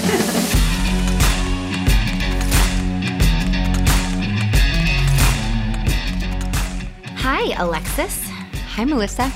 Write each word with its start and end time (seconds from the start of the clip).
Hi, 7.16 7.54
Alexis. 7.62 8.28
Hi, 8.74 8.84
Melissa. 8.84 9.28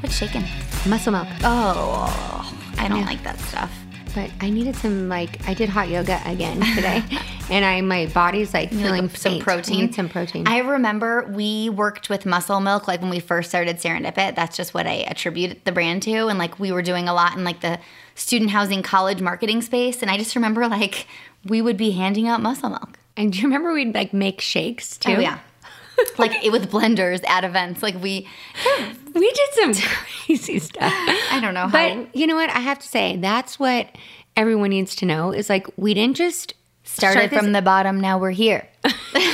What's 0.00 0.16
shaking? 0.16 0.44
Muscle 0.86 1.12
milk. 1.12 1.28
Oh, 1.42 2.54
I 2.78 2.88
don't 2.88 3.04
like 3.04 3.22
that 3.22 3.38
stuff. 3.40 3.70
But 4.14 4.30
I 4.40 4.50
needed 4.50 4.74
some, 4.76 5.08
like, 5.08 5.46
I 5.48 5.54
did 5.54 5.68
hot 5.68 5.88
yoga 5.88 6.20
again 6.26 6.60
today, 6.74 7.02
and 7.50 7.64
I 7.64 7.80
my 7.80 8.06
body's 8.06 8.52
like 8.52 8.70
feeling 8.70 9.02
like, 9.02 9.16
some 9.16 9.32
faint. 9.32 9.44
Protein? 9.44 9.92
some 9.92 10.08
protein. 10.08 10.48
I 10.48 10.58
remember 10.58 11.26
we 11.32 11.70
worked 11.70 12.10
with 12.10 12.26
Muscle 12.26 12.60
Milk 12.60 12.88
like 12.88 13.00
when 13.00 13.10
we 13.10 13.20
first 13.20 13.50
started 13.50 13.76
Serendipit. 13.76 14.34
That's 14.34 14.56
just 14.56 14.74
what 14.74 14.86
I 14.86 15.04
attribute 15.06 15.64
the 15.64 15.72
brand 15.72 16.02
to. 16.04 16.26
And 16.26 16.38
like 16.38 16.58
we 16.58 16.72
were 16.72 16.82
doing 16.82 17.08
a 17.08 17.14
lot 17.14 17.36
in 17.36 17.44
like 17.44 17.60
the 17.60 17.78
student 18.20 18.50
housing 18.50 18.82
college 18.82 19.20
marketing 19.20 19.62
space. 19.62 20.02
And 20.02 20.10
I 20.10 20.18
just 20.18 20.36
remember 20.36 20.68
like 20.68 21.06
we 21.44 21.62
would 21.62 21.76
be 21.76 21.92
handing 21.92 22.28
out 22.28 22.40
Muscle 22.42 22.68
Milk. 22.68 22.98
and 23.16 23.32
do 23.32 23.38
you 23.38 23.44
remember 23.44 23.72
we'd 23.72 23.94
like 23.94 24.12
make 24.12 24.40
shakes 24.40 24.96
too? 24.98 25.14
Oh, 25.16 25.20
yeah. 25.20 25.38
like 26.18 26.32
it 26.44 26.50
with 26.50 26.70
blenders 26.70 27.26
at 27.28 27.44
events. 27.44 27.82
Like 27.82 27.94
we, 28.00 28.28
We 29.14 29.32
did 29.32 29.74
some 29.74 29.88
crazy 30.26 30.58
stuff. 30.58 30.92
I 30.92 31.40
don't 31.40 31.54
know 31.54 31.66
how. 31.66 31.70
But 31.70 32.14
you 32.14 32.26
know 32.26 32.36
what? 32.36 32.50
I 32.50 32.60
have 32.60 32.78
to 32.78 32.86
say, 32.88 33.16
that's 33.16 33.58
what 33.58 33.88
everyone 34.36 34.70
needs 34.70 34.94
to 34.96 35.06
know 35.06 35.32
is 35.32 35.48
like, 35.48 35.66
we 35.76 35.94
didn't 35.94 36.16
just 36.16 36.54
started 36.84 37.30
start 37.30 37.42
from 37.42 37.52
the 37.52 37.62
bottom, 37.62 38.00
now 38.00 38.18
we're 38.18 38.30
here. 38.30 38.68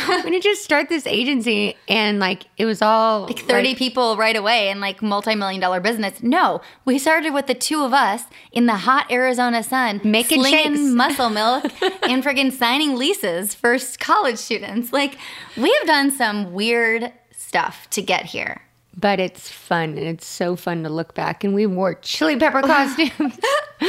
we 0.09 0.31
didn't 0.31 0.43
just 0.43 0.63
start 0.63 0.89
this 0.89 1.07
agency 1.07 1.77
and 1.89 2.19
like 2.19 2.45
it 2.57 2.65
was 2.65 2.83
all 2.83 3.27
Like 3.27 3.41
30 3.41 3.75
people 3.75 4.17
right 4.17 4.37
away 4.37 4.69
and 4.69 4.81
like 4.81 5.03
multi-million 5.03 5.61
dollar 5.61 5.81
business. 5.81 6.23
No, 6.23 6.61
we 6.85 6.99
started 6.99 7.33
with 7.35 7.47
the 7.47 7.55
two 7.55 7.83
of 7.85 7.93
us 7.93 8.23
in 8.53 8.67
the 8.67 8.77
hot 8.77 9.11
Arizona 9.11 9.63
sun, 9.63 10.01
Making 10.05 10.43
slinging 10.43 10.77
shakes. 10.77 10.81
muscle 10.95 11.31
milk 11.31 11.65
and 12.03 12.23
friggin' 12.25 12.53
signing 12.53 12.97
leases 12.97 13.55
for 13.55 13.77
college 13.99 14.39
students. 14.39 14.93
Like 14.93 15.17
we 15.57 15.73
have 15.79 15.87
done 15.87 16.11
some 16.11 16.53
weird 16.53 17.13
stuff 17.37 17.89
to 17.91 18.03
get 18.03 18.25
here. 18.27 18.63
but 18.99 19.21
it's 19.21 19.51
fun 19.51 19.91
and 19.91 20.07
it's 20.07 20.27
so 20.27 20.57
fun 20.57 20.83
to 20.83 20.89
look 20.89 21.15
back 21.15 21.45
and 21.45 21.55
we 21.55 21.67
wore 21.67 21.95
chili 21.97 22.37
pepper 22.37 22.63
costumes. 22.63 23.39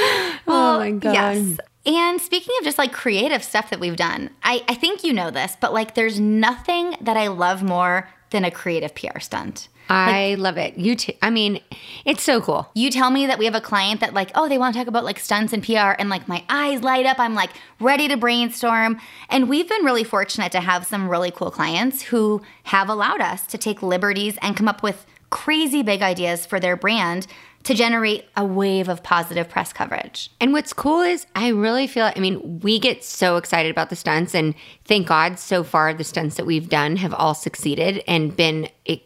oh 0.48 0.78
my 0.80 0.92
god. 0.92 1.14
Yes. 1.14 1.58
And 1.88 2.20
speaking 2.20 2.54
of 2.60 2.66
just 2.66 2.78
like 2.78 2.92
creative 2.92 3.44
stuff 3.44 3.70
that 3.70 3.80
we've 3.80 3.96
done, 3.96 4.30
I, 4.44 4.62
I 4.68 4.76
think 4.76 5.06
you 5.06 5.14
know 5.14 5.32
this, 5.32 5.56
but 5.60 5.74
like 5.74 5.96
there's 5.96 6.20
nothing 6.20 6.96
that 7.00 7.16
I 7.16 7.28
love 7.28 7.64
more 7.64 8.10
than 8.32 8.44
a 8.44 8.52
creative 8.52 8.94
PR 8.94 9.20
stunt. 9.20 9.70
I 9.90 10.36
love 10.36 10.58
it. 10.58 10.78
You 10.78 10.98
too. 10.98 11.14
I 11.22 11.30
mean, 11.30 11.62
it's 12.04 12.22
so 12.22 12.42
cool. 12.42 12.70
You 12.74 12.92
tell 12.92 13.10
me 13.10 13.26
that 13.28 13.40
we 13.40 13.46
have 13.46 13.56
a 13.56 13.62
client 13.62 14.02
that 14.02 14.14
like, 14.14 14.32
oh, 14.36 14.50
they 14.50 14.58
want 14.58 14.74
to 14.76 14.80
talk 14.82 14.90
about 14.90 15.06
like 15.06 15.18
stunts 15.18 15.54
and 15.54 15.64
PR 15.64 15.96
and 15.98 16.10
like 16.10 16.28
my 16.28 16.44
eyes 16.50 16.84
light 16.84 17.06
up. 17.06 17.20
I'm 17.20 17.36
like 17.36 17.52
ready 17.80 18.10
to 18.10 18.18
brainstorm. 18.18 19.00
And 19.30 19.48
we've 19.48 19.70
been 19.70 19.86
really 19.86 20.04
fortunate 20.04 20.52
to 20.52 20.60
have 20.60 20.86
some 20.86 21.10
really 21.10 21.32
cool 21.32 21.52
clients 21.52 22.02
who 22.02 22.42
have 22.64 22.90
allowed 22.90 23.22
us 23.22 23.48
to 23.48 23.58
take 23.58 23.82
liberties 23.82 24.38
and 24.42 24.58
come 24.58 24.68
up 24.68 24.84
with 24.84 25.06
crazy 25.30 25.84
big 25.84 26.02
ideas 26.02 26.46
for 26.46 26.60
their 26.60 26.76
brand 26.76 27.28
to 27.68 27.74
generate 27.74 28.24
a 28.38 28.46
wave 28.46 28.88
of 28.88 29.04
positive 29.04 29.50
press 29.50 29.74
coverage. 29.74 30.32
And 30.40 30.54
what's 30.54 30.72
cool 30.72 31.02
is 31.02 31.28
I 31.36 31.50
really 31.50 31.86
feel 31.86 32.10
I 32.16 32.20
mean, 32.22 32.62
we 32.62 32.80
get 32.80 33.04
so 33.04 33.36
excited 33.36 33.70
about 33.70 33.90
the 33.90 33.98
stunts 33.98 34.34
and 34.34 34.56
thank 34.86 35.06
God 35.06 35.38
so 35.38 35.66
far 35.66 35.94
the 35.94 36.06
stunts 36.06 36.38
that 36.38 36.46
we've 36.46 36.70
done 36.70 36.96
have 36.96 37.14
all 37.14 37.34
succeeded 37.34 38.02
and 38.08 38.34
been 38.34 38.70
eh, 38.86 39.00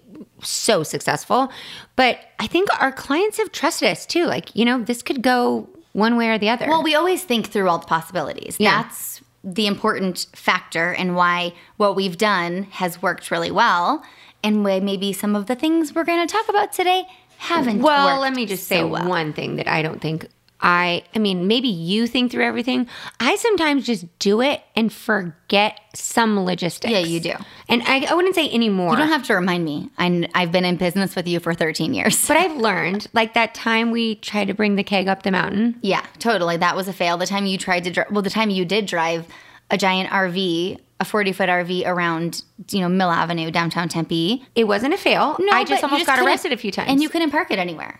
so 0.43 0.83
successful. 0.83 1.51
But 1.95 2.19
I 2.37 2.45
think 2.45 2.69
our 2.79 2.91
clients 2.91 3.39
have 3.39 3.51
trusted 3.51 3.89
us 3.89 4.05
too. 4.05 4.25
Like, 4.27 4.55
you 4.55 4.63
know, 4.63 4.83
this 4.83 5.01
could 5.01 5.23
go 5.23 5.67
one 5.93 6.15
way 6.15 6.29
or 6.29 6.37
the 6.37 6.49
other. 6.49 6.67
Well, 6.67 6.83
we 6.83 6.93
always 6.93 7.23
think 7.23 7.47
through 7.47 7.67
all 7.67 7.79
the 7.79 7.87
possibilities. 7.87 8.57
Yeah. 8.59 8.83
That's 8.83 9.23
the 9.43 9.65
important 9.65 10.27
factor 10.35 10.93
and 10.93 11.15
why 11.15 11.53
what 11.77 11.95
we've 11.95 12.19
done 12.19 12.67
has 12.73 13.01
worked 13.01 13.31
really 13.31 13.49
well 13.49 14.03
and 14.43 14.63
why 14.63 14.79
maybe 14.79 15.13
some 15.13 15.35
of 15.35 15.47
the 15.47 15.55
things 15.55 15.95
we're 15.95 16.03
going 16.03 16.27
to 16.27 16.31
talk 16.31 16.47
about 16.47 16.71
today 16.71 17.05
haven't 17.41 17.81
Well, 17.81 18.19
let 18.21 18.33
me 18.33 18.45
just 18.45 18.67
so 18.67 18.75
say 18.75 18.83
well. 18.83 19.07
one 19.07 19.33
thing 19.33 19.55
that 19.55 19.67
I 19.67 19.81
don't 19.81 19.99
think 20.01 20.27
I 20.63 21.03
I 21.15 21.17
mean, 21.17 21.47
maybe 21.47 21.69
you 21.69 22.05
think 22.05 22.31
through 22.31 22.43
everything. 22.45 22.87
I 23.19 23.35
sometimes 23.35 23.83
just 23.83 24.05
do 24.19 24.41
it 24.41 24.61
and 24.75 24.93
forget 24.93 25.79
some 25.95 26.39
logistics. 26.45 26.91
Yeah, 26.91 26.99
you 26.99 27.19
do. 27.19 27.33
And 27.67 27.81
I, 27.87 28.05
I 28.05 28.13
wouldn't 28.13 28.35
say 28.35 28.47
anymore. 28.51 28.91
You 28.91 28.97
don't 28.97 29.07
have 29.07 29.23
to 29.23 29.33
remind 29.33 29.65
me. 29.65 29.89
I, 29.97 30.29
I've 30.35 30.51
been 30.51 30.63
in 30.65 30.75
business 30.77 31.15
with 31.15 31.27
you 31.27 31.39
for 31.39 31.55
13 31.55 31.95
years. 31.95 32.27
but 32.27 32.37
I've 32.37 32.55
learned, 32.57 33.07
like 33.11 33.33
that 33.33 33.55
time 33.55 33.89
we 33.89 34.15
tried 34.15 34.49
to 34.49 34.53
bring 34.53 34.75
the 34.75 34.83
keg 34.83 35.07
up 35.07 35.23
the 35.23 35.31
mountain. 35.31 35.79
yeah, 35.81 36.05
totally. 36.19 36.57
That 36.57 36.75
was 36.75 36.87
a 36.87 36.93
fail. 36.93 37.17
The 37.17 37.25
time 37.25 37.47
you 37.47 37.57
tried 37.57 37.83
to 37.85 37.89
drive, 37.91 38.11
well, 38.11 38.21
the 38.21 38.29
time 38.29 38.51
you 38.51 38.63
did 38.63 38.85
drive 38.85 39.25
a 39.71 39.77
giant 39.79 40.09
RV, 40.11 40.79
a 41.01 41.05
40 41.05 41.33
foot 41.33 41.49
RV 41.49 41.85
around, 41.87 42.43
you 42.69 42.79
know, 42.79 42.87
Mill 42.87 43.09
Avenue, 43.09 43.49
downtown 43.49 43.89
Tempe. 43.89 44.45
It 44.53 44.65
wasn't 44.65 44.93
a 44.93 44.97
fail. 44.97 45.35
No, 45.39 45.51
I 45.51 45.63
just 45.63 45.83
almost 45.83 46.05
got 46.05 46.19
arrested 46.19 46.53
a 46.53 46.57
few 46.57 46.71
times. 46.71 46.89
And 46.89 47.01
you 47.01 47.09
couldn't 47.09 47.31
park 47.31 47.49
it 47.49 47.57
anywhere. 47.57 47.99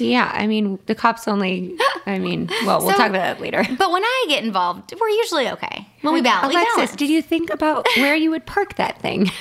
Yeah, 0.00 0.30
I 0.34 0.46
mean, 0.46 0.78
the 0.86 0.94
cops 0.94 1.26
only. 1.28 1.76
I 2.06 2.18
mean, 2.26 2.48
well, 2.64 2.80
we'll 2.80 2.90
So- 2.92 2.96
talk 2.96 3.10
about 3.10 3.36
that 3.36 3.40
later. 3.40 3.64
But 3.78 3.90
when 3.92 4.02
I 4.04 4.26
get 4.28 4.42
involved, 4.44 4.92
we're 5.00 5.08
usually 5.08 5.48
okay. 5.50 5.86
When 6.02 6.14
we 6.14 6.20
balance, 6.22 6.48
we 6.48 6.54
Alexis, 6.54 6.74
balance. 6.76 6.96
did 6.96 7.08
you 7.10 7.22
think 7.22 7.50
about 7.50 7.86
where 7.96 8.14
you 8.14 8.30
would 8.30 8.46
park 8.46 8.74
that 8.76 9.00
thing? 9.00 9.30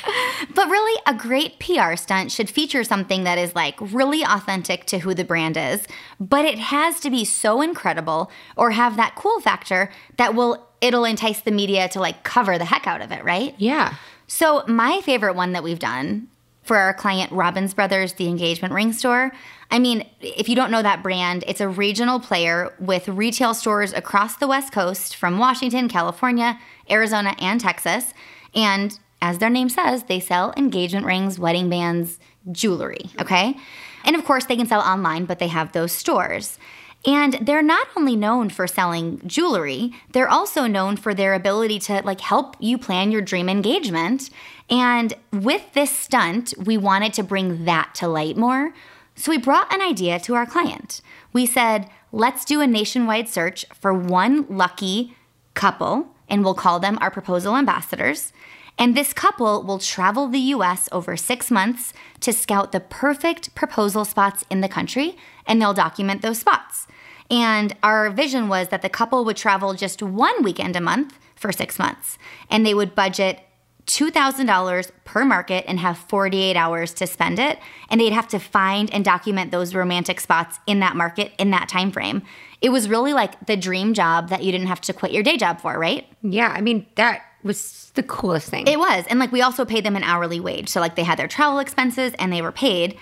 But 0.53 0.69
really, 0.69 1.01
a 1.05 1.13
great 1.13 1.59
PR 1.59 1.95
stunt 1.95 2.31
should 2.31 2.49
feature 2.49 2.83
something 2.83 3.23
that 3.25 3.37
is 3.37 3.53
like 3.55 3.75
really 3.79 4.23
authentic 4.23 4.85
to 4.85 4.99
who 4.99 5.13
the 5.13 5.23
brand 5.23 5.55
is, 5.57 5.85
but 6.19 6.45
it 6.45 6.57
has 6.59 6.99
to 7.01 7.09
be 7.11 7.25
so 7.25 7.61
incredible 7.61 8.31
or 8.55 8.71
have 8.71 8.95
that 8.97 9.15
cool 9.15 9.39
factor 9.39 9.91
that 10.17 10.33
will 10.35 10.67
it'll 10.81 11.05
entice 11.05 11.41
the 11.41 11.51
media 11.51 11.87
to 11.89 11.99
like 11.99 12.23
cover 12.23 12.57
the 12.57 12.65
heck 12.65 12.87
out 12.87 13.01
of 13.01 13.11
it, 13.11 13.23
right? 13.23 13.53
yeah. 13.57 13.95
So, 14.29 14.63
my 14.67 14.99
favorite 15.01 15.35
one 15.35 15.53
that 15.53 15.63
we've 15.63 15.79
done 15.79 16.27
for 16.67 16.77
our 16.77 16.93
client 16.93 17.31
Robbins 17.31 17.73
Brothers, 17.73 18.13
the 18.13 18.27
engagement 18.27 18.73
ring 18.73 18.91
store. 18.91 19.31
I 19.71 19.79
mean, 19.79 20.07
if 20.21 20.47
you 20.49 20.55
don't 20.55 20.69
know 20.69 20.81
that 20.81 21.01
brand, 21.01 21.43
it's 21.47 21.61
a 21.61 21.67
regional 21.67 22.19
player 22.19 22.73
with 22.79 23.07
retail 23.07 23.53
stores 23.53 23.93
across 23.93 24.35
the 24.35 24.47
West 24.47 24.73
Coast 24.73 25.15
from 25.15 25.39
Washington, 25.39 25.87
California, 25.87 26.59
Arizona, 26.89 27.35
and 27.39 27.59
Texas. 27.59 28.13
And 28.53 28.99
as 29.21 29.39
their 29.39 29.49
name 29.49 29.69
says, 29.69 30.03
they 30.03 30.19
sell 30.19 30.53
engagement 30.57 31.05
rings, 31.05 31.39
wedding 31.39 31.69
bands, 31.69 32.19
jewelry, 32.51 33.09
okay? 33.19 33.57
And 34.03 34.15
of 34.15 34.25
course, 34.25 34.45
they 34.45 34.55
can 34.55 34.67
sell 34.67 34.81
online, 34.81 35.25
but 35.25 35.39
they 35.39 35.47
have 35.47 35.71
those 35.71 35.91
stores. 35.91 36.59
And 37.05 37.33
they're 37.41 37.61
not 37.61 37.87
only 37.95 38.15
known 38.15 38.49
for 38.49 38.67
selling 38.67 39.21
jewelry, 39.25 39.93
they're 40.11 40.29
also 40.29 40.67
known 40.67 40.97
for 40.97 41.13
their 41.13 41.33
ability 41.33 41.79
to 41.79 42.01
like 42.03 42.21
help 42.21 42.55
you 42.59 42.77
plan 42.77 43.11
your 43.11 43.21
dream 43.21 43.49
engagement. 43.49 44.29
And 44.69 45.13
with 45.31 45.73
this 45.73 45.91
stunt, 45.91 46.53
we 46.57 46.77
wanted 46.77 47.13
to 47.13 47.23
bring 47.23 47.65
that 47.65 47.95
to 47.95 48.07
light 48.07 48.37
more. 48.37 48.73
So 49.15 49.31
we 49.31 49.37
brought 49.37 49.73
an 49.73 49.81
idea 49.81 50.19
to 50.19 50.35
our 50.35 50.45
client. 50.45 51.01
We 51.33 51.45
said, 51.45 51.89
let's 52.11 52.45
do 52.45 52.61
a 52.61 52.67
nationwide 52.67 53.29
search 53.29 53.65
for 53.73 53.93
one 53.93 54.45
lucky 54.49 55.15
couple, 55.53 56.09
and 56.29 56.43
we'll 56.43 56.53
call 56.53 56.79
them 56.79 56.97
our 57.01 57.09
proposal 57.09 57.55
ambassadors. 57.55 58.33
And 58.77 58.95
this 58.95 59.13
couple 59.13 59.63
will 59.63 59.79
travel 59.79 60.27
the 60.27 60.39
US 60.39 60.87
over 60.91 61.17
six 61.17 61.49
months 61.49 61.93
to 62.19 62.31
scout 62.31 62.71
the 62.71 62.79
perfect 62.79 63.55
proposal 63.55 64.05
spots 64.05 64.45
in 64.51 64.61
the 64.61 64.69
country, 64.69 65.17
and 65.47 65.59
they'll 65.59 65.73
document 65.73 66.21
those 66.21 66.39
spots. 66.39 66.85
And 67.31 67.75
our 67.81 68.09
vision 68.09 68.49
was 68.49 68.67
that 68.69 68.83
the 68.83 68.89
couple 68.89 69.25
would 69.25 69.37
travel 69.37 69.73
just 69.73 70.03
one 70.03 70.43
weekend 70.43 70.75
a 70.75 70.81
month 70.81 71.17
for 71.35 71.51
six 71.51 71.79
months, 71.79 72.17
and 72.49 72.65
they 72.65 72.73
would 72.73 72.93
budget 72.93 73.46
$2,000 73.87 74.91
per 75.05 75.25
market 75.25 75.63
and 75.67 75.79
have 75.79 75.97
48 75.97 76.55
hours 76.55 76.93
to 76.95 77.07
spend 77.07 77.39
it. 77.39 77.57
And 77.89 77.99
they'd 77.99 78.13
have 78.13 78.27
to 78.29 78.39
find 78.39 78.93
and 78.93 79.03
document 79.03 79.51
those 79.51 79.73
romantic 79.73 80.19
spots 80.19 80.59
in 80.67 80.81
that 80.81 80.95
market 80.95 81.31
in 81.39 81.51
that 81.51 81.69
time 81.69 81.91
frame. 81.91 82.21
It 82.61 82.69
was 82.69 82.89
really 82.89 83.13
like 83.13 83.45
the 83.45 83.55
dream 83.55 83.93
job 83.93 84.29
that 84.29 84.43
you 84.43 84.51
didn't 84.51 84.67
have 84.67 84.81
to 84.81 84.93
quit 84.93 85.13
your 85.13 85.23
day 85.23 85.37
job 85.37 85.61
for, 85.61 85.79
right? 85.79 86.05
Yeah. 86.21 86.53
I 86.55 86.61
mean, 86.61 86.85
that 86.95 87.21
was 87.43 87.91
the 87.95 88.03
coolest 88.03 88.49
thing. 88.49 88.67
It 88.67 88.77
was. 88.77 89.05
And 89.09 89.19
like 89.19 89.31
we 89.31 89.41
also 89.41 89.63
paid 89.63 89.85
them 89.85 89.95
an 89.95 90.03
hourly 90.03 90.39
wage. 90.39 90.67
So 90.67 90.81
like 90.81 90.95
they 90.95 91.03
had 91.03 91.17
their 91.17 91.27
travel 91.27 91.59
expenses 91.59 92.13
and 92.19 92.31
they 92.33 92.41
were 92.41 92.51
paid. 92.51 92.97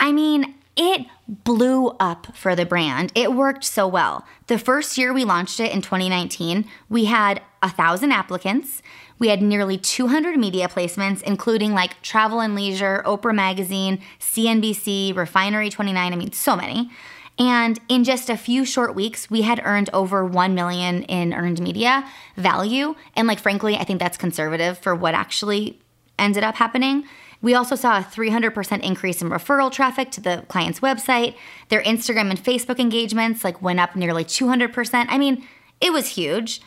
I 0.00 0.10
mean, 0.10 0.54
it 0.76 1.06
blew 1.28 1.90
up 2.00 2.36
for 2.36 2.56
the 2.56 2.66
brand. 2.66 3.12
It 3.14 3.32
worked 3.32 3.64
so 3.64 3.86
well. 3.86 4.26
The 4.48 4.58
first 4.58 4.98
year 4.98 5.12
we 5.12 5.24
launched 5.24 5.60
it 5.60 5.72
in 5.72 5.80
2019, 5.80 6.64
we 6.88 7.04
had 7.04 7.40
a 7.62 7.70
thousand 7.70 8.12
applicants. 8.12 8.82
We 9.18 9.28
had 9.28 9.42
nearly 9.42 9.78
200 9.78 10.36
media 10.36 10.68
placements, 10.68 11.22
including 11.22 11.72
like 11.72 12.00
Travel 12.02 12.40
and 12.40 12.54
Leisure, 12.54 13.02
Oprah 13.06 13.34
Magazine, 13.34 14.00
CNBC, 14.20 15.16
Refinery 15.16 15.70
29. 15.70 16.12
I 16.12 16.16
mean, 16.16 16.32
so 16.32 16.56
many. 16.56 16.90
And 17.38 17.80
in 17.88 18.04
just 18.04 18.30
a 18.30 18.36
few 18.36 18.64
short 18.64 18.94
weeks, 18.94 19.28
we 19.28 19.42
had 19.42 19.60
earned 19.64 19.90
over 19.92 20.24
1 20.24 20.54
million 20.54 21.02
in 21.04 21.34
earned 21.34 21.60
media 21.60 22.08
value. 22.36 22.94
And 23.16 23.26
like 23.26 23.40
frankly, 23.40 23.76
I 23.76 23.84
think 23.84 23.98
that's 23.98 24.16
conservative 24.16 24.78
for 24.78 24.94
what 24.94 25.14
actually 25.14 25.80
ended 26.18 26.44
up 26.44 26.56
happening. 26.56 27.04
We 27.42 27.54
also 27.54 27.74
saw 27.74 27.98
a 27.98 28.02
300% 28.02 28.82
increase 28.82 29.20
in 29.20 29.28
referral 29.28 29.70
traffic 29.70 30.10
to 30.12 30.20
the 30.20 30.44
client's 30.48 30.80
website. 30.80 31.34
Their 31.68 31.82
Instagram 31.82 32.30
and 32.30 32.42
Facebook 32.42 32.78
engagements 32.78 33.44
like 33.44 33.60
went 33.60 33.80
up 33.80 33.96
nearly 33.96 34.24
200%. 34.24 35.06
I 35.08 35.18
mean, 35.18 35.46
it 35.80 35.92
was 35.92 36.08
huge. 36.10 36.62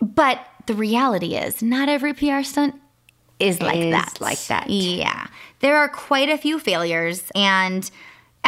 But 0.00 0.44
the 0.66 0.74
reality 0.74 1.34
is, 1.34 1.62
not 1.62 1.88
every 1.88 2.14
PR 2.14 2.42
stunt 2.42 2.74
is 3.38 3.60
like 3.60 3.78
Is 3.78 3.90
that. 3.92 4.20
like 4.20 4.44
that. 4.46 4.70
Yeah. 4.70 5.26
There 5.60 5.76
are 5.76 5.88
quite 5.88 6.28
a 6.28 6.38
few 6.38 6.58
failures 6.58 7.30
and 7.34 7.90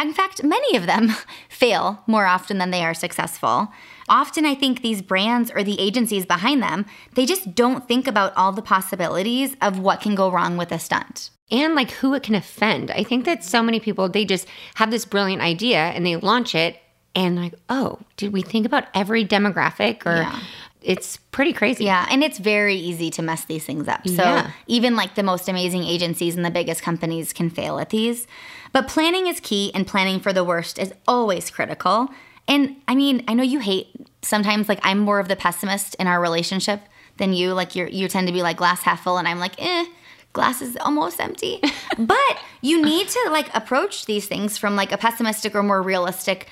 in 0.01 0.13
fact, 0.13 0.43
many 0.43 0.75
of 0.75 0.85
them 0.87 1.09
fail 1.49 2.03
more 2.05 2.25
often 2.25 2.57
than 2.57 2.71
they 2.71 2.83
are 2.83 2.93
successful. 2.93 3.69
Often, 4.09 4.45
I 4.45 4.53
think 4.53 4.81
these 4.81 5.01
brands 5.01 5.49
or 5.55 5.63
the 5.63 5.79
agencies 5.79 6.25
behind 6.25 6.61
them, 6.61 6.85
they 7.15 7.25
just 7.25 7.55
don't 7.55 7.87
think 7.87 8.05
about 8.05 8.35
all 8.35 8.51
the 8.51 8.61
possibilities 8.61 9.55
of 9.61 9.79
what 9.79 10.01
can 10.01 10.13
go 10.13 10.29
wrong 10.29 10.57
with 10.57 10.71
a 10.73 10.79
stunt. 10.79 11.29
and 11.49 11.75
like 11.75 11.91
who 11.91 12.13
it 12.13 12.23
can 12.23 12.35
offend. 12.35 12.91
I 12.91 13.03
think 13.03 13.23
that 13.25 13.43
so 13.43 13.63
many 13.63 13.79
people 13.79 14.09
they 14.09 14.25
just 14.25 14.47
have 14.75 14.91
this 14.91 15.05
brilliant 15.05 15.41
idea 15.41 15.77
and 15.79 16.05
they 16.05 16.15
launch 16.17 16.55
it 16.55 16.77
and 17.15 17.35
like, 17.37 17.53
oh, 17.69 17.99
did 18.17 18.33
we 18.33 18.41
think 18.41 18.65
about 18.65 18.85
every 18.93 19.23
demographic 19.25 20.05
or 20.05 20.17
Yeah. 20.23 20.39
It's 20.85 21.17
pretty 21.31 21.51
crazy. 21.53 21.85
Yeah, 21.85 22.05
and 22.09 22.23
it's 22.23 22.37
very 22.37 22.75
easy 22.75 23.09
to 23.11 23.21
mess 23.21 23.45
these 23.45 23.65
things 23.65 23.87
up. 23.87 24.07
So 24.07 24.23
Yeah. 24.23 24.51
even 24.67 24.95
like 24.95 25.15
the 25.15 25.23
most 25.23 25.49
amazing 25.49 25.83
agencies 25.83 26.35
and 26.35 26.45
the 26.45 26.51
biggest 26.51 26.81
companies 26.83 27.33
can 27.33 27.49
fail 27.49 27.79
at 27.79 27.89
these. 27.89 28.27
But 28.71 28.87
planning 28.87 29.27
is 29.27 29.39
key, 29.39 29.71
and 29.73 29.87
planning 29.87 30.19
for 30.19 30.31
the 30.31 30.43
worst 30.43 30.77
is 30.79 30.93
always 31.07 31.49
critical. 31.49 32.09
And 32.47 32.75
I 32.87 32.93
mean, 32.95 33.23
I 33.27 33.33
know 33.33 33.43
you 33.43 33.59
hate 33.59 33.87
sometimes 34.21 34.69
like 34.69 34.79
I'm 34.83 34.99
more 34.99 35.19
of 35.19 35.27
the 35.27 35.35
pessimist 35.35 35.95
in 35.95 36.07
our 36.07 36.21
relationship 36.21 36.81
than 37.17 37.33
you. 37.33 37.53
Like 37.53 37.75
you 37.75 37.87
you 37.87 38.07
tend 38.07 38.27
to 38.27 38.33
be 38.33 38.43
like 38.43 38.57
glass 38.57 38.81
half 38.83 39.03
full, 39.03 39.17
and 39.17 39.27
I'm 39.27 39.39
like, 39.39 39.55
eh, 39.59 39.85
glass 40.33 40.61
is 40.61 40.77
almost 40.81 41.19
empty. 41.19 41.61
but 41.97 42.37
you 42.61 42.81
need 42.83 43.07
to 43.07 43.29
like 43.31 43.49
approach 43.55 44.05
these 44.05 44.27
things 44.27 44.57
from 44.57 44.75
like 44.75 44.91
a 44.91 44.97
pessimistic 44.97 45.55
or 45.55 45.63
more 45.63 45.81
realistic 45.81 46.47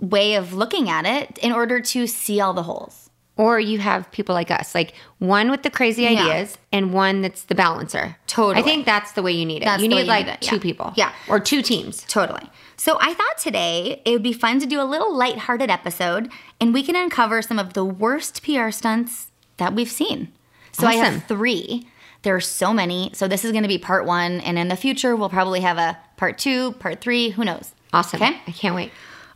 way 0.00 0.34
of 0.34 0.52
looking 0.52 0.88
at 0.90 1.06
it 1.06 1.38
in 1.38 1.52
order 1.52 1.80
to 1.80 2.06
see 2.06 2.40
all 2.40 2.52
the 2.52 2.64
holes. 2.64 3.07
Or 3.38 3.58
you 3.58 3.78
have 3.78 4.10
people 4.10 4.34
like 4.34 4.50
us, 4.50 4.74
like 4.74 4.92
one 5.18 5.50
with 5.50 5.62
the 5.62 5.70
crazy 5.70 6.02
Yeah. 6.02 6.10
ideas 6.10 6.58
and 6.72 6.92
one 6.92 7.22
that's 7.22 7.44
the 7.44 7.54
balancer. 7.54 8.16
Totally. 8.26 8.56
I 8.60 8.62
think 8.62 8.84
that's 8.84 9.12
the 9.12 9.22
way 9.22 9.32
you 9.32 9.46
need 9.46 9.62
it. 9.62 9.64
That's 9.64 9.82
you 9.82 9.88
need 9.88 10.00
you 10.00 10.04
like 10.04 10.26
need 10.26 10.40
two 10.42 10.56
yeah. 10.56 10.62
people. 10.62 10.92
Yeah. 10.96 11.12
Or 11.28 11.38
two 11.40 11.62
teams. 11.62 12.02
Totally. 12.08 12.50
So 12.76 12.98
I 13.00 13.14
thought 13.14 13.38
today 13.38 14.02
it 14.04 14.10
would 14.12 14.22
be 14.22 14.32
fun 14.32 14.58
to 14.60 14.66
do 14.66 14.80
a 14.80 14.84
little 14.84 15.16
lighthearted 15.16 15.70
episode 15.70 16.30
and 16.60 16.74
we 16.74 16.82
can 16.82 16.94
uncover 16.96 17.40
some 17.40 17.58
of 17.58 17.72
the 17.72 17.84
worst 17.84 18.42
PR 18.44 18.70
stunts 18.70 19.30
that 19.56 19.72
we've 19.74 19.90
seen. 19.90 20.32
So 20.72 20.86
I 20.86 20.90
Awesome. 20.98 21.14
have 21.14 21.24
three. 21.24 21.86
There 22.22 22.34
are 22.34 22.40
so 22.40 22.74
many. 22.74 23.10
So 23.14 23.28
this 23.28 23.44
is 23.44 23.52
going 23.52 23.62
to 23.62 23.68
be 23.68 23.78
part 23.78 24.04
one. 24.04 24.40
And 24.40 24.58
in 24.58 24.66
the 24.68 24.76
future, 24.76 25.14
we'll 25.14 25.28
probably 25.28 25.60
have 25.60 25.78
a 25.78 25.96
part 26.16 26.38
two, 26.38 26.72
part 26.72 27.00
three. 27.00 27.30
Who 27.30 27.44
knows? 27.44 27.72
Awesome. 27.92 28.20
Okay. 28.20 28.36
I 28.46 28.50
can't 28.50 28.74
wait. 28.74 28.90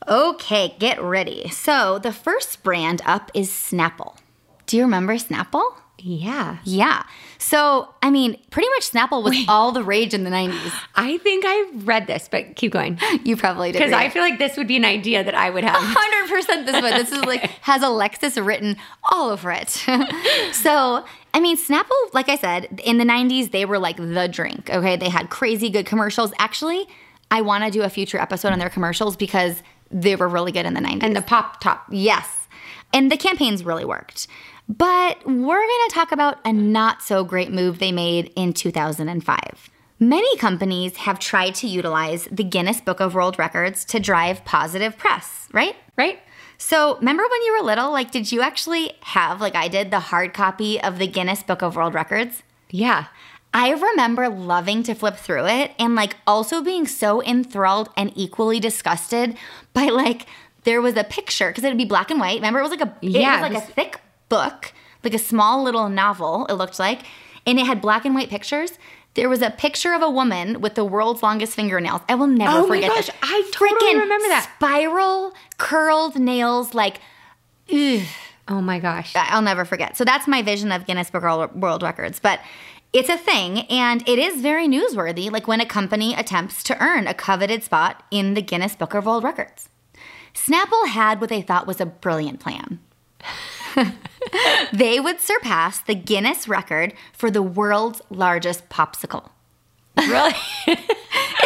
Okay, 0.09 0.75
get 0.79 1.03
ready. 1.03 1.49
So 1.49 1.99
the 1.99 2.13
first 2.13 2.63
brand 2.63 3.03
up 3.05 3.31
is 3.35 3.51
Snapple. 3.51 4.17
Do 4.67 4.77
you 4.77 4.83
remember 4.85 5.15
Snapple? 5.15 5.75
Yeah. 6.05 6.59
Yeah. 6.65 7.05
So, 7.39 7.95
I 8.03 8.11
mean, 8.11 8.37
pretty 8.51 8.69
much 8.71 8.91
Snapple 8.91 9.23
was 9.23 9.37
all 9.49 9.71
the 9.71 9.85
rage 9.85 10.15
in 10.15 10.25
the 10.25 10.31
90s. 10.31 10.73
I 10.97 11.19
think 11.19 11.45
I 11.47 11.71
read 11.77 12.09
this, 12.09 12.29
but 12.29 12.57
keep 12.57 12.73
going. 12.73 12.99
You 13.25 13.37
probably 13.37 13.71
did. 13.71 13.79
Because 13.79 13.93
I 13.93 14.09
feel 14.09 14.23
like 14.23 14.39
this 14.39 14.57
would 14.57 14.67
be 14.67 14.77
an 14.77 14.85
idea 14.85 15.23
that 15.23 15.35
I 15.35 15.51
would 15.51 15.63
have. 15.63 15.77
hundred 15.77 16.35
percent 16.35 16.67
this 16.67 16.83
one. 16.83 16.93
This 16.93 17.13
is 17.13 17.25
like 17.25 17.43
has 17.63 17.83
Alexis 17.83 18.37
written 18.37 18.77
all 19.13 19.31
over 19.31 19.53
it. 19.53 19.69
so 20.53 21.05
I 21.35 21.41
mean, 21.41 21.57
Snapple, 21.57 21.91
like 22.13 22.29
I 22.29 22.37
said, 22.37 22.81
in 22.85 22.99
the 22.99 23.05
'90s 23.05 23.51
they 23.53 23.65
were 23.65 23.79
like 23.79 23.97
the 23.97 24.29
drink. 24.29 24.71
Okay, 24.71 24.97
they 24.97 25.09
had 25.09 25.31
crazy 25.31 25.71
good 25.71 25.87
commercials. 25.87 26.33
Actually, 26.39 26.87
I 27.31 27.43
want 27.43 27.65
to 27.65 27.71
do 27.71 27.83
a 27.83 27.89
future 27.89 28.19
episode 28.19 28.53
on 28.53 28.59
their 28.59 28.71
commercials 28.71 29.17
because 29.17 29.63
they 29.93 30.17
were 30.17 30.29
really 30.29 30.53
good 30.53 30.67
in 30.67 30.75
the 30.75 30.81
'90s. 30.81 31.03
and 31.03 31.17
the 31.17 31.23
pop 31.23 31.61
top. 31.61 31.87
yes, 31.91 32.49
and 32.93 33.11
the 33.11 33.17
campaigns 33.17 33.65
really 33.65 33.85
worked. 33.85 34.27
But 34.69 35.19
we're 35.27 35.67
going 35.67 35.89
to 35.89 35.95
talk 35.95 36.13
about 36.13 36.39
a 36.45 36.53
not 36.53 37.03
so 37.03 37.25
great 37.25 37.51
move 37.53 37.79
they 37.79 37.93
made 37.93 38.33
in 38.37 38.53
2005. 38.53 39.71
Many 39.99 40.37
companies 40.39 40.97
have 40.99 41.19
tried 41.19 41.55
to 41.57 41.69
utilize 41.69 42.27
the 42.31 42.45
Guinness 42.45 42.81
Book 42.81 43.01
of 43.01 43.15
World 43.15 43.39
Records 43.39 43.85
to 43.87 44.01
drive 44.01 44.45
positive 44.45 44.97
press, 44.97 45.49
right? 45.53 45.77
Right? 45.97 46.19
So, 46.59 46.97
remember 46.97 47.23
when 47.23 47.43
you 47.43 47.59
were 47.59 47.67
little? 47.67 47.91
Like, 47.91 48.11
did 48.13 48.31
you 48.33 48.41
actually 48.41 48.93
have, 49.01 49.41
like 49.41 49.55
I 49.55 49.69
did, 49.69 49.91
the 49.91 50.01
hard 50.01 50.33
copy 50.33 50.81
of 50.81 50.99
the 50.99 51.07
Guinness 51.07 51.43
Book 51.43 51.63
of 51.63 51.77
World 51.77 51.95
Records? 51.95 52.43
Yeah. 52.71 53.07
I 53.55 53.71
remember 53.71 54.29
loving 54.29 54.83
to 54.85 54.95
flip 54.95 55.17
through 55.17 55.47
it 55.47 55.73
and, 55.79 55.95
like, 55.95 56.17
also 56.27 56.63
being 56.63 56.87
so 56.87 57.23
enthralled 57.23 57.91
and 57.97 58.11
equally 58.17 58.61
disgusted 58.61 59.37
by, 59.75 59.87
like, 59.89 60.27
there 60.65 60.81
was 60.81 60.97
a 60.97 61.05
picture 61.05 61.49
because 61.49 61.65
it 61.65 61.69
would 61.69 61.77
be 61.79 61.85
black 61.85 62.11
and 62.11 62.19
white. 62.21 62.37
Remember, 62.37 62.61
it 62.61 62.63
was 62.63 62.71
like 62.71 62.81
a, 62.81 62.97
Yeah, 63.03 63.39
it 63.39 63.41
was 63.43 63.51
it 63.51 63.55
like 63.55 63.63
was- 63.63 63.71
a 63.71 63.73
thick 63.75 64.01
book, 64.29 64.73
like 65.05 65.13
a 65.15 65.19
small 65.19 65.63
little 65.63 65.89
novel, 65.89 66.47
it 66.47 66.55
looked 66.55 66.79
like, 66.79 67.03
and 67.47 67.59
it 67.59 67.67
had 67.67 67.81
black 67.83 68.05
and 68.07 68.15
white 68.15 68.31
pictures. 68.31 68.79
There 69.15 69.29
was 69.29 69.43
a 69.43 69.51
picture 69.51 69.93
of 69.93 70.01
a 70.01 70.09
woman 70.09 70.63
with 70.63 70.75
the 70.75 70.85
world's 70.87 71.23
longest 71.23 71.55
fingernails. 71.55 72.01
I 72.09 72.15
will 72.15 72.27
never 72.29 72.59
Oh 72.61 72.67
my 72.67 72.81
gosh, 72.81 73.07
this. 73.07 73.11
I 73.23 73.51
totally 73.53 73.79
Freaking 73.93 74.01
remember 74.01 74.29
that. 74.29 74.51
Spiral 74.57 75.35
curled 75.59 76.19
nails, 76.19 76.73
like, 76.73 77.01
ugh. 77.71 78.01
Oh 78.49 78.61
my 78.63 78.79
gosh. 78.79 79.13
I'll 79.15 79.43
never 79.43 79.65
forget. 79.65 79.97
So 79.99 80.05
that's 80.05 80.27
my 80.27 80.41
vision 80.43 80.73
of 80.73 80.87
Guinness 80.87 81.11
Book 81.11 81.23
World 81.55 81.83
Records. 81.83 82.19
But 82.21 82.41
it's 82.93 83.09
a 83.09 83.17
thing, 83.17 83.61
and 83.71 84.07
it 84.09 84.19
is 84.19 84.41
very 84.41 84.69
newsworthy, 84.69 85.31
like 85.31 85.49
when 85.49 85.61
a 85.61 85.67
company 85.67 86.15
attempts 86.15 86.63
to 86.65 86.83
earn 86.83 87.07
a 87.07 87.15
coveted 87.15 87.63
spot 87.63 88.03
in 88.11 88.35
the 88.35 88.43
Guinness 88.43 88.77
Book 88.77 88.95
of 88.95 89.07
World 89.07 89.25
Records. 89.25 89.69
Snapple 90.35 90.89
had 90.89 91.21
what 91.21 91.31
they 91.31 91.43
thought 91.43 91.67
was 91.67 91.81
a 91.81 91.87
brilliant 91.87 92.41
plan. 92.41 92.81
they 94.73 94.99
would 95.01 95.21
surpass 95.21 95.81
the 95.81 95.95
Guinness 95.95 96.49
record 96.49 96.95
for 97.13 97.31
the 97.31 97.43
world's 97.43 98.03
largest 98.11 98.69
popsicle. 98.69 99.31
Really? 99.97 100.35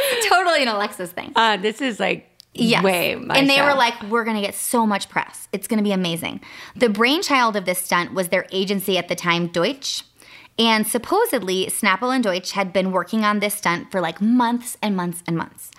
It's 0.09 0.29
totally 0.29 0.63
an 0.63 0.69
Alexis 0.69 1.11
thing. 1.11 1.33
uh, 1.35 1.57
this 1.57 1.81
is 1.81 1.99
like 1.99 2.31
Yes. 2.55 2.85
and 2.85 3.51
they 3.51 3.61
were 3.61 3.75
like, 3.75 4.01
we're 4.05 4.25
going 4.25 4.37
to 4.37 4.43
get 4.43 4.55
so 4.55 4.87
much 4.87 5.09
press. 5.09 5.49
It's 5.53 5.67
going 5.67 5.79
to 5.79 5.85
be 5.85 5.93
amazing. 5.93 6.41
The 6.75 6.89
brainchild 6.89 7.57
of 7.57 7.65
this 7.67 7.81
stunt 7.83 8.15
was 8.15 8.29
their 8.29 8.47
agency 8.53 8.97
at 8.99 9.09
the 9.09 9.15
time, 9.15 9.49
Deutsch. 9.49 10.05
And 10.59 10.87
supposedly, 10.87 11.67
Snapple 11.67 12.15
and 12.15 12.25
Deutsch 12.25 12.53
had 12.53 12.73
been 12.73 12.91
working 12.91 13.25
on 13.25 13.41
this 13.41 13.55
stunt 13.55 13.91
for 13.91 14.01
like 14.01 14.21
months 14.23 14.79
and 14.81 14.97
months 14.97 15.23
and 15.27 15.37
months. 15.37 15.71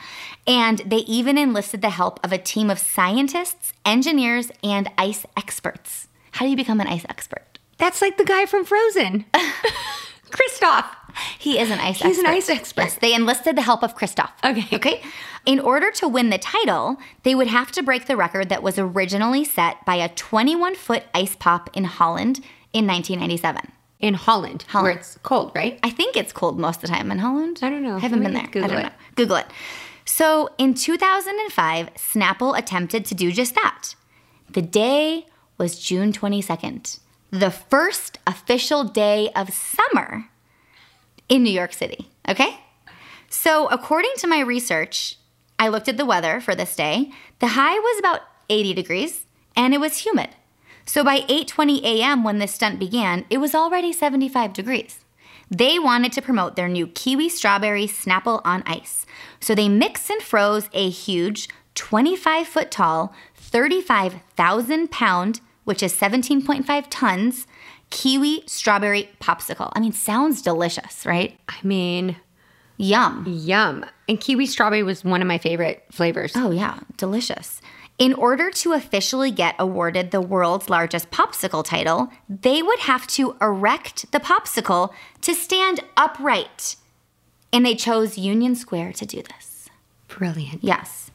And 0.45 0.79
they 0.85 0.97
even 0.97 1.37
enlisted 1.37 1.81
the 1.81 1.89
help 1.89 2.19
of 2.23 2.31
a 2.31 2.37
team 2.37 2.69
of 2.69 2.77
scientists, 2.77 3.73
engineers, 3.85 4.51
and 4.63 4.89
ice 4.97 5.25
experts. 5.35 6.07
How 6.31 6.45
do 6.45 6.51
you 6.51 6.57
become 6.57 6.79
an 6.79 6.87
ice 6.87 7.05
expert? 7.09 7.57
That's 7.77 8.01
like 8.01 8.17
the 8.17 8.25
guy 8.25 8.45
from 8.45 8.65
Frozen. 8.65 9.25
Kristoff. 10.29 10.85
He 11.39 11.57
is 11.57 11.71
an 11.71 11.79
ice 11.79 11.99
He's 12.01 12.17
expert. 12.19 12.27
an 12.27 12.33
ice 12.33 12.49
expert. 12.49 12.81
Yes, 12.83 12.97
they 12.99 13.13
enlisted 13.15 13.55
the 13.55 13.61
help 13.63 13.81
of 13.83 13.95
Kristoff. 13.95 14.31
Okay. 14.43 14.75
Okay. 14.75 15.01
In 15.47 15.59
order 15.59 15.89
to 15.91 16.07
win 16.07 16.29
the 16.29 16.37
title, 16.37 16.97
they 17.23 17.33
would 17.33 17.47
have 17.47 17.71
to 17.71 17.81
break 17.81 18.05
the 18.05 18.17
record 18.17 18.49
that 18.49 18.61
was 18.61 18.77
originally 18.77 19.43
set 19.43 19.83
by 19.85 19.95
a 19.95 20.09
21 20.09 20.75
foot 20.75 21.03
ice 21.15 21.35
pop 21.35 21.69
in 21.75 21.85
Holland 21.85 22.37
in 22.73 22.85
1997. 22.85 23.71
In 23.99 24.13
Holland, 24.13 24.63
where 24.71 24.91
it's 24.91 25.17
cold, 25.23 25.51
right? 25.55 25.79
I 25.81 25.89
think 25.89 26.15
it's 26.15 26.31
cold 26.31 26.59
most 26.59 26.77
of 26.77 26.81
the 26.83 26.87
time 26.89 27.09
in 27.09 27.17
Holland. 27.17 27.59
I 27.63 27.69
don't 27.71 27.81
know. 27.81 27.95
I 27.95 27.99
haven't 27.99 28.21
been 28.21 28.33
there. 28.33 28.45
Google 28.45 28.65
I 28.65 28.67
don't 28.67 28.79
it. 28.79 28.83
know. 28.83 28.91
Google 29.15 29.35
it. 29.37 29.47
So 30.05 30.51
in 30.59 30.75
2005, 30.75 31.93
Snapple 31.95 32.57
attempted 32.57 33.05
to 33.05 33.15
do 33.15 33.31
just 33.31 33.55
that. 33.55 33.95
The 34.49 34.61
day 34.61 35.25
was 35.57 35.79
June 35.79 36.13
22nd, 36.13 36.99
the 37.31 37.51
first 37.51 38.19
official 38.27 38.83
day 38.83 39.29
of 39.35 39.51
summer 39.51 40.29
in 41.27 41.43
New 41.43 41.51
York 41.51 41.73
City. 41.73 42.09
Okay? 42.29 42.59
So 43.29 43.67
according 43.67 44.11
to 44.17 44.27
my 44.27 44.39
research, 44.39 45.15
I 45.59 45.67
looked 45.67 45.89
at 45.89 45.97
the 45.97 46.05
weather 46.05 46.39
for 46.39 46.55
this 46.55 46.75
day. 46.75 47.11
The 47.39 47.47
high 47.47 47.77
was 47.77 47.99
about 47.99 48.21
80 48.49 48.73
degrees 48.73 49.25
and 49.55 49.73
it 49.73 49.79
was 49.79 49.97
humid. 49.97 50.29
So 50.87 51.03
by 51.03 51.19
8:20 51.21 51.83
a.m. 51.83 52.23
when 52.23 52.39
this 52.39 52.53
stunt 52.55 52.79
began, 52.79 53.25
it 53.29 53.37
was 53.37 53.53
already 53.53 53.93
75 53.93 54.53
degrees. 54.53 54.99
They 55.51 55.77
wanted 55.77 56.11
to 56.13 56.21
promote 56.21 56.55
their 56.55 56.67
new 56.67 56.87
kiwi 56.87 57.29
strawberry 57.29 57.87
Snapple 57.87 58.41
on 58.43 58.63
ice. 58.65 59.05
So 59.39 59.53
they 59.53 59.69
mixed 59.69 60.09
and 60.09 60.21
froze 60.21 60.69
a 60.73 60.89
huge 60.89 61.49
25 61.75 62.47
foot 62.47 62.71
tall, 62.71 63.13
35,000 63.35 64.89
pound, 64.89 65.41
which 65.63 65.83
is 65.83 65.93
17.5 65.93 66.85
tons, 66.89 67.47
kiwi 67.89 68.43
strawberry 68.47 69.09
popsicle. 69.21 69.71
I 69.75 69.79
mean, 69.79 69.91
sounds 69.91 70.41
delicious, 70.41 71.05
right? 71.05 71.39
I 71.47 71.55
mean, 71.63 72.15
Yum. 72.77 73.25
yum. 73.27 73.85
And 74.07 74.19
kiwi 74.19 74.45
strawberry 74.45 74.83
was 74.83 75.03
one 75.03 75.21
of 75.21 75.27
my 75.27 75.37
favorite 75.37 75.83
flavors. 75.91 76.33
Oh, 76.35 76.51
yeah, 76.51 76.79
delicious. 76.95 77.61
In 77.97 78.13
order 78.13 78.51
to 78.51 78.73
officially 78.73 79.31
get 79.31 79.55
awarded 79.57 80.11
the 80.11 80.21
world's 80.21 80.69
largest 80.69 81.09
popsicle 81.09 81.63
title, 81.63 82.09
they 82.29 82.61
would 82.61 82.79
have 82.79 83.07
to 83.07 83.35
erect 83.41 84.11
the 84.11 84.19
popsicle 84.19 84.93
to 85.21 85.33
stand 85.33 85.79
upright. 85.95 86.75
And 87.51 87.65
they 87.65 87.75
chose 87.75 88.17
Union 88.17 88.55
Square 88.55 88.93
to 88.93 89.05
do 89.05 89.23
this. 89.23 89.69
Brilliant. 90.07 90.63
Yes. 90.63 91.09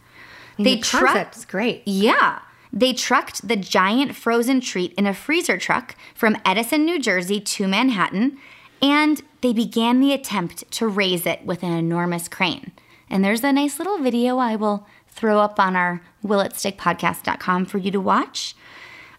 They 0.59 0.77
the 0.77 0.81
truck- 0.81 1.07
concept's 1.07 1.45
great. 1.45 1.83
Yeah. 1.87 2.41
They 2.73 2.93
trucked 2.93 3.47
the 3.47 3.57
giant 3.57 4.17
frozen 4.17 4.61
treat 4.61 4.93
in 4.95 5.07
a 5.07 5.15
freezer 5.15 5.59
truck 5.59 5.95
from 6.15 6.37
Edison, 6.45 6.85
New 6.85 6.99
Jersey 6.99 7.39
to 7.41 7.69
Manhattan, 7.69 8.39
and 8.81 9.23
they 9.41 9.53
began 9.53 10.01
the 10.01 10.13
attempt 10.13 10.69
to 10.73 10.89
raise 10.89 11.27
it 11.27 11.45
with 11.45 11.63
an 11.63 11.73
enormous 11.73 12.29
crane. 12.29 12.73
And 13.11 13.23
there's 13.23 13.45
a 13.45 13.53
nice 13.53 13.79
little 13.79 13.99
video 13.99 14.39
I 14.39 14.57
will 14.57 14.87
throw 15.13 15.39
up 15.39 15.61
on 15.61 15.77
our 15.77 16.03
willitstickpodcast.com 16.25 17.67
for 17.67 17.79
you 17.79 17.91
to 17.91 18.01
watch. 18.01 18.55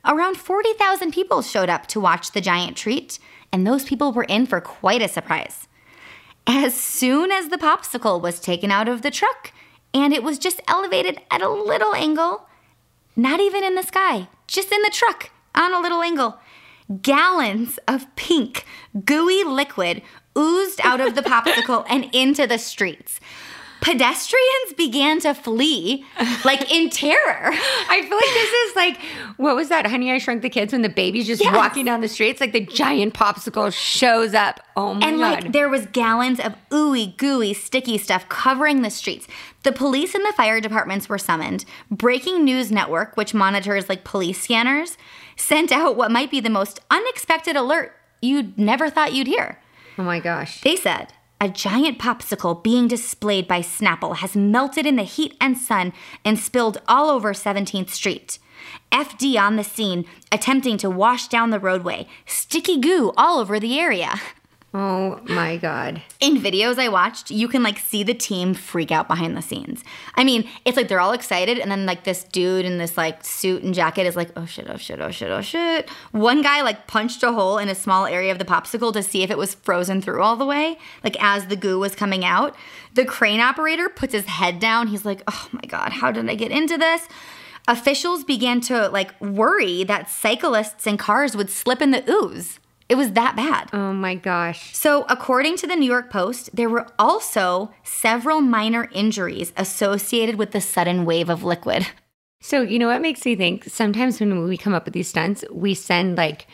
Around 0.05 0.35
40,000 0.37 1.13
people 1.13 1.41
showed 1.41 1.69
up 1.69 1.87
to 1.87 1.99
watch 1.99 2.31
the 2.31 2.41
giant 2.41 2.75
treat, 2.75 3.19
and 3.51 3.65
those 3.65 3.85
people 3.85 4.11
were 4.11 4.25
in 4.25 4.45
for 4.45 4.59
quite 4.59 5.01
a 5.01 5.07
surprise. 5.07 5.67
As 6.45 6.73
soon 6.73 7.31
as 7.31 7.47
the 7.47 7.57
popsicle 7.57 8.21
was 8.21 8.39
taken 8.39 8.69
out 8.69 8.89
of 8.89 9.01
the 9.01 9.11
truck 9.11 9.53
and 9.93 10.11
it 10.11 10.23
was 10.23 10.37
just 10.37 10.59
elevated 10.67 11.21
at 11.31 11.41
a 11.41 11.49
little 11.49 11.95
angle, 11.95 12.49
not 13.15 13.39
even 13.39 13.63
in 13.63 13.75
the 13.75 13.83
sky, 13.83 14.27
just 14.47 14.71
in 14.71 14.81
the 14.81 14.91
truck 14.91 15.29
on 15.55 15.73
a 15.73 15.79
little 15.79 16.01
angle, 16.01 16.39
gallons 17.01 17.79
of 17.87 18.13
pink, 18.15 18.65
gooey 19.05 19.43
liquid 19.43 20.01
oozed 20.37 20.81
out 20.83 20.99
of 20.99 21.15
the 21.15 21.21
popsicle 21.33 21.85
and 21.87 22.13
into 22.13 22.45
the 22.45 22.57
streets. 22.57 23.19
Pedestrians 23.83 24.73
began 24.77 25.19
to 25.19 25.33
flee, 25.33 26.05
like 26.45 26.71
in 26.73 26.89
terror. 26.89 27.51
I 27.51 28.01
feel 28.01 28.15
like 28.15 28.33
this 28.33 28.51
is 28.51 28.75
like 28.75 28.97
what 29.37 29.55
was 29.55 29.69
that? 29.69 29.85
Honey, 29.87 30.11
I 30.11 30.17
Shrunk 30.19 30.41
the 30.41 30.49
Kids 30.49 30.71
when 30.73 30.81
the 30.83 30.89
baby's 30.89 31.27
just 31.27 31.41
Yes. 31.43 31.53
walking 31.55 31.85
down 31.85 32.01
the 32.01 32.07
streets, 32.07 32.39
like 32.41 32.53
the 32.53 32.61
giant 32.65 33.13
popsicle 33.13 33.73
shows 33.73 34.33
up. 34.33 34.61
Oh 34.77 34.93
my 34.93 35.07
And 35.07 35.17
god! 35.19 35.43
like 35.43 35.51
there 35.51 35.69
was 35.69 35.85
gallons 35.87 36.39
of 36.39 36.55
ooey 36.69 37.15
gooey 37.17 37.53
sticky 37.53 37.97
stuff 37.97 38.27
covering 38.29 38.81
the 38.83 38.89
streets. 38.89 39.27
The 39.63 39.71
police 39.71 40.15
and 40.15 40.25
the 40.25 40.33
fire 40.33 40.59
departments 40.61 41.07
were 41.09 41.17
summoned. 41.17 41.65
Breaking 41.91 42.43
News 42.43 42.71
Network, 42.71 43.15
which 43.17 43.33
monitors 43.33 43.89
like 43.89 44.03
police 44.03 44.41
scanners, 44.41 44.97
sent 45.35 45.71
out 45.71 45.95
what 45.95 46.11
might 46.11 46.31
be 46.31 46.39
the 46.39 46.49
most 46.49 46.79
unexpected 46.89 47.55
alert 47.55 47.93
you'd 48.21 48.57
never 48.57 48.89
thought 48.89 49.13
you'd 49.13 49.27
hear. 49.27 49.59
oh 49.97 50.03
my 50.03 50.19
gosh! 50.19 50.61
They 50.61 50.75
said, 50.75 51.13
a 51.43 51.49
giant 51.49 51.99
popsicle 51.99 52.63
being 52.63 52.87
displayed 52.87 53.49
by 53.49 53.59
Snapple 53.59 54.15
has 54.15 54.33
melted 54.33 54.85
in 54.85 54.95
the 54.95 55.03
heat 55.03 55.35
and 55.41 55.57
sun 55.57 55.91
and 56.23 56.39
spilled 56.39 56.81
all 56.87 57.09
over 57.09 57.33
17th 57.33 57.89
Street. 57.89 58.39
FD 58.93 59.37
on 59.37 59.57
the 59.57 59.63
scene, 59.65 60.05
attempting 60.31 60.77
to 60.77 60.89
wash 60.89 61.27
down 61.27 61.49
the 61.49 61.59
roadway. 61.59 62.07
Sticky 62.25 62.79
goo 62.79 63.11
all 63.17 63.39
over 63.39 63.59
the 63.59 63.77
area. 63.77 64.21
Oh 64.75 65.19
my 65.25 65.57
god! 65.57 66.01
In 66.19 66.37
videos 66.37 66.79
I 66.79 66.87
watched, 66.87 67.29
you 67.29 67.47
can 67.47 67.61
like 67.61 67.77
see 67.77 68.01
the 68.01 68.15
team 68.15 68.55
freak 68.55 68.91
out 68.91 69.07
behind 69.07 69.37
the 69.37 69.41
scenes. 69.43 69.83
I 70.15 70.23
mean, 70.23 70.49
it's 70.65 70.75
like 70.75 70.87
they're 70.87 70.99
all 70.99 71.11
excited, 71.11 71.59
and 71.59 71.69
then 71.69 71.85
like 71.85 72.05
this 72.05 72.23
dude 72.23 72.65
in 72.65 72.79
this 72.79 72.97
like 72.97 73.23
suit 73.23 73.61
and 73.61 73.75
jacket 73.75 74.07
is 74.07 74.15
like, 74.15 74.31
oh 74.35 74.47
shit, 74.47 74.67
oh 74.67 74.77
shit, 74.77 74.99
oh 74.99 75.11
shit, 75.11 75.29
oh 75.29 75.41
shit. 75.41 75.87
One 76.11 76.41
guy 76.41 76.63
like 76.63 76.87
punched 76.87 77.21
a 77.21 77.31
hole 77.31 77.59
in 77.59 77.69
a 77.69 77.75
small 77.75 78.07
area 78.07 78.31
of 78.31 78.39
the 78.39 78.45
popsicle 78.45 78.91
to 78.93 79.03
see 79.03 79.21
if 79.21 79.29
it 79.29 79.37
was 79.37 79.53
frozen 79.53 80.01
through 80.01 80.23
all 80.23 80.37
the 80.37 80.45
way, 80.45 80.79
like 81.03 81.21
as 81.21 81.45
the 81.45 81.55
goo 81.55 81.77
was 81.77 81.93
coming 81.93 82.25
out. 82.25 82.55
The 82.95 83.05
crane 83.05 83.41
operator 83.41 83.89
puts 83.89 84.13
his 84.13 84.25
head 84.25 84.59
down. 84.59 84.87
He's 84.87 85.05
like, 85.05 85.21
oh 85.27 85.49
my 85.51 85.67
god, 85.67 85.91
how 85.91 86.11
did 86.11 86.27
I 86.27 86.33
get 86.33 86.51
into 86.51 86.79
this? 86.79 87.07
Officials 87.67 88.23
began 88.23 88.59
to 88.61 88.89
like 88.89 89.21
worry 89.21 89.83
that 89.83 90.09
cyclists 90.09 90.87
and 90.87 90.97
cars 90.97 91.37
would 91.37 91.51
slip 91.51 91.79
in 91.79 91.91
the 91.91 92.03
ooze. 92.09 92.59
It 92.89 92.95
was 92.95 93.11
that 93.13 93.35
bad. 93.35 93.69
Oh 93.73 93.93
my 93.93 94.15
gosh! 94.15 94.75
So, 94.75 95.05
according 95.09 95.57
to 95.57 95.67
the 95.67 95.75
New 95.75 95.85
York 95.89 96.09
Post, 96.09 96.49
there 96.53 96.69
were 96.69 96.87
also 96.99 97.71
several 97.83 98.41
minor 98.41 98.89
injuries 98.91 99.53
associated 99.57 100.35
with 100.35 100.51
the 100.51 100.61
sudden 100.61 101.05
wave 101.05 101.29
of 101.29 101.43
liquid. 101.43 101.87
So 102.41 102.61
you 102.61 102.77
know 102.77 102.87
what 102.87 103.01
makes 103.01 103.23
me 103.25 103.35
think? 103.37 103.63
Sometimes 103.65 104.19
when 104.19 104.43
we 104.43 104.57
come 104.57 104.73
up 104.73 104.83
with 104.83 104.93
these 104.93 105.07
stunts, 105.07 105.45
we 105.51 105.73
send 105.73 106.17
like. 106.17 106.47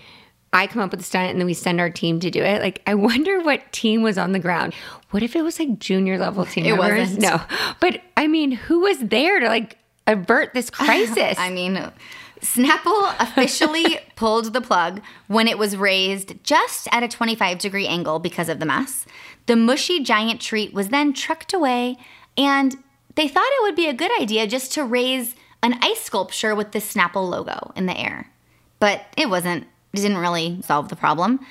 I 0.52 0.66
come 0.66 0.82
up 0.82 0.90
with 0.90 1.00
a 1.02 1.04
stunt 1.04 1.30
and 1.30 1.40
then 1.40 1.46
we 1.46 1.54
send 1.54 1.80
our 1.80 1.92
team 1.92 2.20
to 2.22 2.32
do 2.32 2.42
it. 2.42 2.60
Like, 2.64 2.82
I 2.88 2.96
wonder 3.10 3.40
what 3.40 3.72
team 3.72 4.02
was 4.02 4.18
on 4.18 4.32
the 4.32 4.40
ground. 4.40 4.74
What 5.12 5.22
if 5.22 5.36
it 5.36 5.44
was 5.44 5.60
like 5.60 5.78
junior 5.78 6.18
level 6.18 6.44
team 6.44 6.66
It 6.66 6.70
members? 6.76 7.00
wasn't. 7.02 7.22
No, 7.22 7.40
but 7.80 8.02
I 8.18 8.26
mean, 8.28 8.54
who 8.54 8.80
was 8.80 8.98
there 9.00 9.40
to 9.40 9.48
like 9.48 9.78
avert 10.08 10.56
this 10.56 10.70
crisis? 10.72 11.38
I 11.38 11.52
mean, 11.52 11.76
Snapple 12.42 13.16
officially 13.20 14.00
pulled 14.16 14.54
the 14.54 14.62
plug 14.62 15.02
when 15.28 15.48
it 15.48 15.58
was 15.58 15.76
raised 15.76 16.44
just 16.44 16.88
at 16.92 17.04
a 17.04 17.08
25 17.08 17.58
degree 17.58 17.88
angle 17.88 18.20
because 18.20 18.50
of 18.50 18.60
the 18.60 18.66
mess. 18.66 19.06
The 19.46 19.56
mushy 19.56 20.02
giant 20.02 20.40
treat 20.42 20.74
was 20.74 20.90
then 20.90 21.14
trucked 21.14 21.54
away, 21.54 21.98
and 22.38 22.76
they 23.16 23.28
thought 23.28 23.44
it 23.44 23.64
would 23.64 23.76
be 23.76 23.88
a 23.88 23.94
good 23.94 24.12
idea 24.22 24.48
just 24.48 24.72
to 24.74 24.84
raise 24.84 25.36
an 25.62 25.78
ice 25.82 26.02
sculpture 26.02 26.56
with 26.56 26.72
the 26.72 26.80
Snapple 26.80 27.30
logo 27.30 27.74
in 27.76 27.86
the 27.86 27.98
air. 27.98 28.32
But 28.80 29.06
it 29.18 29.30
wasn't, 29.30 29.68
it 29.94 29.98
didn't 29.98 30.18
really 30.18 30.62
solve 30.62 30.90
the 30.90 30.96
problem. 30.96 31.46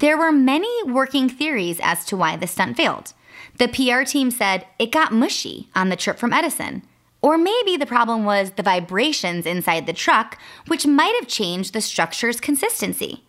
There 0.00 0.18
were 0.18 0.32
many 0.32 0.82
working 0.84 1.28
theories 1.28 1.80
as 1.82 2.04
to 2.06 2.16
why 2.16 2.36
the 2.36 2.46
stunt 2.46 2.76
failed. 2.76 3.14
The 3.58 3.68
PR 3.68 4.02
team 4.02 4.30
said 4.30 4.66
it 4.78 4.90
got 4.90 5.12
mushy 5.12 5.68
on 5.74 5.88
the 5.88 5.96
trip 5.96 6.18
from 6.18 6.32
Edison. 6.32 6.82
Or 7.24 7.38
maybe 7.38 7.78
the 7.78 7.86
problem 7.86 8.24
was 8.26 8.50
the 8.50 8.62
vibrations 8.62 9.46
inside 9.46 9.86
the 9.86 9.94
truck, 9.94 10.36
which 10.66 10.86
might 10.86 11.14
have 11.18 11.26
changed 11.26 11.72
the 11.72 11.80
structure's 11.80 12.38
consistency. 12.38 13.24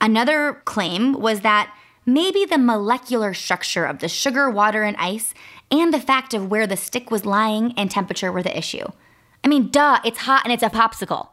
Another 0.00 0.62
claim 0.64 1.12
was 1.12 1.42
that 1.42 1.70
maybe 2.06 2.46
the 2.46 2.56
molecular 2.56 3.34
structure 3.34 3.84
of 3.84 3.98
the 3.98 4.08
sugar, 4.08 4.48
water, 4.48 4.82
and 4.82 4.96
ice, 4.96 5.34
and 5.70 5.92
the 5.92 6.00
fact 6.00 6.32
of 6.32 6.50
where 6.50 6.66
the 6.66 6.76
stick 6.78 7.10
was 7.10 7.26
lying 7.26 7.74
and 7.76 7.90
temperature 7.90 8.32
were 8.32 8.42
the 8.42 8.56
issue. 8.56 8.86
I 9.44 9.48
mean, 9.48 9.68
duh, 9.70 9.98
it's 10.06 10.20
hot 10.20 10.40
and 10.44 10.52
it's 10.54 10.62
a 10.62 10.70
popsicle. 10.70 11.28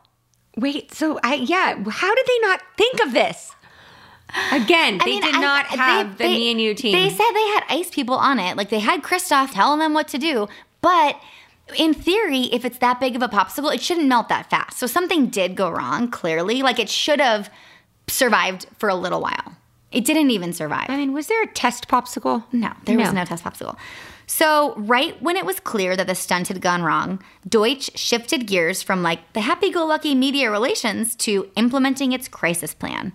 Wait, 0.58 0.94
so 0.94 1.18
I 1.24 1.36
yeah, 1.36 1.82
how 1.90 2.14
did 2.14 2.26
they 2.28 2.40
not 2.48 2.60
think 2.78 3.02
of 3.06 3.14
this? 3.14 3.52
Again, 4.52 4.98
they 4.98 5.04
I 5.04 5.06
mean, 5.06 5.22
did 5.22 5.36
I- 5.36 5.40
not 5.40 5.66
they- 5.72 5.78
have 5.78 6.18
the 6.18 6.24
they- 6.26 6.34
me 6.36 6.52
and 6.52 6.60
you 6.60 6.74
team. 6.74 6.92
They 6.92 7.10
said 7.10 7.32
they 7.34 7.48
had 7.56 7.64
ice 7.70 7.90
people 7.90 8.16
on 8.16 8.38
it. 8.38 8.58
Like 8.58 8.68
they 8.70 8.80
had 8.80 9.02
Kristoff 9.02 9.54
telling 9.54 9.80
them 9.80 9.94
what 9.94 10.10
to 10.10 10.18
do. 10.18 10.50
But 10.82 11.16
in 11.78 11.94
theory, 11.94 12.44
if 12.52 12.66
it's 12.66 12.78
that 12.80 13.00
big 13.00 13.16
of 13.16 13.22
a 13.22 13.28
popsicle, 13.28 13.74
it 13.74 13.82
shouldn't 13.82 14.08
melt 14.08 14.30
that 14.30 14.50
fast. 14.50 14.78
So 14.78 14.88
something 14.88 15.28
did 15.28 15.56
go 15.56 15.70
wrong, 15.70 16.10
clearly. 16.10 16.62
Like 16.62 16.80
it 16.80 16.90
should 16.90 17.20
have 17.20 17.50
survived 18.08 18.66
for 18.78 18.90
a 18.90 18.96
little 18.96 19.22
while. 19.22 19.56
It 19.92 20.06
didn't 20.06 20.32
even 20.32 20.54
survive. 20.54 20.90
I 20.90 20.96
mean, 20.98 21.12
was 21.14 21.28
there 21.28 21.42
a 21.44 21.48
test 21.48 21.88
popsicle? 21.90 22.44
No, 22.54 22.72
there 22.86 22.98
was 22.98 23.08
No. 23.12 23.20
no 23.22 23.26
test 23.26 23.44
popsicle. 23.44 23.78
So, 24.26 24.74
right 24.78 25.22
when 25.22 25.36
it 25.36 25.46
was 25.46 25.60
clear 25.60 25.98
that 25.98 26.08
the 26.08 26.16
stunt 26.16 26.48
had 26.48 26.62
gone 26.62 26.84
wrong, 26.84 27.22
Deutsch 27.48 27.90
shifted 27.98 28.48
gears 28.48 28.82
from 28.82 29.04
like 29.04 29.34
the 29.34 29.42
happy 29.42 29.70
go 29.70 29.86
lucky 29.86 30.16
media 30.16 30.50
relations 30.50 31.16
to 31.18 31.50
implementing 31.58 32.14
its 32.14 32.30
crisis 32.30 32.74
plan. 32.74 33.12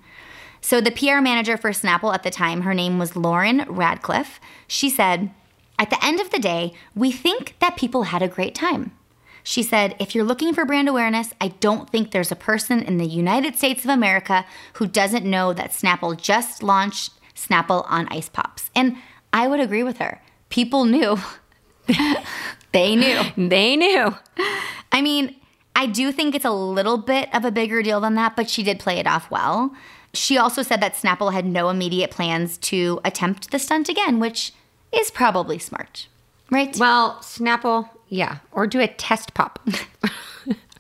So, 0.61 0.83
the 0.83 0.91
PR 0.91 1.23
manager 1.23 1.57
for 1.57 1.71
Snapple 1.71 2.13
at 2.13 2.23
the 2.23 2.31
time, 2.31 2.63
her 2.63 2.75
name 2.75 2.99
was 2.99 3.17
Lauren 3.17 3.65
Radcliffe, 3.67 4.39
she 4.67 4.91
said, 4.91 5.31
At 5.79 5.91
the 5.91 6.05
end 6.05 6.21
of 6.21 6.31
the 6.31 6.39
day, 6.39 6.73
we 6.95 7.13
think 7.13 7.57
that 7.61 7.77
people 7.77 8.05
had 8.05 8.23
a 8.23 8.29
great 8.29 8.55
time. 8.55 8.93
She 9.43 9.63
said, 9.63 9.95
if 10.01 10.15
you're 10.15 10.25
looking 10.25 10.53
for 10.53 10.65
brand 10.65 10.89
awareness, 10.89 11.33
I 11.41 11.49
don't 11.49 11.89
think 11.89 12.11
there's 12.11 12.33
a 12.33 12.37
person 12.37 12.83
in 12.83 12.99
the 12.99 13.07
United 13.07 13.55
States 13.57 13.85
of 13.85 13.91
America 13.91 14.45
who 14.75 14.89
doesn't 14.89 15.25
know 15.25 15.53
that 15.53 15.71
Snapple 15.71 16.21
just 16.21 16.63
launched 16.65 17.13
Snapple 17.37 17.85
on 17.89 18.09
Ice 18.09 18.29
Pops. 18.29 18.71
And 18.75 18.97
I 19.33 19.47
would 19.47 19.61
agree 19.61 19.85
with 19.85 19.99
her. 19.99 20.21
People 20.49 20.85
knew. 20.85 21.19
they 22.73 22.97
knew. 22.97 23.23
They 23.37 23.77
knew. 23.77 24.17
I 24.91 25.01
mean, 25.01 25.37
I 25.77 25.87
do 25.87 26.11
think 26.11 26.35
it's 26.35 26.45
a 26.45 26.51
little 26.51 26.97
bit 26.97 27.33
of 27.35 27.45
a 27.45 27.53
bigger 27.53 27.83
deal 27.83 28.01
than 28.01 28.15
that, 28.15 28.35
but 28.35 28.51
she 28.51 28.63
did 28.63 28.81
play 28.81 28.99
it 28.99 29.07
off 29.07 29.31
well. 29.31 29.77
She 30.13 30.39
also 30.39 30.63
said 30.63 30.81
that 30.81 30.95
Snapple 30.95 31.33
had 31.33 31.45
no 31.45 31.69
immediate 31.69 32.11
plans 32.11 32.57
to 32.59 33.01
attempt 33.05 33.51
the 33.51 33.59
stunt 33.59 33.89
again, 33.89 34.19
which 34.19 34.53
is 34.97 35.11
probably 35.11 35.59
smart, 35.59 36.09
right? 36.51 36.77
Well, 36.79 37.17
Snapple, 37.21 37.89
yeah, 38.09 38.39
or 38.53 38.67
do 38.67 38.81
a 38.81 38.89
test 38.89 39.35
pop. 39.35 39.59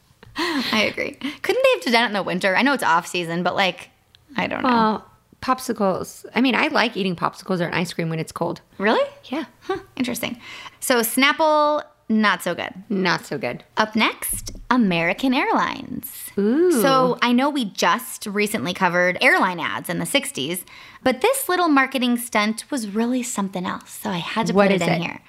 I 0.37 0.82
agree. 0.90 1.12
Couldn't 1.12 1.62
they 1.62 1.90
have 1.90 1.92
done 1.92 2.04
it 2.04 2.06
in 2.08 2.12
the 2.12 2.23
winter? 2.23 2.56
I 2.56 2.62
know 2.62 2.73
it's 2.75 2.82
off 2.82 3.06
season, 3.06 3.42
but 3.42 3.54
like, 3.54 3.90
I 4.37 4.46
don't 4.46 4.62
know. 4.62 5.02
popsicles. 5.40 6.26
I 6.35 6.40
mean, 6.40 6.54
I 6.54 6.68
like 6.68 6.96
eating 6.96 7.16
popsicles 7.16 7.61
or 7.61 7.64
an 7.64 7.75
ice 7.75 7.92
cream 7.92 8.11
when 8.11 8.18
it's 8.18 8.32
cold. 8.32 8.61
Really? 8.78 9.04
Yeah. 9.25 9.44
Huh, 9.62 9.78
interesting. 9.96 10.38
So 10.80 11.00
Snapple, 11.00 11.82
not 12.08 12.42
so 12.42 12.54
good. 12.54 12.72
Not 12.88 13.26
so 13.26 13.36
good. 13.38 13.64
Up 13.76 13.96
next, 13.96 14.52
American 14.70 15.34
Airlines. 15.34 16.30
Ooh. 16.38 16.70
So 16.70 17.18
I 17.22 17.32
know 17.32 17.50
we 17.50 17.64
just 17.64 18.26
recently 18.26 18.72
covered 18.75 19.18
airline 19.20 19.58
ads 19.60 19.88
in 19.88 19.98
the 19.98 20.04
60s, 20.04 20.64
but 21.02 21.20
this 21.20 21.48
little 21.48 21.68
marketing 21.68 22.16
stunt 22.16 22.70
was 22.70 22.88
really 22.88 23.22
something 23.22 23.66
else. 23.66 23.90
So 23.90 24.10
I 24.10 24.18
had 24.18 24.46
to 24.48 24.52
What 24.52 24.68
put 24.70 24.76
it 24.76 24.82
in 24.82 24.88
it? 24.88 25.02
here. 25.02 25.20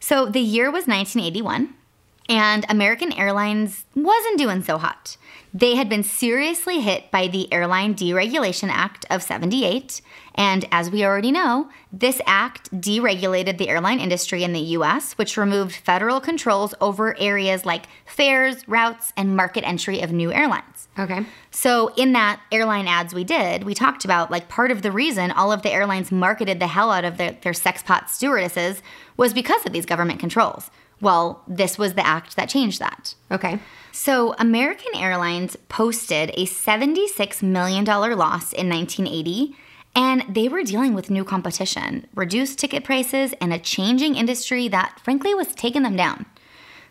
So 0.00 0.26
the 0.26 0.40
year 0.40 0.66
was 0.66 0.86
1981, 0.86 1.72
and 2.28 2.64
American 2.68 3.12
Airlines 3.12 3.84
wasn't 3.94 4.38
doing 4.38 4.62
so 4.62 4.78
hot. 4.78 5.16
They 5.56 5.76
had 5.76 5.88
been 5.88 6.02
seriously 6.02 6.80
hit 6.80 7.12
by 7.12 7.28
the 7.28 7.52
Airline 7.52 7.94
Deregulation 7.94 8.70
Act 8.70 9.06
of 9.08 9.22
78. 9.22 10.00
And 10.34 10.66
as 10.72 10.90
we 10.90 11.04
already 11.04 11.30
know, 11.30 11.68
this 11.92 12.20
act 12.26 12.72
deregulated 12.72 13.56
the 13.56 13.68
airline 13.68 14.00
industry 14.00 14.42
in 14.42 14.52
the 14.52 14.60
US, 14.60 15.12
which 15.12 15.36
removed 15.36 15.76
federal 15.76 16.20
controls 16.20 16.74
over 16.80 17.16
areas 17.20 17.64
like 17.64 17.84
fares, 18.04 18.66
routes, 18.66 19.12
and 19.16 19.36
market 19.36 19.62
entry 19.64 20.00
of 20.00 20.10
new 20.10 20.32
airlines. 20.32 20.88
Okay. 20.98 21.24
So, 21.52 21.92
in 21.94 22.14
that 22.14 22.40
airline 22.50 22.88
ads 22.88 23.14
we 23.14 23.22
did, 23.22 23.62
we 23.62 23.74
talked 23.74 24.04
about 24.04 24.32
like 24.32 24.48
part 24.48 24.72
of 24.72 24.82
the 24.82 24.90
reason 24.90 25.30
all 25.30 25.52
of 25.52 25.62
the 25.62 25.70
airlines 25.70 26.10
marketed 26.10 26.58
the 26.58 26.66
hell 26.66 26.90
out 26.90 27.04
of 27.04 27.16
their, 27.16 27.32
their 27.42 27.52
sexpot 27.52 28.08
stewardesses 28.08 28.82
was 29.16 29.32
because 29.32 29.64
of 29.64 29.72
these 29.72 29.86
government 29.86 30.18
controls. 30.18 30.70
Well, 31.00 31.42
this 31.46 31.76
was 31.78 31.94
the 31.94 32.06
act 32.06 32.36
that 32.36 32.48
changed 32.48 32.80
that. 32.80 33.14
Okay. 33.30 33.58
So, 33.92 34.34
American 34.38 34.94
Airlines 34.96 35.56
posted 35.68 36.30
a 36.30 36.46
$76 36.46 37.42
million 37.42 37.84
loss 37.84 38.52
in 38.52 38.68
1980, 38.68 39.56
and 39.94 40.24
they 40.28 40.48
were 40.48 40.64
dealing 40.64 40.94
with 40.94 41.10
new 41.10 41.24
competition, 41.24 42.06
reduced 42.14 42.58
ticket 42.58 42.82
prices, 42.82 43.34
and 43.40 43.52
a 43.52 43.58
changing 43.58 44.16
industry 44.16 44.66
that, 44.68 44.98
frankly, 45.04 45.34
was 45.34 45.54
taking 45.54 45.82
them 45.82 45.96
down. 45.96 46.26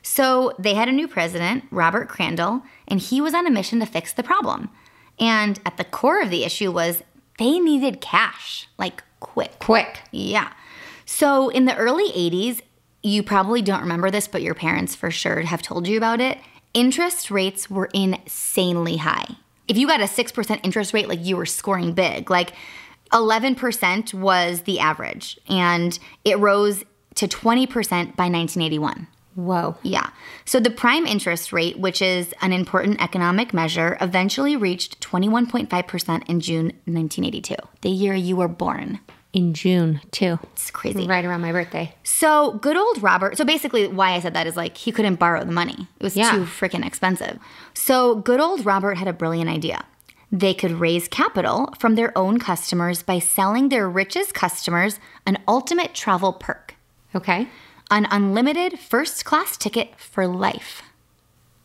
So, 0.02 0.54
they 0.60 0.76
had 0.76 0.88
a 0.88 0.94
new 0.94 1.08
president, 1.08 1.66
Robert 1.72 2.08
Crandall, 2.08 2.64
and 2.88 3.00
he 3.00 3.20
was 3.20 3.34
on 3.34 3.48
a 3.48 3.52
mission 3.52 3.80
to 3.80 3.86
fix 3.86 4.14
the 4.14 4.24
problem. 4.24 4.70
And 5.20 5.60
at 5.66 5.78
the 5.78 5.84
core 5.84 6.22
of 6.22 6.30
the 6.30 6.44
issue 6.44 6.72
was 6.72 7.04
they 7.38 7.60
needed 7.60 8.02
cash, 8.02 8.68
like 8.78 9.04
quick. 9.20 9.60
Quick. 9.60 10.02
Yeah. 10.12 10.54
So 11.06 11.50
in 11.50 11.66
the 11.66 11.76
early 11.76 12.10
80s, 12.12 12.62
you 13.04 13.22
probably 13.22 13.62
don't 13.62 13.82
remember 13.82 14.10
this, 14.10 14.28
but 14.28 14.42
your 14.42 14.56
parents 14.56 14.96
for 14.96 15.12
sure 15.12 15.42
have 15.42 15.62
told 15.62 15.88
you 15.88 15.98
about 15.98 16.22
it. 16.22 16.40
Interest 16.74 17.30
rates 17.30 17.70
were 17.70 17.90
insanely 17.94 18.98
high. 18.98 19.36
If 19.68 19.78
you 19.78 19.88
got 19.88 20.02
a 20.02 20.06
6% 20.06 20.60
interest 20.64 20.94
rate, 20.94 21.08
like 21.08 21.24
you 21.24 21.38
were 21.38 21.46
scoring 21.46 21.94
big. 21.94 22.30
Like 22.30 22.54
11% 23.12 24.14
was 24.14 24.62
the 24.62 24.80
average, 24.80 25.38
and 25.48 26.00
it 26.26 26.40
rose 26.40 26.84
to 27.16 27.28
20% 27.28 27.68
by 28.16 28.30
1981. 28.30 29.08
Whoa. 29.36 29.76
Yeah. 29.82 30.10
So 30.46 30.60
the 30.60 30.70
prime 30.70 31.06
interest 31.06 31.52
rate, 31.52 31.80
which 31.80 32.02
is 32.02 32.34
an 32.42 32.54
important 32.54 33.02
economic 33.02 33.54
measure, 33.54 33.98
eventually 34.00 34.56
reached 34.56 35.00
21.5% 35.02 36.30
in 36.30 36.40
June 36.40 36.66
1982, 36.86 37.56
the 37.82 37.90
year 37.90 38.14
you 38.14 38.36
were 38.36 38.48
born. 38.48 39.00
In 39.34 39.56
June, 39.56 40.00
too. 40.12 40.38
It's 40.54 40.70
crazy. 40.70 41.08
Right 41.08 41.26
around 41.26 41.42
my 41.42 41.52
birthday. 41.52 41.96
So 42.04 42.52
good 42.62 42.78
old 42.78 43.02
Robert. 43.02 43.36
So 43.36 43.44
basically, 43.44 43.88
why 43.88 44.12
I 44.12 44.20
said 44.20 44.36
that 44.36 44.46
is 44.46 44.56
like 44.56 44.78
he 44.78 44.92
couldn't 44.92 45.16
borrow 45.16 45.44
the 45.44 45.52
money. 45.52 45.88
It 46.00 46.04
was 46.04 46.16
Yeah. 46.16 46.30
too 46.32 46.42
freaking 46.46 46.86
expensive. 46.86 47.40
So 47.74 48.16
good 48.16 48.40
old 48.40 48.64
Robert 48.64 48.98
had 49.00 49.08
a 49.08 49.14
brilliant 49.14 49.50
idea. 49.50 49.86
They 50.32 50.54
could 50.54 50.72
raise 50.80 51.08
capital 51.08 51.74
from 51.80 51.96
their 51.96 52.16
own 52.18 52.38
customers 52.40 53.02
by 53.02 53.18
selling 53.20 53.70
their 53.70 53.90
richest 53.90 54.36
customers 54.36 55.00
an 55.26 55.40
ultimate 55.48 55.94
travel 55.96 56.34
perk, 56.34 56.76
Okay. 57.16 57.48
an 57.90 58.08
unlimited 58.12 58.80
first 58.80 59.26
class 59.26 59.58
ticket 59.58 59.94
for 60.00 60.28
life. 60.28 60.84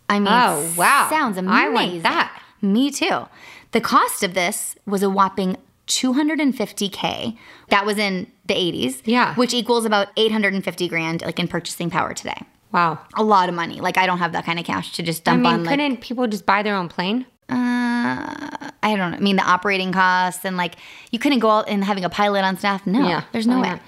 I 0.09 0.19
mean, 0.21 0.29
Oh, 0.33 0.73
wow. 0.77 1.09
sounds 1.11 1.37
amazing. 1.37 1.67
I 1.67 1.69
want 1.69 2.03
that. 2.03 2.43
Me 2.63 2.91
too. 2.91 3.27
The 3.73 3.81
cost 3.83 4.23
of 4.23 4.33
this 4.33 4.75
was 4.87 5.03
a 5.03 5.11
whopping 5.11 5.59
250k. 5.89 7.37
That 7.69 7.85
was 7.87 7.99
in 7.99 8.31
the 8.47 8.55
80s. 8.55 9.03
Yeah. 9.05 9.35
Which 9.35 9.53
equals 9.55 9.85
about 9.85 10.09
850 10.17 10.89
grand 10.89 11.23
like 11.23 11.39
in 11.39 11.49
purchasing 11.49 11.91
power 11.91 12.15
today. 12.15 12.41
Wow. 12.73 12.99
A 13.17 13.23
lot 13.23 13.49
of 13.49 13.55
money. 13.55 13.81
Like 13.81 13.97
I 13.99 14.07
don't 14.07 14.19
have 14.19 14.33
that 14.33 14.45
kind 14.45 14.59
of 14.59 14.65
cash 14.65 14.93
to 14.93 15.03
just 15.03 15.27
I 15.29 15.33
dump 15.33 15.43
mean, 15.43 15.53
on 15.53 15.65
like 15.65 15.71
couldn't 15.79 16.01
people 16.01 16.27
just 16.27 16.47
buy 16.47 16.63
their 16.63 16.75
own 16.77 16.89
plane? 16.89 17.27
uh, 17.51 18.71
I 18.83 18.95
don't 18.97 19.11
know. 19.11 19.17
I 19.17 19.21
mean 19.21 19.37
the 19.37 19.43
operating 19.43 19.93
costs 19.93 20.45
and 20.45 20.57
like 20.57 20.75
you 21.11 21.19
couldn't 21.19 21.39
go 21.41 21.51
out 21.51 21.69
and 21.69 21.83
having 21.85 22.05
a 22.05 22.11
pilot 22.11 22.45
on 22.45 22.57
staff. 22.59 22.87
No. 22.87 23.07
Yeah, 23.09 23.25
There's 23.33 23.47
no 23.47 23.57
why 23.57 23.63
way. 23.63 23.69
not? 23.71 23.81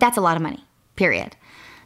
That's 0.00 0.16
a 0.16 0.20
lot 0.20 0.36
of 0.36 0.42
money. 0.42 0.64
Period. 0.96 1.36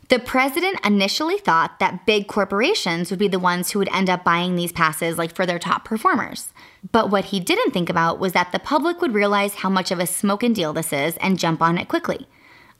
The 0.09 0.19
president 0.19 0.79
initially 0.87 1.37
thought 1.37 1.79
that 1.81 2.07
big 2.07 2.29
corporations 2.29 3.11
would 3.11 3.19
be 3.19 3.29
the 3.29 3.39
ones 3.39 3.71
who 3.71 3.79
would 3.79 3.93
end 3.93 4.09
up 4.09 4.25
buying 4.25 4.57
these 4.57 4.73
passes 4.73 5.19
like 5.19 5.35
for 5.35 5.45
their 5.45 5.59
top 5.59 5.85
performers. 5.85 6.49
But 6.93 7.11
what 7.11 7.27
he 7.27 7.41
didn't 7.41 7.73
think 7.73 7.91
about 7.91 8.19
was 8.19 8.33
that 8.33 8.53
the 8.53 8.59
public 8.59 9.01
would 9.01 9.15
realize 9.15 9.57
how 9.57 9.69
much 9.69 9.91
of 9.91 9.99
a 9.99 10.07
smoking 10.07 10.53
deal 10.53 10.73
this 10.73 10.93
is 10.93 11.17
and 11.19 11.39
jump 11.39 11.61
on 11.61 11.79
it 11.79 11.89
quickly. 11.89 12.27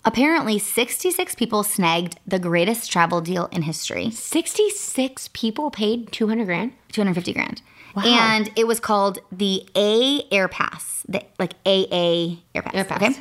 Apparently, 0.05 0.59
66 0.59 1.35
people 1.35 1.63
snagged 1.65 2.19
the 2.27 2.39
greatest 2.39 2.91
travel 2.91 3.21
deal 3.21 3.49
in 3.51 3.63
history. 3.63 4.11
66 4.11 5.29
people 5.33 5.71
paid 5.71 6.13
200 6.13 6.45
grand? 6.45 6.73
250 6.93 7.33
grand. 7.33 7.63
Wow. 7.97 8.05
And 8.07 8.51
it 8.55 8.67
was 8.67 8.79
called 8.79 9.19
the 9.33 9.69
A 9.75 10.23
Air 10.31 10.47
Pass, 10.47 11.05
the, 11.09 11.25
like 11.39 11.55
AA 11.67 12.37
Air 12.55 12.63
Pass. 12.63 12.75
Air 12.75 12.85
Pass. 12.85 13.03
Okay. 13.03 13.21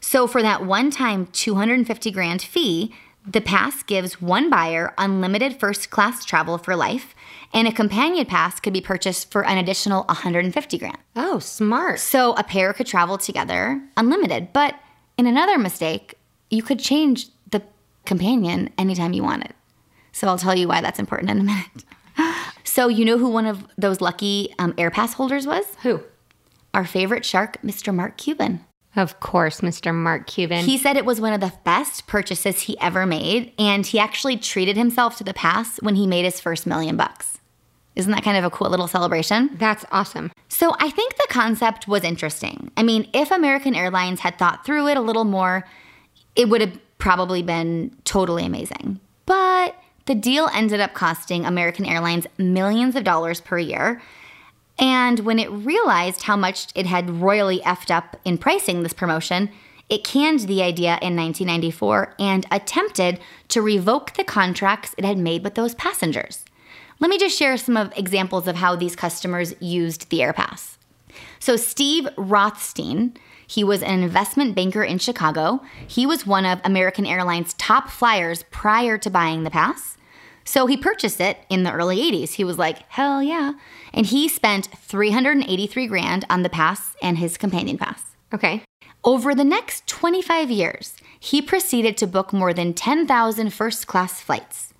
So 0.00 0.26
for 0.26 0.42
that 0.42 0.64
one 0.64 0.90
time 0.90 1.26
250 1.32 2.10
grand 2.10 2.42
fee, 2.42 2.94
the 3.26 3.40
pass 3.40 3.82
gives 3.82 4.20
one 4.20 4.50
buyer 4.50 4.94
unlimited 4.98 5.58
first 5.58 5.90
class 5.90 6.24
travel 6.24 6.58
for 6.58 6.74
life, 6.74 7.14
and 7.52 7.68
a 7.68 7.72
companion 7.72 8.26
pass 8.26 8.60
could 8.60 8.72
be 8.72 8.80
purchased 8.80 9.30
for 9.30 9.44
an 9.44 9.58
additional 9.58 10.04
150 10.04 10.78
grand. 10.78 10.98
Oh, 11.16 11.38
smart. 11.38 12.00
So 12.00 12.34
a 12.34 12.44
pair 12.44 12.72
could 12.72 12.86
travel 12.86 13.18
together 13.18 13.82
unlimited. 13.96 14.52
But 14.52 14.74
in 15.18 15.26
another 15.26 15.58
mistake, 15.58 16.14
you 16.50 16.62
could 16.62 16.78
change 16.78 17.26
the 17.50 17.62
companion 18.06 18.70
anytime 18.78 19.12
you 19.12 19.22
wanted. 19.22 19.54
So 20.12 20.28
I'll 20.28 20.38
tell 20.38 20.56
you 20.56 20.68
why 20.68 20.80
that's 20.80 20.98
important 20.98 21.30
in 21.30 21.40
a 21.40 21.44
minute. 21.44 21.84
So 22.72 22.88
you 22.88 23.04
know 23.04 23.18
who 23.18 23.28
one 23.28 23.44
of 23.44 23.66
those 23.76 24.00
lucky 24.00 24.54
um, 24.58 24.72
air 24.78 24.90
pass 24.90 25.12
holders 25.12 25.46
was? 25.46 25.66
Who? 25.82 26.02
Our 26.72 26.86
favorite 26.86 27.22
shark, 27.22 27.60
Mr. 27.60 27.94
Mark 27.94 28.16
Cuban. 28.16 28.64
Of 28.96 29.20
course, 29.20 29.60
Mr. 29.60 29.94
Mark 29.94 30.26
Cuban. 30.26 30.64
He 30.64 30.78
said 30.78 30.96
it 30.96 31.04
was 31.04 31.20
one 31.20 31.34
of 31.34 31.40
the 31.40 31.52
best 31.64 32.06
purchases 32.06 32.62
he 32.62 32.78
ever 32.80 33.04
made, 33.04 33.52
and 33.58 33.84
he 33.84 33.98
actually 33.98 34.38
treated 34.38 34.78
himself 34.78 35.18
to 35.18 35.24
the 35.24 35.34
pass 35.34 35.82
when 35.82 35.96
he 35.96 36.06
made 36.06 36.24
his 36.24 36.40
first 36.40 36.66
million 36.66 36.96
bucks. 36.96 37.40
Isn't 37.94 38.12
that 38.12 38.24
kind 38.24 38.36
of 38.36 38.44
a 38.44 38.50
cool 38.50 38.70
little 38.70 38.88
celebration? 38.88 39.50
That's 39.54 39.84
awesome. 39.92 40.32
So 40.48 40.74
I 40.78 40.90
think 40.90 41.16
the 41.16 41.26
concept 41.28 41.86
was 41.86 42.04
interesting. 42.04 42.70
I 42.76 42.82
mean, 42.82 43.08
if 43.12 43.30
American 43.30 43.74
Airlines 43.74 44.20
had 44.20 44.38
thought 44.38 44.64
through 44.64 44.88
it 44.88 44.96
a 44.96 45.00
little 45.00 45.24
more, 45.24 45.66
it 46.34 46.48
would 46.48 46.60
have 46.62 46.78
probably 46.98 47.42
been 47.42 47.94
totally 48.04 48.46
amazing. 48.46 48.98
But 49.26 49.76
the 50.06 50.14
deal 50.14 50.48
ended 50.54 50.80
up 50.80 50.94
costing 50.94 51.44
American 51.44 51.84
Airlines 51.84 52.26
millions 52.38 52.96
of 52.96 53.04
dollars 53.04 53.40
per 53.40 53.58
year. 53.58 54.00
And 54.78 55.20
when 55.20 55.38
it 55.38 55.50
realized 55.50 56.22
how 56.22 56.36
much 56.36 56.68
it 56.74 56.86
had 56.86 57.10
royally 57.10 57.60
effed 57.60 57.90
up 57.90 58.18
in 58.24 58.38
pricing 58.38 58.82
this 58.82 58.92
promotion, 58.92 59.50
it 59.88 60.04
canned 60.04 60.40
the 60.40 60.62
idea 60.62 60.98
in 61.02 61.14
1994 61.14 62.14
and 62.18 62.46
attempted 62.50 63.20
to 63.48 63.60
revoke 63.60 64.14
the 64.14 64.24
contracts 64.24 64.94
it 64.96 65.04
had 65.04 65.18
made 65.18 65.44
with 65.44 65.54
those 65.54 65.74
passengers. 65.74 66.41
Let 67.02 67.08
me 67.08 67.18
just 67.18 67.36
share 67.36 67.56
some 67.56 67.76
of 67.76 67.92
examples 67.96 68.46
of 68.46 68.54
how 68.54 68.76
these 68.76 68.94
customers 68.94 69.54
used 69.58 70.08
the 70.08 70.20
AirPass. 70.20 70.76
So 71.40 71.56
Steve 71.56 72.06
Rothstein, 72.16 73.16
he 73.44 73.64
was 73.64 73.82
an 73.82 74.04
investment 74.04 74.54
banker 74.54 74.84
in 74.84 74.98
Chicago. 74.98 75.62
He 75.84 76.06
was 76.06 76.28
one 76.28 76.46
of 76.46 76.60
American 76.62 77.04
Airlines' 77.04 77.54
top 77.54 77.90
flyers 77.90 78.44
prior 78.52 78.98
to 78.98 79.10
buying 79.10 79.42
the 79.42 79.50
pass. 79.50 79.98
So 80.44 80.66
he 80.66 80.76
purchased 80.76 81.20
it 81.20 81.38
in 81.50 81.64
the 81.64 81.72
early 81.72 81.96
80s. 81.96 82.34
He 82.34 82.44
was 82.44 82.56
like, 82.56 82.88
"Hell 82.88 83.20
yeah." 83.20 83.54
And 83.92 84.06
he 84.06 84.28
spent 84.28 84.68
383 84.76 85.88
grand 85.88 86.24
on 86.30 86.44
the 86.44 86.48
pass 86.48 86.94
and 87.02 87.18
his 87.18 87.36
companion 87.36 87.78
pass. 87.78 88.00
Okay. 88.32 88.62
Over 89.02 89.34
the 89.34 89.42
next 89.42 89.88
25 89.88 90.52
years, 90.52 90.94
he 91.18 91.42
proceeded 91.42 91.96
to 91.96 92.06
book 92.06 92.32
more 92.32 92.54
than 92.54 92.74
10,000 92.74 93.52
first 93.52 93.88
class 93.88 94.20
flights. 94.20 94.71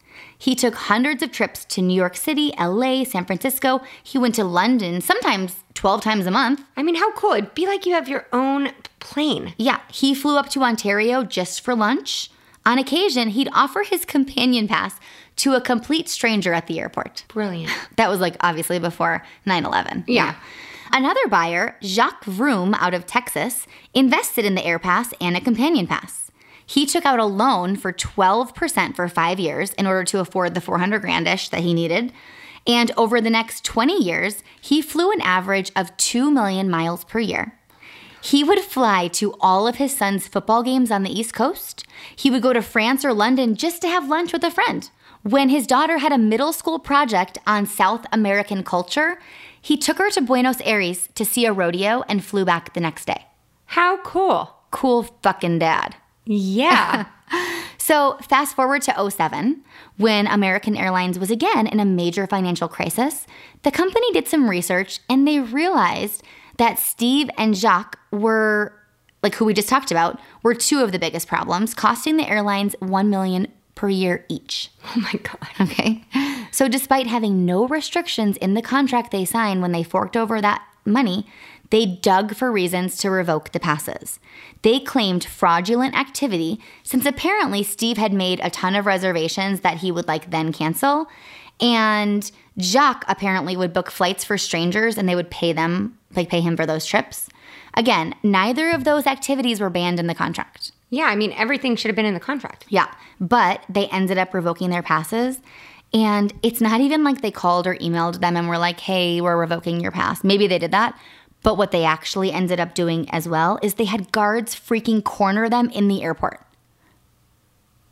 He 0.43 0.57
took 0.57 0.75
hundreds 0.75 1.23
of 1.23 1.31
trips 1.31 1.65
to 1.67 1.81
New 1.81 1.95
York 1.95 2.17
City, 2.17 2.53
LA, 2.59 3.05
San 3.05 3.25
Francisco. 3.25 3.81
He 4.03 4.19
went 4.19 4.35
to 4.35 4.43
London, 4.43 5.01
sometimes 5.01 5.63
12 5.75 6.01
times 6.01 6.27
a 6.27 6.33
month. 6.33 6.65
I 6.77 6.83
mean, 6.83 6.97
how 6.97 7.13
cool. 7.13 7.35
It'd 7.35 7.55
be 7.55 7.69
like 7.69 7.87
you 7.87 7.95
have 7.95 8.09
your 8.09 8.27
own 8.33 8.73
plane. 8.99 9.55
Yeah, 9.57 9.79
he 9.93 10.17
flew 10.17 10.37
up 10.37 10.49
to 10.49 10.65
Ontario 10.65 11.23
just 11.23 11.61
for 11.61 11.77
lunch. 11.77 12.29
On 12.67 12.77
occasion, 12.77 13.29
he'd 13.29 13.51
offer 13.53 13.85
his 13.85 14.05
companion 14.05 14.67
pass 14.67 14.99
to 15.37 15.55
a 15.55 15.61
complete 15.61 16.09
stranger 16.09 16.53
at 16.53 16.67
the 16.67 16.81
airport. 16.81 17.25
Brilliant. 17.29 17.71
That 17.97 18.11
was 18.11 18.19
like 18.19 18.35
obviously 18.41 18.81
before 18.81 19.25
9 19.47 19.65
11. 19.65 20.07
Yeah. 20.09 20.35
Another 20.91 21.29
buyer, 21.29 21.77
Jacques 21.85 22.25
Vroom 22.25 22.75
out 22.75 22.95
of 22.95 23.07
Texas, 23.07 23.69
invested 23.95 24.45
in 24.45 24.57
the 24.57 24.67
Air 24.67 24.81
Pass 24.81 25.15
and 25.21 25.37
a 25.37 25.41
companion 25.41 25.87
pass. 25.87 26.32
He 26.73 26.87
took 26.87 27.05
out 27.05 27.19
a 27.19 27.27
loan 27.27 27.77
for 27.77 27.93
12% 27.93 28.97
for 28.97 29.07
five 29.07 29.39
years 29.39 29.75
in 29.75 29.87
order 29.87 30.05
to 30.05 30.21
afford 30.21 30.55
the 30.55 30.61
400 30.63 31.03
grandish 31.03 31.51
that 31.51 31.61
he 31.61 31.75
needed. 31.75 32.15
And 32.67 32.91
over 32.97 33.21
the 33.21 33.29
next 33.29 33.63
20 33.63 34.03
years, 34.03 34.43
he 34.59 34.81
flew 34.81 35.13
an 35.13 35.21
average 35.21 35.71
of 35.77 35.95
2 35.99 36.31
million 36.31 36.71
miles 36.71 37.05
per 37.05 37.19
year. 37.19 37.59
He 38.23 38.43
would 38.43 38.61
fly 38.61 39.09
to 39.09 39.35
all 39.39 39.69
of 39.69 39.77
his 39.77 39.95
son's 39.95 40.27
football 40.27 40.63
games 40.63 40.91
on 40.91 41.03
the 41.03 41.13
East 41.13 41.35
Coast. 41.35 41.85
He 42.17 42.31
would 42.31 42.41
go 42.41 42.55
to 42.55 42.63
France 42.63 43.05
or 43.05 43.13
London 43.13 43.55
just 43.55 43.83
to 43.83 43.89
have 43.89 44.09
lunch 44.09 44.33
with 44.33 44.43
a 44.43 44.51
friend. 44.51 44.89
When 45.25 45.51
his 45.51 45.67
daughter 45.67 45.99
had 45.99 46.13
a 46.13 46.17
middle 46.17 46.55
school 46.55 46.79
project 46.79 47.37
on 47.47 47.67
South 47.67 48.07
American 48.13 48.65
culture, 48.65 49.21
he 49.61 49.77
took 49.77 49.99
her 49.99 50.09
to 50.13 50.23
Buenos 50.23 50.63
Aires 50.63 51.11
to 51.17 51.27
see 51.27 51.45
a 51.45 51.53
rodeo 51.53 52.03
and 52.09 52.25
flew 52.25 52.47
back 52.47 52.73
the 52.73 52.81
next 52.81 53.05
day. 53.05 53.27
How 53.67 53.99
cool. 53.99 54.57
Cool 54.71 55.03
fucking 55.23 55.59
dad. 55.59 55.97
Yeah. 56.25 57.07
So, 57.79 58.17
fast 58.23 58.55
forward 58.55 58.83
to 58.83 59.11
07, 59.11 59.65
when 59.97 60.29
American 60.29 60.77
Airlines 60.77 61.19
was 61.19 61.33
again 61.33 61.67
in 61.67 61.81
a 61.81 61.85
major 61.85 62.29
financial 62.29 62.69
crisis, 62.69 63.27
the 63.65 63.73
company 63.73 64.13
did 64.13 64.29
some 64.29 64.49
research 64.49 65.01
and 65.09 65.27
they 65.27 65.41
realized 65.41 66.23
that 66.59 66.79
Steve 66.79 67.29
and 67.37 67.57
Jacques 67.57 67.99
were 68.13 68.73
like 69.25 69.35
who 69.35 69.45
we 69.45 69.53
just 69.53 69.69
talked 69.69 69.91
about 69.91 70.21
were 70.45 70.55
two 70.55 70.81
of 70.81 70.93
the 70.93 70.99
biggest 71.01 71.27
problems, 71.27 71.75
costing 71.75 72.19
the 72.19 72.29
airlines 72.29 72.77
1 72.79 73.11
million 73.11 73.49
per 73.75 73.89
year 73.89 74.25
each. 74.29 74.71
oh 74.85 75.01
my 75.01 75.19
God. 75.21 75.49
Okay. 75.61 76.05
So, 76.53 76.69
despite 76.69 77.09
having 77.09 77.45
no 77.45 77.67
restrictions 77.67 78.37
in 78.37 78.55
the 78.55 78.63
contract 78.63 79.11
they 79.11 79.25
signed 79.25 79.61
when 79.61 79.73
they 79.73 79.83
forked 79.83 80.17
over 80.17 80.41
that 80.41 80.63
money, 80.85 81.27
they 81.73 81.87
dug 81.87 82.37
for 82.37 82.53
reasons 82.53 82.99
to 82.99 83.11
revoke 83.11 83.53
the 83.53 83.59
passes. 83.59 84.21
They 84.61 84.79
claimed 84.79 85.25
fraudulent 85.25 85.99
activity 85.99 86.61
since 86.83 87.07
apparently 87.07 87.63
Steve 87.63 87.97
had 87.97 88.13
made 88.13 88.41
a 88.41 88.51
ton 88.51 88.77
of 88.77 88.85
reservations 88.85 89.61
that 89.61 89.79
he 89.79 89.91
would 89.91 90.07
like 90.07 90.31
then 90.31 90.53
cancel. 90.53 91.09
And 91.63 92.31
Jacques 92.61 93.07
apparently 93.09 93.57
would 93.57 93.73
book 93.73 93.91
flights 93.91 94.23
for 94.23 94.37
strangers 94.37 94.99
and 94.99 95.09
they 95.09 95.15
would 95.15 95.31
pay 95.31 95.55
them, 95.55 95.99
like 96.15 96.29
pay 96.29 96.43
him 96.43 96.59
for 96.59 96.67
those 96.67 96.85
trips. 96.85 97.31
Again, 97.75 98.15
neither 98.23 98.69
of 98.71 98.85
those 98.85 99.07
activities 99.07 99.59
were 99.59 99.71
banned 99.71 99.99
in 99.99 100.09
the 100.09 100.15
contract. 100.15 100.73
Yeah, 100.91 101.05
I 101.05 101.17
mean, 101.17 101.33
everything 101.33 101.77
should 101.77 101.89
have 101.89 101.97
been 101.97 102.05
in 102.05 102.13
the 102.13 102.21
contract. 102.21 102.67
Yeah, 102.69 102.93
but 103.19 103.65
they 103.71 103.87
ended 103.87 104.19
up 104.19 104.35
revoking 104.35 104.69
their 104.69 104.83
passes. 104.83 105.41
And 105.95 106.33
it's 106.43 106.61
not 106.61 106.81
even 106.83 107.05
like 107.05 107.21
they 107.21 107.31
called 107.31 107.67
or 107.67 107.77
emailed 107.77 108.21
them 108.21 108.37
and 108.37 108.49
were 108.49 108.59
like, 108.59 108.81
hey, 108.81 109.21
we're 109.21 109.39
revoking 109.39 109.81
your 109.81 109.91
pass. 109.91 110.25
Maybe 110.25 110.47
they 110.47 110.59
did 110.59 110.71
that. 110.71 110.99
But 111.43 111.57
what 111.57 111.71
they 111.73 111.85
actually 111.85 112.31
ended 112.33 112.61
up 112.61 112.75
doing 112.75 113.11
as 113.11 113.29
well 113.29 113.59
is 113.63 113.75
they 113.75 113.85
had 113.85 114.13
guards 114.13 114.55
freaking 114.55 115.03
corner 115.03 115.49
them 115.49 115.71
in 115.71 115.89
the 115.89 116.03
airport. 116.03 116.41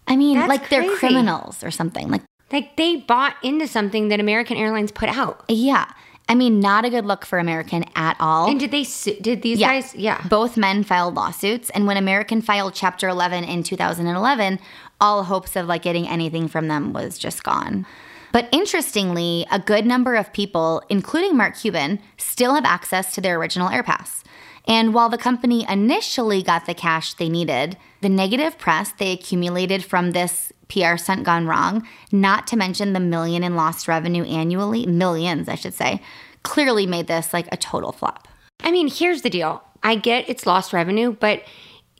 I 0.06 0.16
mean, 0.16 0.36
That's 0.38 0.48
like 0.48 0.68
they're 0.68 0.88
criminals 0.96 1.62
or 1.62 1.70
something. 1.70 2.08
Like, 2.10 2.22
Like 2.52 2.76
they 2.76 2.96
bought 2.96 3.34
into 3.42 3.66
something 3.68 4.08
that 4.08 4.20
American 4.20 4.56
Airlines 4.56 4.92
put 4.92 5.08
out. 5.08 5.44
yeah. 5.48 5.86
I 6.28 6.36
mean, 6.36 6.60
not 6.60 6.84
a 6.84 6.90
good 6.90 7.04
look 7.06 7.26
for 7.26 7.40
American 7.40 7.84
at 7.96 8.16
all. 8.20 8.48
And 8.48 8.60
did 8.60 8.70
they 8.70 8.84
su- 8.84 9.16
did 9.20 9.42
these 9.42 9.58
Yeah. 9.58 9.66
guys? 9.72 9.96
Yeah. 9.96 10.20
Both 10.28 10.56
men 10.56 10.84
filed 10.84 11.14
lawsuits, 11.16 11.70
and 11.70 11.88
when 11.88 11.96
American 11.96 12.40
filed 12.40 12.72
Chapter 12.72 13.08
11 13.08 13.42
in 13.42 13.64
2011, 13.64 14.60
all 15.00 15.24
hopes 15.24 15.56
of 15.56 15.66
like 15.66 15.82
getting 15.82 16.06
anything 16.06 16.46
from 16.46 16.68
them 16.68 16.92
was 16.92 17.18
just 17.18 17.42
gone. 17.42 17.84
But 18.32 18.48
interestingly, 18.52 19.46
a 19.50 19.58
good 19.58 19.84
number 19.86 20.14
of 20.14 20.32
people, 20.32 20.82
including 20.88 21.36
Mark 21.36 21.56
Cuban, 21.56 22.00
still 22.16 22.54
have 22.54 22.64
access 22.64 23.14
to 23.14 23.20
their 23.20 23.38
original 23.38 23.68
AirPass. 23.68 24.22
And 24.66 24.94
while 24.94 25.08
the 25.08 25.18
company 25.18 25.66
initially 25.68 26.42
got 26.42 26.66
the 26.66 26.74
cash 26.74 27.14
they 27.14 27.28
needed, 27.28 27.76
the 28.02 28.08
negative 28.08 28.58
press 28.58 28.92
they 28.92 29.12
accumulated 29.12 29.84
from 29.84 30.12
this 30.12 30.52
PR 30.68 30.96
stunt 30.96 31.24
gone 31.24 31.46
wrong, 31.46 31.86
not 32.12 32.46
to 32.48 32.56
mention 32.56 32.92
the 32.92 33.00
million 33.00 33.42
in 33.42 33.56
lost 33.56 33.88
revenue 33.88 34.24
annually, 34.24 34.86
millions, 34.86 35.48
I 35.48 35.56
should 35.56 35.74
say, 35.74 36.00
clearly 36.42 36.86
made 36.86 37.08
this 37.08 37.32
like 37.32 37.48
a 37.50 37.56
total 37.56 37.92
flop. 37.92 38.28
I 38.62 38.70
mean, 38.70 38.88
here's 38.88 39.22
the 39.22 39.30
deal. 39.30 39.62
I 39.82 39.96
get 39.96 40.28
it's 40.28 40.46
lost 40.46 40.72
revenue, 40.72 41.16
but 41.18 41.42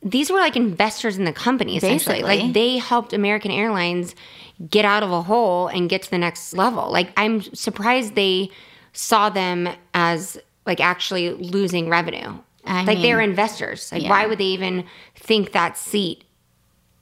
these 0.03 0.31
were 0.31 0.39
like 0.39 0.55
investors 0.55 1.17
in 1.17 1.25
the 1.25 1.33
company 1.33 1.77
essentially. 1.77 2.21
Basically. 2.21 2.43
Like 2.43 2.53
they 2.53 2.77
helped 2.77 3.13
American 3.13 3.51
Airlines 3.51 4.15
get 4.69 4.85
out 4.85 5.03
of 5.03 5.11
a 5.11 5.21
hole 5.21 5.67
and 5.67 5.89
get 5.89 6.03
to 6.03 6.11
the 6.11 6.17
next 6.17 6.53
level. 6.53 6.91
Like 6.91 7.11
I'm 7.17 7.41
surprised 7.41 8.15
they 8.15 8.49
saw 8.93 9.29
them 9.29 9.69
as 9.93 10.39
like 10.65 10.79
actually 10.79 11.31
losing 11.31 11.89
revenue. 11.89 12.37
I 12.65 12.83
like 12.83 13.01
they're 13.01 13.21
investors. 13.21 13.91
Like 13.91 14.03
yeah. 14.03 14.09
why 14.09 14.27
would 14.27 14.37
they 14.37 14.45
even 14.45 14.85
think 15.15 15.51
that 15.51 15.77
seat 15.77 16.23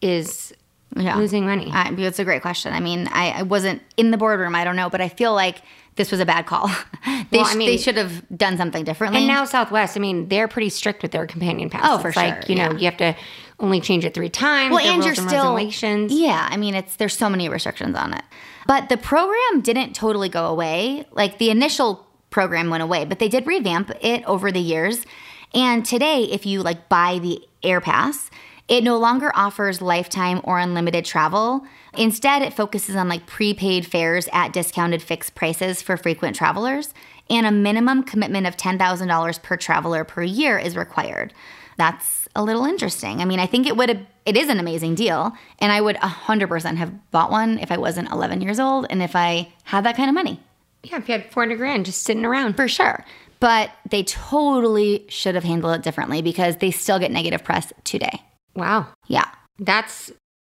is 0.02 0.54
Yeah. 0.95 1.17
losing 1.17 1.45
money? 1.45 1.69
I, 1.71 1.93
it's 1.97 2.19
a 2.19 2.23
great 2.25 2.41
question. 2.41 2.73
I 2.73 2.80
mean, 2.80 3.08
I, 3.12 3.30
I 3.32 3.41
wasn't 3.43 3.82
in 3.97 4.12
the 4.12 4.17
boardroom. 4.17 4.56
I 4.56 4.63
don't 4.63 4.75
know, 4.75 4.89
but 4.89 5.02
I 5.02 5.10
feel 5.10 5.34
like 5.34 5.62
this 5.95 6.12
was 6.12 6.19
a 6.19 6.25
bad 6.25 6.45
call. 6.45 6.67
they, 7.30 7.38
Well, 7.39 7.45
I 7.45 7.56
mean- 7.56 7.67
they 7.69 7.78
should 7.78 7.97
have 7.97 8.23
done 8.36 8.58
something 8.58 8.84
differently. 8.84 9.19
And 9.19 9.28
now 9.28 9.45
Southwest, 9.45 9.95
I 9.97 9.99
mean, 9.99 10.30
they're 10.30 10.47
pretty 10.47 10.69
strict 10.69 11.02
with 11.04 11.12
their 11.12 11.28
companion 11.28 11.69
passes. 11.69 11.89
Oh, 11.91 11.97
for 11.99 12.08
Like, 12.08 12.15
sure, 12.15 12.39
Like 12.41 12.49
you 12.49 12.56
know, 12.56 12.71
yeah. 12.71 12.78
you 12.78 12.86
have 12.86 12.97
to 12.97 13.15
only 13.60 13.82
change 13.82 14.06
it 14.06 14.13
three 14.13 14.30
times. 14.30 14.71
well, 14.73 14.80
and 14.86 15.04
you're 15.04 15.13
rules 15.13 15.28
still 15.28 15.54
regulations. 15.56 16.12
Yeah, 16.13 16.47
I 16.49 16.58
mean, 16.58 16.73
it's 16.75 16.95
there's 16.95 17.15
so 17.15 17.30
many 17.30 17.49
restrictions 17.49 17.95
on 17.95 18.13
it. 18.13 18.23
But 18.67 18.88
the 18.89 18.97
program 18.97 19.62
didn't 19.62 19.93
totally 19.93 20.30
go 20.30 20.45
away. 20.47 21.06
Like 21.12 21.38
the 21.39 21.49
initial 21.49 22.08
program 22.30 22.69
went 22.69 22.84
away, 22.84 23.04
but 23.06 23.19
they 23.19 23.28
did 23.28 23.45
revamp 23.47 23.91
it 24.02 24.23
over 24.25 24.52
the 24.52 24.60
years. 24.62 25.06
And 25.54 25.84
today, 25.86 26.23
if 26.23 26.45
you 26.45 26.62
like 26.62 26.88
buy 26.89 27.19
the 27.19 27.41
Air 27.63 27.82
Pass, 27.82 28.30
it 28.69 28.84
no 28.84 28.97
longer 28.97 29.32
offers 29.36 29.82
lifetime 29.82 30.39
or 30.45 30.60
unlimited 30.60 31.03
travel. 31.03 31.65
Instead, 31.97 32.41
it 32.43 32.53
focuses 32.53 32.95
on 32.95 33.10
like 33.10 33.25
prepaid 33.25 33.86
fares 33.86 34.29
at 34.32 34.53
discounted 34.53 35.01
fixed 35.01 35.36
prices 35.36 35.82
for 35.82 35.97
frequent 35.97 36.36
travelers, 36.36 36.93
and 37.29 37.45
a 37.45 37.51
minimum 37.51 38.03
commitment 38.03 38.47
of 38.47 38.55
$10,000 38.55 39.41
per 39.43 39.58
traveler 39.58 40.03
per 40.03 40.21
year 40.23 40.58
is 40.58 40.77
required. 40.77 41.34
That's 41.77 42.27
a 42.36 42.43
little 42.43 42.65
interesting. 42.65 43.21
I 43.21 43.25
mean, 43.25 43.39
I 43.39 43.45
think 43.47 43.65
it 43.65 43.75
would 43.75 43.89
have, 43.89 44.05
it 44.25 44.38
is 44.38 44.49
an 44.49 44.60
amazing 44.60 44.95
deal, 44.95 45.34
and 45.60 45.71
I 45.71 45.82
would 45.82 45.95
100% 45.95 46.75
have 46.77 47.12
bought 47.12 47.32
one 47.32 47.58
if 47.60 47.71
I 47.71 47.77
wasn't 47.77 48.12
11 48.12 48.41
years 48.41 48.60
old 48.60 48.86
and 48.89 49.01
if 49.01 49.15
I 49.15 49.51
had 49.63 49.84
that 49.86 49.95
kind 49.97 50.10
of 50.10 50.13
money, 50.13 50.39
Yeah, 50.84 50.97
if 50.97 51.08
you 51.08 51.13
had 51.13 51.32
400 51.32 51.58
grand 51.58 51.86
just 51.86 52.03
sitting 52.03 52.25
around. 52.25 52.55
for 52.55 52.67
sure. 52.67 53.03
But 53.39 53.71
they 53.89 54.03
totally 54.03 55.05
should 55.08 55.36
have 55.36 55.45
handled 55.45 55.73
it 55.75 55.82
differently 55.82 56.21
because 56.21 56.58
they 56.58 56.71
still 56.71 56.99
get 56.99 57.12
negative 57.12 57.43
press 57.43 57.71
today. 57.86 58.21
Wow. 58.60 58.88
Yeah. 59.08 59.26
That's 59.58 60.12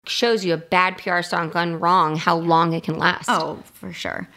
shows 0.08 0.46
you 0.46 0.54
a 0.54 0.58
bad 0.58 0.98
PR 0.98 1.22
stunt 1.22 1.54
gone 1.54 1.80
wrong, 1.80 2.16
how 2.16 2.38
long 2.38 2.74
it 2.74 2.84
can 2.84 2.98
last. 2.98 3.28
Oh, 3.28 3.62
for 3.74 3.92
sure. 3.92 4.28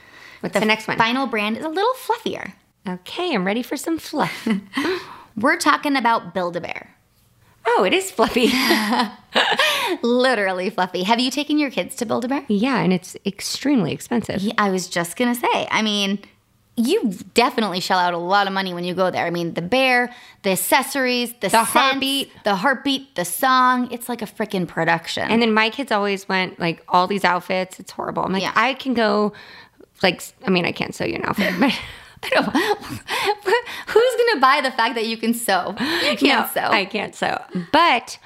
What's 0.40 0.58
the, 0.58 0.64
next 0.64 0.86
one? 0.88 0.96
Final 0.96 1.26
brand 1.26 1.56
is 1.56 1.64
a 1.64 1.68
little 1.68 1.92
fluffier. 1.94 2.52
Okay, 2.88 3.34
I'm 3.34 3.44
ready 3.44 3.62
for 3.62 3.76
some 3.76 3.98
fluff. 3.98 4.48
We're 5.36 5.58
talking 5.58 5.96
about 5.96 6.32
Build 6.32 6.56
a 6.56 6.60
Bear. 6.60 6.94
oh, 7.66 7.84
it 7.84 7.92
is 7.92 8.10
fluffy. 8.10 8.50
Literally 10.02 10.70
fluffy. 10.70 11.02
Have 11.02 11.20
you 11.20 11.30
taken 11.30 11.58
your 11.58 11.70
kids 11.70 11.96
to 11.96 12.06
Build 12.06 12.24
a 12.24 12.28
Bear? 12.28 12.44
yeah, 12.48 12.78
and 12.78 12.92
it's 12.92 13.16
extremely 13.26 13.92
expensive. 13.92 14.40
Yeah, 14.40 14.54
I 14.58 14.70
was 14.70 14.88
just 14.88 15.16
gonna 15.16 15.34
say. 15.34 15.68
I 15.70 15.82
mean, 15.82 16.20
you 16.78 17.10
definitely 17.34 17.80
shell 17.80 17.98
out 17.98 18.14
a 18.14 18.18
lot 18.18 18.46
of 18.46 18.52
money 18.52 18.72
when 18.72 18.84
you 18.84 18.94
go 18.94 19.10
there. 19.10 19.26
I 19.26 19.30
mean, 19.30 19.54
the 19.54 19.62
bear, 19.62 20.14
the 20.44 20.50
accessories, 20.52 21.32
the, 21.34 21.40
The 21.40 21.48
scents, 21.50 21.70
heartbeat. 21.70 22.30
the 22.44 22.54
heartbeat, 22.54 23.14
the 23.16 23.24
song. 23.24 23.90
It's 23.90 24.08
like 24.08 24.22
a 24.22 24.26
freaking 24.26 24.66
production. 24.66 25.28
And 25.28 25.42
then 25.42 25.52
my 25.52 25.70
kids 25.70 25.90
always 25.92 26.28
went 26.28 26.58
like 26.60 26.82
all 26.88 27.06
these 27.06 27.24
outfits. 27.24 27.80
It's 27.80 27.90
horrible. 27.90 28.22
I'm 28.24 28.32
like, 28.32 28.42
Yeah. 28.42 28.52
I 28.54 28.74
can 28.74 28.94
go, 28.94 29.32
like, 30.02 30.22
I 30.46 30.50
mean, 30.50 30.64
I 30.64 30.72
can't 30.72 30.94
sew 30.94 31.04
you 31.04 31.16
an 31.16 31.24
outfit, 31.24 31.52
but 31.58 31.72
I 32.22 32.40
know. 32.40 32.42
Who's 33.86 34.16
gonna 34.26 34.40
buy 34.40 34.60
the 34.62 34.70
fact 34.72 34.94
that 34.94 35.06
you 35.06 35.16
can 35.16 35.34
sew? 35.34 35.74
You 35.78 36.16
can't 36.16 36.22
no, 36.22 36.48
sew. 36.52 36.68
I 36.70 36.84
can't 36.84 37.14
sew. 37.14 37.40
But 37.72 38.18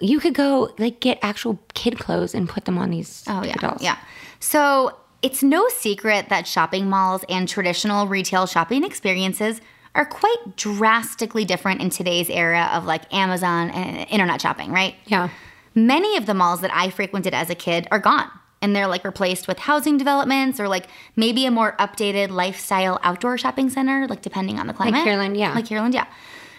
you 0.00 0.18
could 0.18 0.34
go 0.34 0.74
like 0.78 1.00
get 1.00 1.18
actual 1.22 1.58
kid 1.74 1.98
clothes 1.98 2.34
and 2.34 2.48
put 2.48 2.64
them 2.64 2.78
on 2.78 2.90
these 2.90 3.22
Oh 3.28 3.44
yeah, 3.44 3.54
dolls. 3.56 3.82
yeah. 3.82 3.98
So 4.40 4.96
it's 5.22 5.42
no 5.42 5.68
secret 5.68 6.28
that 6.28 6.46
shopping 6.46 6.88
malls 6.88 7.24
and 7.28 7.48
traditional 7.48 8.06
retail 8.06 8.46
shopping 8.46 8.84
experiences 8.84 9.60
are 9.94 10.06
quite 10.06 10.56
drastically 10.56 11.44
different 11.44 11.80
in 11.80 11.90
today's 11.90 12.30
era 12.30 12.70
of 12.72 12.84
like 12.84 13.12
Amazon 13.12 13.70
and 13.70 14.08
internet 14.08 14.40
shopping, 14.40 14.70
right? 14.70 14.94
Yeah. 15.06 15.28
Many 15.74 16.16
of 16.16 16.26
the 16.26 16.34
malls 16.34 16.60
that 16.60 16.72
I 16.72 16.90
frequented 16.90 17.34
as 17.34 17.50
a 17.50 17.54
kid 17.54 17.88
are 17.90 17.98
gone. 17.98 18.30
And 18.62 18.76
they're 18.76 18.86
like 18.86 19.04
replaced 19.04 19.48
with 19.48 19.58
housing 19.58 19.96
developments 19.96 20.60
or 20.60 20.68
like 20.68 20.86
maybe 21.16 21.46
a 21.46 21.50
more 21.50 21.74
updated 21.78 22.28
lifestyle 22.28 23.00
outdoor 23.02 23.38
shopping 23.38 23.70
center, 23.70 24.06
like 24.06 24.20
depending 24.20 24.58
on 24.58 24.66
the 24.66 24.74
climate. 24.74 25.06
Kierland, 25.06 25.38
yeah. 25.38 25.54
Like 25.54 25.64
Kierland, 25.64 25.94
yeah. 25.94 26.06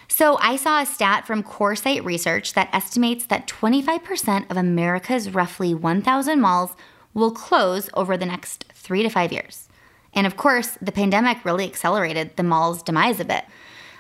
So 0.08 0.38
I 0.41 0.56
saw 0.56 0.82
a 0.82 0.86
stat 0.86 1.28
from 1.28 1.43
Coresight 1.43 2.04
Research 2.04 2.54
that 2.54 2.69
estimates 2.74 3.28
that 3.28 3.47
25% 3.47 4.50
of 4.50 4.58
America's 4.58 5.30
roughly 5.30 5.74
1,000 5.76 6.41
malls 6.41 6.76
will 7.13 7.32
close 7.32 7.89
over 7.93 8.17
the 8.17 8.26
next 8.26 8.65
three 8.74 9.04
to 9.04 9.10
five 9.10 9.32
years. 9.32 9.67
And 10.13 10.28
of 10.28 10.38
course, 10.38 10.78
the 10.82 10.91
pandemic 10.91 11.43
really 11.45 11.65
accelerated 11.65 12.36
the 12.36 12.43
mall's 12.43 12.84
demise 12.84 13.19
a 13.19 13.26
bit. 13.26 13.45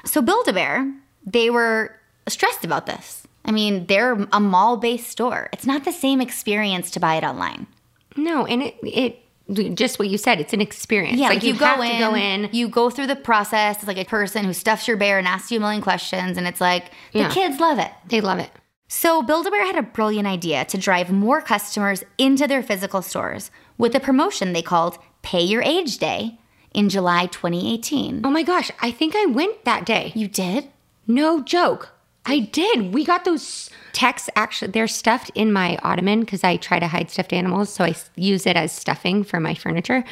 So 0.05 0.21
Build 0.21 0.47
a 0.47 0.53
Bear, 0.53 0.91
they 1.25 1.49
were 1.49 1.95
stressed 2.27 2.65
about 2.65 2.85
this. 2.85 3.25
I 3.45 3.51
mean, 3.51 3.85
they're 3.87 4.13
a 4.31 4.39
mall 4.39 4.77
based 4.77 5.09
store. 5.09 5.49
It's 5.53 5.65
not 5.65 5.85
the 5.85 5.91
same 5.91 6.21
experience 6.21 6.91
to 6.91 6.99
buy 6.99 7.15
it 7.15 7.23
online. 7.23 7.67
No, 8.15 8.45
and 8.45 8.61
it 8.61 8.75
it 8.83 9.75
just 9.75 9.99
what 9.99 10.07
you 10.07 10.17
said, 10.17 10.39
it's 10.39 10.53
an 10.53 10.61
experience. 10.61 11.17
Yeah, 11.17 11.27
like, 11.29 11.37
like, 11.37 11.43
you, 11.43 11.53
you, 11.53 11.59
go, 11.59 11.65
have 11.65 11.79
in, 11.79 11.91
to 11.91 11.97
go 11.97 12.15
in. 12.15 12.49
you 12.53 12.69
go 12.69 12.89
through 12.89 13.07
the 13.07 13.15
process. 13.15 13.77
It's 13.77 13.87
like 13.87 13.97
a 13.97 14.05
person 14.05 14.45
who 14.45 14.53
stuffs 14.53 14.87
your 14.87 14.97
bear 14.97 15.17
and 15.17 15.27
asks 15.27 15.51
you 15.51 15.57
a 15.57 15.59
million 15.59 15.81
questions, 15.81 16.37
and 16.37 16.47
it's 16.47 16.61
like 16.61 16.91
the 17.13 17.19
Yeah. 17.19 17.31
kids 17.31 17.59
love 17.59 17.79
it. 17.79 17.91
They 18.07 18.21
love 18.21 18.39
it. 18.39 18.51
So 18.93 19.23
Build 19.23 19.47
a 19.47 19.51
Bear 19.51 19.65
had 19.65 19.77
a 19.77 19.83
brilliant 19.83 20.27
idea 20.27 20.65
to 20.65 20.77
drive 20.77 21.09
more 21.09 21.41
customers 21.41 22.03
into 22.17 22.45
their 22.45 22.61
physical 22.61 23.01
stores 23.01 23.49
with 23.77 23.95
a 23.95 24.01
promotion 24.01 24.51
they 24.51 24.61
called 24.61 24.99
Pay 25.21 25.43
Your 25.43 25.61
Age 25.61 25.97
Day 25.97 26.37
in 26.73 26.89
July 26.89 27.27
2018. 27.27 28.19
Oh 28.25 28.29
my 28.29 28.43
gosh, 28.43 28.69
I 28.81 28.91
think 28.91 29.15
I 29.15 29.27
went 29.27 29.63
that 29.63 29.85
day. 29.85 30.11
You 30.13 30.27
did? 30.27 30.71
No 31.07 31.41
joke. 31.41 31.93
I 32.25 32.39
did. 32.39 32.93
We 32.93 33.05
got 33.05 33.23
those 33.23 33.69
texts 33.93 34.29
actually 34.35 34.71
they're 34.71 34.87
stuffed 34.89 35.31
in 35.35 35.53
my 35.53 35.77
ottoman 35.83 36.19
because 36.19 36.43
I 36.43 36.57
try 36.57 36.77
to 36.77 36.87
hide 36.87 37.09
stuffed 37.09 37.31
animals, 37.31 37.73
so 37.73 37.85
I 37.85 37.95
use 38.17 38.45
it 38.45 38.57
as 38.57 38.73
stuffing 38.73 39.23
for 39.23 39.39
my 39.39 39.53
furniture. 39.53 40.03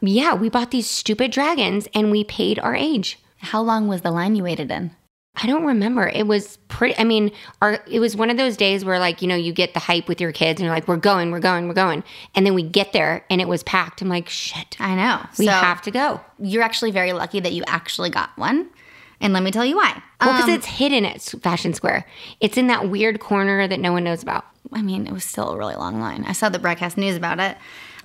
Yeah, 0.00 0.34
we 0.34 0.48
bought 0.48 0.70
these 0.70 0.88
stupid 0.88 1.32
dragons 1.32 1.88
and 1.94 2.12
we 2.12 2.22
paid 2.22 2.60
our 2.60 2.76
age. 2.76 3.18
How 3.38 3.60
long 3.60 3.88
was 3.88 4.02
the 4.02 4.12
line 4.12 4.36
you 4.36 4.44
waited 4.44 4.70
in? 4.70 4.92
I 5.36 5.46
don't 5.46 5.64
remember. 5.64 6.08
It 6.08 6.26
was 6.26 6.58
pretty. 6.68 6.98
I 6.98 7.04
mean, 7.04 7.30
our 7.62 7.78
it 7.88 8.00
was 8.00 8.16
one 8.16 8.30
of 8.30 8.36
those 8.36 8.56
days 8.56 8.84
where 8.84 8.98
like 8.98 9.22
you 9.22 9.28
know 9.28 9.36
you 9.36 9.52
get 9.52 9.74
the 9.74 9.80
hype 9.80 10.08
with 10.08 10.20
your 10.20 10.32
kids 10.32 10.60
and 10.60 10.66
you're 10.66 10.74
like 10.74 10.88
we're 10.88 10.96
going, 10.96 11.30
we're 11.30 11.40
going, 11.40 11.68
we're 11.68 11.74
going, 11.74 12.02
and 12.34 12.44
then 12.44 12.54
we 12.54 12.62
get 12.62 12.92
there 12.92 13.24
and 13.30 13.40
it 13.40 13.48
was 13.48 13.62
packed. 13.62 14.02
I'm 14.02 14.08
like 14.08 14.28
shit, 14.28 14.76
I 14.80 14.94
know. 14.94 15.24
we 15.38 15.46
so 15.46 15.52
have 15.52 15.80
to 15.82 15.90
go. 15.90 16.20
You're 16.40 16.62
actually 16.62 16.90
very 16.90 17.12
lucky 17.12 17.40
that 17.40 17.52
you 17.52 17.62
actually 17.66 18.10
got 18.10 18.36
one. 18.36 18.68
And 19.22 19.32
let 19.34 19.42
me 19.42 19.50
tell 19.50 19.66
you 19.66 19.76
why. 19.76 20.02
Well, 20.20 20.32
because 20.32 20.48
Um, 20.48 20.54
it's 20.54 20.66
hidden 20.66 21.04
at 21.04 21.20
Fashion 21.20 21.74
Square. 21.74 22.06
It's 22.40 22.56
in 22.56 22.68
that 22.68 22.88
weird 22.88 23.20
corner 23.20 23.68
that 23.68 23.78
no 23.78 23.92
one 23.92 24.02
knows 24.02 24.22
about. 24.22 24.46
I 24.72 24.80
mean, 24.82 25.06
it 25.06 25.12
was 25.12 25.24
still 25.24 25.50
a 25.50 25.58
really 25.58 25.74
long 25.74 26.00
line. 26.00 26.24
I 26.26 26.32
saw 26.32 26.48
the 26.48 26.58
broadcast 26.58 26.96
news 26.96 27.16
about 27.16 27.38
it. 27.38 27.56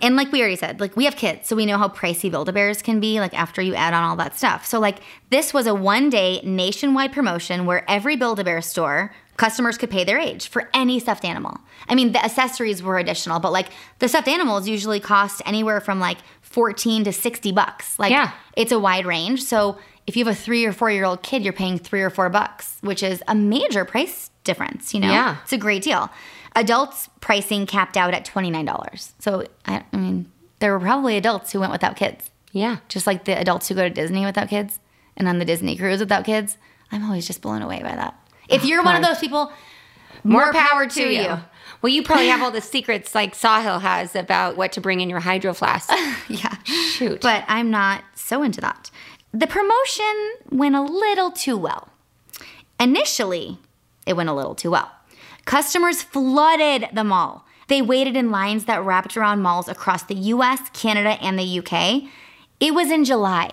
And 0.02 0.16
like 0.16 0.32
we 0.32 0.40
already 0.42 0.56
said, 0.58 0.80
like 0.82 0.96
we 0.98 1.06
have 1.06 1.16
kids, 1.16 1.48
so 1.48 1.56
we 1.56 1.66
know 1.66 1.78
how 1.78 1.88
pricey 1.88 2.30
Build-A-Bears 2.30 2.82
can 2.82 3.00
be, 3.00 3.20
like 3.20 3.34
after 3.34 3.62
you 3.62 3.76
add 3.76 3.94
on 3.94 4.04
all 4.04 4.16
that 4.18 4.38
stuff. 4.38 4.66
So 4.66 4.80
like 4.80 5.00
this 5.30 5.54
was 5.54 5.68
a 5.68 5.74
one-day 5.76 6.42
nationwide 6.44 7.14
promotion 7.14 7.66
where 7.66 7.90
every 7.90 8.16
Build-A-Bear 8.18 8.62
store, 8.62 9.14
customers 9.38 9.78
could 9.78 9.90
pay 9.90 10.04
their 10.04 10.20
age 10.20 10.48
for 10.50 10.70
any 10.74 11.00
stuffed 11.00 11.24
animal. 11.26 11.60
I 11.88 11.96
mean, 11.96 12.12
the 12.12 12.24
accessories 12.24 12.84
were 12.84 12.98
additional, 12.98 13.40
but 13.40 13.52
like 13.54 13.68
the 14.00 14.08
stuffed 14.10 14.28
animals 14.28 14.68
usually 14.68 15.00
cost 15.00 15.42
anywhere 15.46 15.80
from 15.80 16.00
like 16.00 16.18
14 16.42 17.06
to 17.06 17.12
60 17.14 17.52
bucks. 17.54 17.98
Like 18.00 18.12
Yeah. 18.12 18.32
it's 18.56 18.72
a 18.72 18.80
wide 18.80 19.06
range. 19.06 19.44
So 19.44 19.78
if 20.08 20.16
you 20.18 20.26
have 20.26 20.34
a 20.34 20.38
three 20.38 20.66
or 20.66 20.72
four 20.72 20.92
year 20.92 21.06
old 21.06 21.24
kid, 21.24 21.44
you're 21.44 21.54
paying 21.54 21.78
three 21.80 22.02
or 22.02 22.10
four 22.10 22.30
bucks, 22.30 22.78
which 22.82 23.02
is 23.02 23.24
a 23.28 23.36
major 23.36 23.86
price 23.86 24.30
difference, 24.44 24.94
you 24.94 25.00
know? 25.00 25.10
Yeah. 25.12 25.38
It's 25.44 25.54
a 25.54 25.58
great 25.58 25.82
deal. 25.84 26.10
Adults 26.56 27.10
pricing 27.20 27.65
capped 27.65 27.98
out 27.98 28.13
at 28.13 28.26
$29. 28.26 29.12
So, 29.20 29.46
I, 29.65 29.84
I 29.91 29.98
mean, 29.98 30.32
there 30.60 30.72
were 30.72 30.80
probably 30.80 31.18
adults 31.18 31.52
who 31.52 31.60
went 31.60 31.72
without 31.72 31.96
kids, 31.98 32.32
Yeah. 32.52 32.78
just 32.88 33.06
like 33.06 33.26
the 33.26 33.38
adults 33.38 33.68
who 33.68 33.76
go 33.76 33.84
to 33.84 33.89
Disney 33.89 34.26
without 34.26 34.48
kids 34.50 34.80
and 35.18 35.28
on 35.28 35.39
the 35.39 35.46
Disney 35.46 35.76
cruise 35.76 36.00
without 36.00 36.24
kids. 36.26 36.58
I'm 36.91 37.04
always 37.04 37.28
just 37.28 37.41
blown 37.41 37.62
away 37.62 37.82
by 37.84 37.96
that. 37.96 38.18
If 38.48 38.63
oh, 38.63 38.65
you're 38.68 38.84
one 38.84 38.96
of 38.96 39.04
those 39.04 39.20
people, 39.20 39.52
More, 40.24 40.54
power, 40.54 40.88
to 40.88 41.04
you. 41.13 41.38
Well, 41.82 41.91
you 41.91 42.04
probably 42.04 42.28
have 42.28 42.41
all 42.41 42.52
the 42.52 42.62
secrets 42.62 43.13
like 43.13 43.36
Sawhill 43.36 43.80
has 43.82 44.15
about 44.15 44.56
what 44.56 44.72
to 44.74 44.82
bring 44.82 45.02
in 45.02 45.10
your 45.10 45.20
hydro 45.20 45.54
flask. 45.54 45.89
yeah. 46.30 46.56
Shoot. 46.63 47.22
But 47.22 47.44
I'm 47.48 47.70
not 47.70 48.04
so 48.15 48.44
into 48.44 48.62
that. 48.62 48.89
The 49.34 49.48
promotion 49.48 50.34
went 50.50 50.76
a 50.76 50.82
little 50.82 51.32
too 51.32 51.58
well. 51.58 51.89
Initially, 52.80 53.58
it 54.06 54.13
went 54.15 54.30
a 54.30 54.34
little 54.34 54.56
too 54.56 54.72
well. 54.72 54.91
Customers 55.46 56.02
flooded 56.02 56.90
the 56.94 57.04
mall. 57.04 57.46
They 57.68 57.82
waited 57.82 58.16
in 58.16 58.32
lines 58.32 58.66
that 58.66 58.84
wrapped 58.84 59.16
around 59.16 59.42
malls 59.42 59.68
across 59.68 60.04
the 60.04 60.16
US, 60.16 60.70
Canada, 60.74 61.18
and 61.22 61.38
the 61.38 61.60
UK. 61.60 62.04
It 62.60 62.74
was 62.74 62.92
in 62.92 63.06
July. 63.06 63.52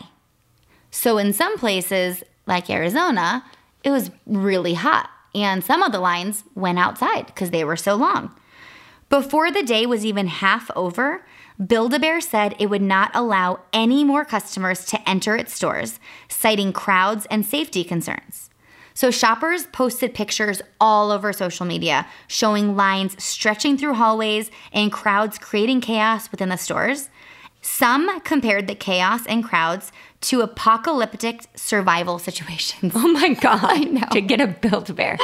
So, 0.90 1.18
in 1.18 1.32
some 1.32 1.56
places, 1.58 2.22
like 2.46 2.68
Arizona, 2.68 3.44
it 3.82 3.90
was 3.90 4.10
really 4.26 4.74
hot. 4.74 5.08
And 5.34 5.64
some 5.64 5.82
of 5.82 5.92
the 5.92 6.00
lines 6.00 6.44
went 6.54 6.78
outside 6.78 7.26
because 7.26 7.50
they 7.50 7.64
were 7.64 7.76
so 7.76 7.94
long. 7.94 8.34
Before 9.08 9.50
the 9.50 9.62
day 9.62 9.86
was 9.86 10.04
even 10.04 10.26
half 10.26 10.70
over, 10.76 11.24
Build 11.66 11.94
a 11.94 11.98
Bear 11.98 12.20
said 12.20 12.54
it 12.58 12.70
would 12.70 12.82
not 12.82 13.10
allow 13.14 13.60
any 13.72 14.04
more 14.04 14.24
customers 14.24 14.84
to 14.86 15.08
enter 15.08 15.36
its 15.36 15.54
stores, 15.54 16.00
citing 16.28 16.72
crowds 16.72 17.26
and 17.30 17.44
safety 17.44 17.84
concerns. 17.84 18.50
So 18.94 19.10
shoppers 19.10 19.66
posted 19.66 20.14
pictures 20.14 20.62
all 20.80 21.10
over 21.10 21.32
social 21.32 21.66
media 21.66 22.06
showing 22.26 22.76
lines 22.76 23.22
stretching 23.22 23.76
through 23.76 23.94
hallways 23.94 24.50
and 24.72 24.92
crowds 24.92 25.38
creating 25.38 25.80
chaos 25.80 26.30
within 26.30 26.48
the 26.48 26.56
stores. 26.56 27.08
Some 27.62 28.20
compared 28.20 28.66
the 28.66 28.74
chaos 28.74 29.24
and 29.26 29.44
crowds 29.44 29.92
to 30.22 30.40
apocalyptic 30.40 31.46
survival 31.54 32.18
situations. 32.18 32.92
oh 32.96 33.08
my 33.08 33.34
God. 33.34 34.10
To 34.10 34.20
get 34.20 34.40
a 34.40 34.48
Build 34.48 34.94
Bear. 34.96 35.16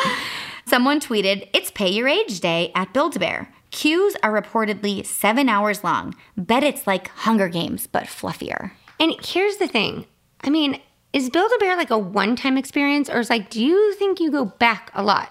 Someone 0.65 1.01
tweeted, 1.01 1.49
It's 1.53 1.71
Pay 1.71 1.89
Your 1.91 2.09
Age 2.09 2.41
Day 2.41 2.71
at 2.75 2.93
Build 2.93 3.19
Bear. 3.19 3.53
Queues 3.71 4.17
are 4.23 4.33
reportedly 4.33 5.05
seven 5.05 5.49
hours 5.49 5.83
long. 5.83 6.15
Bet 6.37 6.63
it's 6.63 6.87
like 6.87 7.09
Hunger 7.09 7.49
Games, 7.49 7.87
but 7.87 8.05
fluffier. 8.05 8.71
And 9.01 9.15
here's 9.25 9.57
the 9.57 9.69
thing 9.69 10.07
I 10.43 10.51
mean, 10.51 10.81
is 11.13 11.31
Build 11.31 11.51
a 11.55 11.59
Bear 11.59 11.77
like 11.77 11.91
a 11.91 11.99
one 11.99 12.37
time 12.37 12.59
experience 12.59 13.09
or 13.09 13.19
is 13.19 13.31
like, 13.31 13.51
do 13.51 13.65
you 13.65 13.95
think 13.95 14.21
you 14.21 14.31
go 14.31 14.45
back 14.45 14.91
a 14.95 15.03
lot? 15.03 15.31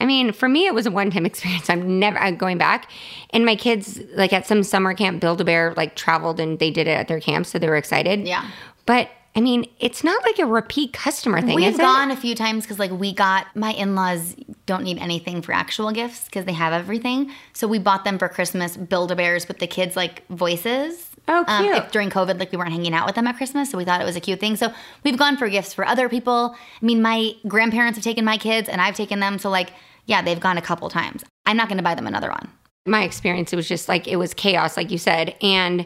I 0.00 0.06
mean, 0.06 0.32
for 0.32 0.48
me, 0.48 0.66
it 0.66 0.74
was 0.74 0.86
a 0.86 0.90
one 0.90 1.10
time 1.10 1.26
experience. 1.26 1.68
I'm 1.68 1.98
never 1.98 2.18
I'm 2.18 2.36
going 2.36 2.58
back. 2.58 2.90
And 3.30 3.44
my 3.44 3.56
kids, 3.56 4.00
like 4.14 4.32
at 4.32 4.46
some 4.46 4.62
summer 4.62 4.94
camp, 4.94 5.20
Build 5.20 5.40
a 5.40 5.44
Bear 5.44 5.74
like 5.76 5.94
traveled 5.96 6.40
and 6.40 6.58
they 6.58 6.70
did 6.70 6.88
it 6.88 6.92
at 6.92 7.08
their 7.08 7.20
camp. 7.20 7.46
So 7.46 7.58
they 7.58 7.68
were 7.68 7.76
excited. 7.76 8.26
Yeah. 8.26 8.48
But 8.86 9.10
I 9.36 9.40
mean, 9.40 9.66
it's 9.78 10.02
not 10.02 10.20
like 10.24 10.40
a 10.40 10.46
repeat 10.46 10.92
customer 10.92 11.40
thing. 11.40 11.54
We've 11.54 11.68
is 11.68 11.78
it? 11.78 11.82
gone 11.82 12.10
a 12.10 12.16
few 12.16 12.34
times 12.34 12.64
because, 12.64 12.80
like, 12.80 12.90
we 12.90 13.12
got 13.12 13.46
my 13.54 13.72
in 13.72 13.94
laws 13.94 14.34
don't 14.66 14.82
need 14.82 14.98
anything 14.98 15.40
for 15.40 15.52
actual 15.52 15.92
gifts 15.92 16.24
because 16.24 16.46
they 16.46 16.52
have 16.52 16.72
everything. 16.72 17.30
So 17.52 17.68
we 17.68 17.78
bought 17.78 18.04
them 18.04 18.18
for 18.18 18.28
Christmas 18.28 18.76
Build 18.76 19.12
a 19.12 19.16
Bears 19.16 19.46
with 19.46 19.60
the 19.60 19.68
kids' 19.68 19.94
like 19.94 20.26
voices. 20.28 21.09
Oh, 21.28 21.44
Um, 21.46 21.64
cute. 21.64 21.76
if 21.76 21.90
during 21.92 22.10
COVID, 22.10 22.38
like 22.38 22.50
we 22.52 22.58
weren't 22.58 22.72
hanging 22.72 22.94
out 22.94 23.06
with 23.06 23.14
them 23.14 23.26
at 23.26 23.36
Christmas, 23.36 23.70
so 23.70 23.78
we 23.78 23.84
thought 23.84 24.00
it 24.00 24.04
was 24.04 24.16
a 24.16 24.20
cute 24.20 24.40
thing. 24.40 24.56
So 24.56 24.72
we've 25.04 25.16
gone 25.18 25.36
for 25.36 25.48
gifts 25.48 25.72
for 25.74 25.86
other 25.86 26.08
people. 26.08 26.56
I 26.82 26.84
mean, 26.84 27.00
my 27.02 27.32
grandparents 27.46 27.96
have 27.96 28.04
taken 28.04 28.24
my 28.24 28.36
kids, 28.38 28.68
and 28.68 28.80
I've 28.80 28.96
taken 28.96 29.20
them. 29.20 29.38
So 29.38 29.48
like, 29.50 29.72
yeah, 30.06 30.22
they've 30.22 30.40
gone 30.40 30.58
a 30.58 30.62
couple 30.62 30.88
times. 30.88 31.22
I'm 31.46 31.56
not 31.56 31.68
going 31.68 31.78
to 31.78 31.84
buy 31.84 31.94
them 31.94 32.06
another 32.06 32.30
one. 32.30 32.48
my 32.86 33.04
experience 33.04 33.52
it 33.52 33.56
was 33.56 33.68
just 33.68 33.88
like 33.88 34.08
it 34.08 34.16
was 34.16 34.32
chaos 34.34 34.76
like 34.76 34.90
you 34.90 34.96
said 34.98 35.34
and 35.42 35.84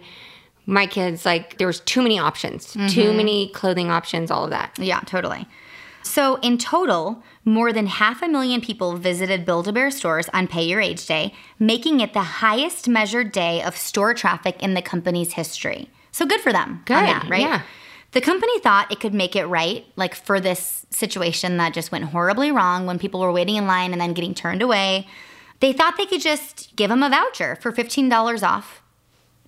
my 0.67 0.87
kids 0.87 1.27
like 1.27 1.59
there 1.59 1.67
was 1.67 1.81
too 1.81 2.01
many 2.01 2.19
options 2.19 2.73
too 2.73 2.79
Mm-hmm. 2.79 3.17
many 3.17 3.49
clothing 3.49 3.91
options 3.91 4.31
all 4.31 4.45
of 4.45 4.51
that 4.51 4.71
Yeah, 4.79 5.01
totally. 5.01 5.47
So, 6.05 6.37
in 6.37 6.59
total, 6.59 7.25
more 7.47 7.73
than 7.73 7.87
half 7.87 8.23
a 8.23 8.29
million 8.29 8.61
people 8.61 8.97
visited 8.97 9.47
Build 9.47 9.67
a 9.69 9.73
Bear 9.73 9.91
stores 9.91 10.29
on 10.35 10.47
Pay 10.47 10.65
Your 10.65 10.81
Age 10.81 11.07
Day, 11.07 11.33
making 11.59 12.01
it 12.01 12.13
the 12.13 12.21
highest 12.21 12.87
measured 12.87 13.33
day 13.33 13.63
of 13.63 13.75
store 13.75 14.13
traffic 14.13 14.63
in 14.63 14.75
the 14.75 14.83
company's 14.83 15.33
history. 15.33 15.89
So, 16.13 16.27
good 16.27 16.43
for 16.43 16.53
them. 16.53 16.83
Good, 16.85 16.97
that, 16.97 17.27
right? 17.31 17.41
yeah. 17.41 17.63
The 18.13 18.21
company 18.21 18.61
thought 18.61 18.93
it 18.93 19.01
could 19.01 19.15
make 19.15 19.35
it 19.35 19.47
right, 19.47 19.87
like 19.97 20.15
for 20.15 20.41
this 20.41 20.85
situation 20.91 21.57
that 21.57 21.73
just 21.73 21.91
went 21.91 22.05
horribly 22.05 22.53
wrong 22.53 22.85
when 22.87 22.99
people 22.99 23.21
were 23.21 23.33
waiting 23.33 23.57
in 23.57 23.67
line 23.67 23.93
and 23.93 24.01
then 24.01 24.13
getting 24.13 24.35
turned 24.35 24.63
away. 24.63 25.09
They 25.61 25.73
thought 25.73 25.97
they 25.97 26.07
could 26.07 26.21
just 26.21 26.77
give 26.77 26.91
them 26.91 27.03
a 27.03 27.09
voucher 27.09 27.57
for 27.57 27.73
$15 27.73 28.43
off 28.47 28.83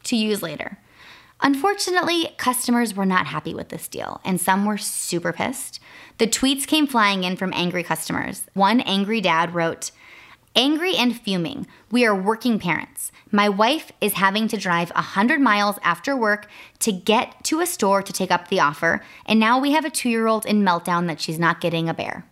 to 0.05 0.16
use 0.16 0.42
later. 0.42 0.79
Unfortunately, 1.42 2.29
customers 2.38 2.94
were 2.94 3.07
not 3.07 3.27
happy 3.27 3.55
with 3.55 3.68
this 3.68 3.88
deal, 3.88 4.20
and 4.25 4.40
some 4.40 4.64
were 4.64 4.79
super 4.79 5.33
pissed. 5.33 5.81
The 6.18 6.27
tweets 6.27 6.66
came 6.66 6.87
flying 6.87 7.25
in 7.25 7.37
from 7.37 7.53
angry 7.55 7.83
customers. 7.83 8.44
One 8.55 8.81
angry 8.81 9.20
dad 9.20 9.55
wrote, 9.55 9.90
Angry 10.55 10.96
and 10.96 11.20
fuming. 11.20 11.66
We 11.90 12.07
are 12.07 12.14
working 12.14 12.59
parents. 12.59 13.12
My 13.31 13.46
wife 13.46 13.92
is 14.01 14.14
having 14.14 14.49
to 14.49 14.57
drive 14.57 14.88
100 14.92 15.38
miles 15.38 15.77
after 15.83 16.16
work 16.16 16.49
to 16.79 16.92
get 16.92 17.44
to 17.44 17.61
a 17.61 17.66
store 17.66 18.01
to 18.01 18.12
take 18.12 18.31
up 18.31 18.49
the 18.49 18.61
offer, 18.61 19.03
and 19.27 19.38
now 19.38 19.59
we 19.61 19.72
have 19.72 19.85
a 19.85 19.90
two 19.90 20.09
year 20.09 20.27
old 20.27 20.46
in 20.46 20.62
meltdown 20.62 21.09
that 21.09 21.20
she's 21.20 21.38
not 21.38 21.61
getting 21.61 21.90
a 21.90 21.94
bear. 21.94 22.25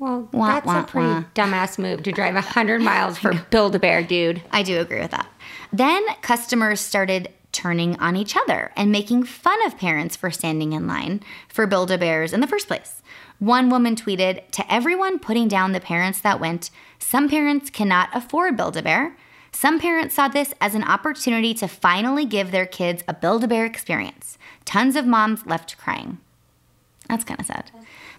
well 0.00 0.28
Wah, 0.32 0.48
that's 0.48 0.66
wah, 0.66 0.80
a 0.80 0.84
pretty 0.84 1.06
wah. 1.06 1.24
dumbass 1.36 1.78
move 1.78 2.02
to 2.02 2.10
drive 2.10 2.34
100 2.34 2.80
miles 2.82 3.16
for 3.18 3.32
build 3.50 3.76
a 3.76 3.78
bear 3.78 4.02
dude 4.02 4.42
I 4.50 4.64
do 4.64 4.80
agree 4.80 5.00
with 5.00 5.12
that. 5.12 5.28
Then 5.72 6.04
customers 6.22 6.80
started 6.80 7.28
turning 7.52 7.98
on 7.98 8.16
each 8.16 8.36
other 8.36 8.72
and 8.76 8.92
making 8.92 9.24
fun 9.24 9.64
of 9.66 9.78
parents 9.78 10.16
for 10.16 10.30
standing 10.30 10.72
in 10.72 10.86
line 10.86 11.20
for 11.48 11.66
Build 11.66 11.90
a 11.90 11.98
Bears 11.98 12.32
in 12.32 12.40
the 12.40 12.46
first 12.46 12.68
place. 12.68 13.02
One 13.38 13.70
woman 13.70 13.96
tweeted 13.96 14.50
To 14.52 14.72
everyone 14.72 15.18
putting 15.18 15.48
down 15.48 15.72
the 15.72 15.80
parents 15.80 16.20
that 16.20 16.40
went, 16.40 16.70
some 16.98 17.28
parents 17.28 17.70
cannot 17.70 18.10
afford 18.12 18.56
Build 18.56 18.76
a 18.76 18.82
Bear. 18.82 19.16
Some 19.52 19.80
parents 19.80 20.14
saw 20.14 20.28
this 20.28 20.52
as 20.60 20.74
an 20.74 20.84
opportunity 20.84 21.54
to 21.54 21.68
finally 21.68 22.24
give 22.24 22.50
their 22.50 22.66
kids 22.66 23.02
a 23.08 23.14
Build 23.14 23.44
a 23.44 23.48
Bear 23.48 23.64
experience. 23.64 24.38
Tons 24.64 24.96
of 24.96 25.06
moms 25.06 25.46
left 25.46 25.78
crying. 25.78 26.18
That's 27.08 27.24
kind 27.24 27.40
of 27.40 27.46
sad. 27.46 27.70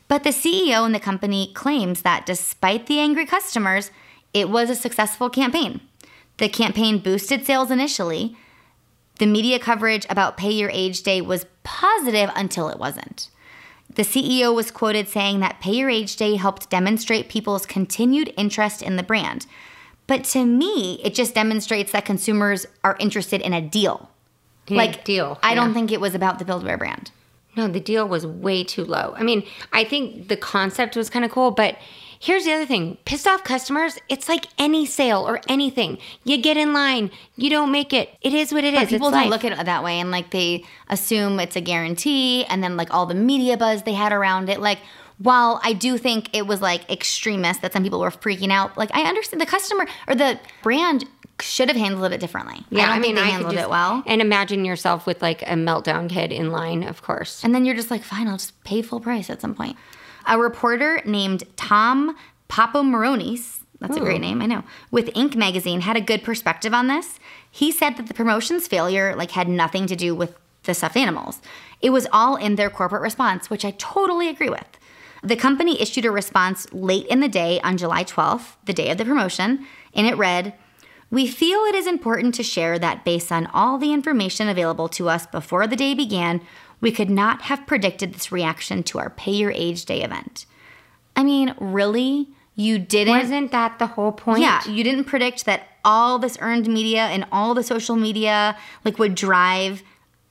But 0.08 0.24
the 0.24 0.32
CEO 0.32 0.86
in 0.86 0.92
the 0.92 1.00
company 1.00 1.52
claims 1.54 2.02
that 2.02 2.26
despite 2.26 2.88
the 2.88 3.00
angry 3.00 3.26
customers, 3.26 3.92
it 4.34 4.50
was 4.50 4.70
a 4.70 4.76
successful 4.76 5.30
campaign. 5.30 5.82
The 6.38 6.50
campaign 6.50 7.00
boosted 7.00 7.46
sales 7.46 7.70
initially. 7.70 8.36
The 9.20 9.26
media 9.26 9.60
coverage 9.60 10.06
about 10.10 10.38
Pay 10.38 10.52
Your 10.52 10.70
Age 10.72 11.04
Day 11.04 11.22
was 11.22 11.46
positive 11.64 12.32
until 12.36 12.70
it 12.70 12.80
wasn't. 12.80 13.30
The 13.94 14.04
CEO 14.04 14.56
was 14.56 14.72
quoted 14.72 15.10
saying 15.10 15.42
that 15.42 15.60
Pay 15.60 15.74
Your 15.74 15.90
Age 15.90 16.16
Day 16.16 16.36
helped 16.36 16.70
demonstrate 16.70 17.28
people's 17.28 17.66
continued 17.66 18.34
interest 18.38 18.82
in 18.82 18.96
the 18.96 19.04
brand. 19.04 19.46
But 20.08 20.24
to 20.26 20.46
me, 20.46 21.02
it 21.04 21.14
just 21.14 21.36
demonstrates 21.36 21.92
that 21.92 22.06
consumers 22.06 22.66
are 22.84 22.96
interested 23.00 23.42
in 23.42 23.54
a 23.54 23.62
deal. 23.62 24.10
Yeah, 24.68 24.78
like 24.78 25.04
deal, 25.04 25.38
I 25.44 25.54
don't 25.54 25.74
think 25.74 25.92
it 25.92 26.00
was 26.00 26.16
about 26.16 26.40
the 26.40 26.46
Build 26.46 26.64
a 26.64 26.66
Bear 26.66 26.78
brand. 26.78 27.12
No, 27.58 27.68
the 27.68 27.80
deal 27.80 28.08
was 28.08 28.26
way 28.26 28.64
too 28.64 28.86
low. 28.86 29.14
I 29.18 29.24
mean, 29.24 29.44
I 29.74 29.84
think 29.84 30.30
the 30.30 30.38
concept 30.38 30.96
was 30.96 31.10
kind 31.10 31.26
of 31.26 31.32
cool, 31.32 31.52
but 31.52 31.78
here's 32.20 32.44
the 32.46 32.52
other 32.54 32.66
thing 32.66 32.98
pissed 33.06 33.28
off 33.28 33.44
customers, 33.44 33.98
it's 34.10 34.28
like 34.30 34.46
any 34.58 34.86
sale 34.86 35.28
or 35.28 35.40
anything. 35.48 35.98
You 36.24 36.38
get 36.38 36.58
in 36.58 36.74
line, 36.74 37.12
you 37.36 37.50
don't 37.50 37.72
make 37.72 37.94
it. 37.94 38.10
It 38.22 38.34
is 38.34 38.52
what 38.54 38.64
it 38.64 38.74
is. 38.74 38.80
But 38.82 38.90
people 38.90 39.08
It's 39.08 39.16
don't 39.16 39.24
life. 39.24 39.30
look 39.30 39.46
at 39.46 39.58
it 39.60 39.66
that 39.66 39.84
way 39.84 40.00
and 40.00 40.12
like 40.12 40.32
they 40.32 40.66
assume 40.90 41.40
it's 41.40 41.56
a 41.56 41.62
guarantee 41.62 42.46
and 42.46 42.64
then 42.64 42.78
like 42.78 42.94
all 42.94 43.06
the 43.06 43.16
media 43.16 43.58
buzz 43.58 43.84
they 43.84 43.94
had 43.94 44.12
around 44.12 44.50
it. 44.50 44.60
Like 44.60 44.80
while 45.18 45.60
I 45.64 45.74
do 45.74 45.98
think 45.98 46.30
it 46.34 46.46
was 46.48 46.62
like 46.62 46.90
extremist 46.90 47.62
that 47.62 47.74
some 47.74 47.84
people 47.84 48.00
were 48.00 48.12
freaking 48.12 48.52
out, 48.52 48.78
like 48.78 48.90
I 48.94 49.02
understand 49.04 49.42
the 49.42 49.46
customer 49.46 49.86
or 50.08 50.16
the 50.16 50.40
brand 50.64 51.06
should 51.42 51.70
have 51.70 51.78
handled 51.78 52.12
it 52.12 52.20
differently. 52.20 52.66
Yeah. 52.70 52.84
I 52.84 52.94
don't 52.96 53.02
think 53.02 53.16
they 53.16 53.22
could 53.22 53.30
handled 53.32 53.54
just- 53.54 53.66
it 53.66 53.70
well. 53.70 54.04
And 54.06 54.22
imagine 54.22 54.66
yourself 54.66 55.06
with 55.06 55.22
like 55.22 55.42
a 55.44 55.54
meltdown 55.56 56.10
kid 56.10 56.34
in 56.34 56.52
line, 56.52 56.84
of 56.84 57.02
course. 57.02 57.42
And 57.46 57.56
then 57.56 57.64
you're 57.66 57.76
just 57.76 57.90
like, 57.92 58.04
fine, 58.04 58.28
I'll 58.28 58.38
just 58.38 58.62
pay 58.66 58.82
full 58.82 59.00
price 59.00 59.30
at 59.30 59.40
some 59.40 59.56
point. 59.56 59.78
A 60.26 60.38
reporter 60.38 61.02
named 61.06 61.44
Tom 61.56 62.16
Popomaronis, 62.50 63.60
that's 63.80 63.96
a 63.96 64.02
great 64.02 64.22
name, 64.22 64.42
I 64.42 64.46
know, 64.46 64.64
with 64.92 65.14
Inc. 65.14 65.36
magazine 65.36 65.82
had 65.82 65.96
a 65.96 66.02
good 66.02 66.24
perspective 66.24 66.74
on 66.74 66.88
this. 66.88 67.20
He 67.50 67.72
said 67.72 67.96
that 67.98 68.08
the 68.08 68.14
promotion's 68.14 68.68
failure 68.68 69.16
like 69.16 69.32
had 69.32 69.48
nothing 69.48 69.88
to 69.88 69.96
do 69.96 70.14
with 70.14 70.36
the 70.64 70.74
stuffed 70.74 70.98
animals. 70.98 71.42
It 71.82 71.92
was 71.92 72.08
all 72.12 72.36
in 72.36 72.56
their 72.56 72.70
corporate 72.70 73.02
response, 73.02 73.50
which 73.50 73.64
I 73.64 73.72
totally 73.72 74.28
agree 74.28 74.50
with. 74.50 74.68
The 75.24 75.36
company 75.36 75.82
issued 75.82 76.06
a 76.06 76.12
response 76.12 76.68
late 76.72 77.08
in 77.08 77.20
the 77.20 77.28
day 77.28 77.60
on 77.62 77.78
July 77.78 78.04
12th, 78.04 78.56
the 78.66 78.74
day 78.74 78.90
of 78.90 78.98
the 78.98 79.06
promotion, 79.06 79.66
and 79.94 80.08
it 80.08 80.18
read, 80.18 80.54
we 81.12 81.28
feel 81.28 81.60
it 81.62 81.76
is 81.76 81.88
important 81.88 82.36
to 82.36 82.44
share 82.44 82.78
that 82.78 83.04
based 83.04 83.32
on 83.32 83.48
all 83.48 83.78
the 83.78 83.94
information 83.94 84.48
available 84.48 84.88
to 84.90 85.10
us 85.10 85.26
before 85.26 85.66
the 85.66 85.76
day 85.76 85.94
began, 85.94 86.42
we 86.82 86.92
could 86.92 87.10
not 87.10 87.44
have 87.44 87.66
predicted 87.68 88.14
this 88.14 88.32
reaction 88.32 88.84
to 88.84 89.00
our 89.00 89.10
Pay 89.10 89.32
Your 89.34 89.52
Age 89.52 89.86
Day 89.86 90.02
event. 90.04 90.46
I 91.16 91.24
mean, 91.24 91.54
really? 91.60 92.30
You 92.56 92.78
didn't? 92.80 93.18
Wasn't 93.18 93.52
that 93.52 93.80
the 93.80 93.88
whole 93.88 94.12
point? 94.12 94.42
Yeah, 94.42 94.68
you 94.68 94.84
didn't 94.84 95.06
predict 95.06 95.46
that 95.46 95.64
all 95.86 96.20
this 96.20 96.38
earned 96.42 96.68
media 96.68 97.06
and 97.06 97.26
all 97.32 97.54
the 97.54 97.64
social 97.64 97.96
media 97.96 98.58
like 98.84 99.00
would 99.00 99.16
drive 99.16 99.82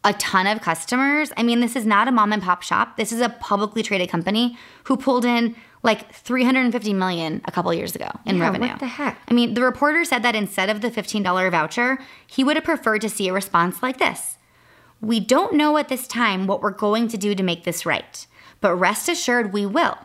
a 0.04 0.12
ton 0.14 0.46
of 0.46 0.60
customers. 0.60 1.32
I 1.36 1.42
mean, 1.42 1.60
this 1.60 1.74
is 1.74 1.84
not 1.86 2.06
a 2.06 2.12
mom 2.12 2.32
and 2.32 2.42
pop 2.42 2.62
shop. 2.62 2.96
This 2.96 3.12
is 3.12 3.20
a 3.20 3.28
publicly 3.30 3.82
traded 3.82 4.08
company 4.10 4.56
who 4.84 4.96
pulled 4.96 5.24
in 5.24 5.56
like 5.82 6.12
350 6.14 6.92
million 6.92 7.40
a 7.44 7.50
couple 7.52 7.72
years 7.74 7.94
ago 7.94 8.08
in 8.26 8.36
Yeah, 8.36 8.44
revenue. 8.44 8.68
what 8.68 8.80
the 8.80 8.86
heck? 8.86 9.18
I 9.28 9.34
mean, 9.34 9.54
the 9.54 9.62
reporter 9.62 10.04
said 10.04 10.22
that 10.22 10.34
instead 10.34 10.70
of 10.70 10.80
the 10.82 10.90
$15 10.90 11.50
voucher, 11.50 11.98
he 12.26 12.44
would 12.44 12.56
have 12.56 12.64
preferred 12.64 13.00
to 13.02 13.08
see 13.08 13.28
a 13.28 13.32
response 13.32 13.82
like 13.82 13.98
this. 13.98 14.37
We 15.00 15.20
don't 15.20 15.54
know 15.54 15.76
at 15.76 15.88
this 15.88 16.06
time 16.06 16.46
what 16.46 16.60
we're 16.60 16.70
going 16.70 17.08
to 17.08 17.16
do 17.16 17.34
to 17.34 17.42
make 17.42 17.64
this 17.64 17.86
right, 17.86 18.26
but 18.60 18.74
rest 18.74 19.08
assured 19.08 19.52
we 19.52 19.64
will. 19.64 19.98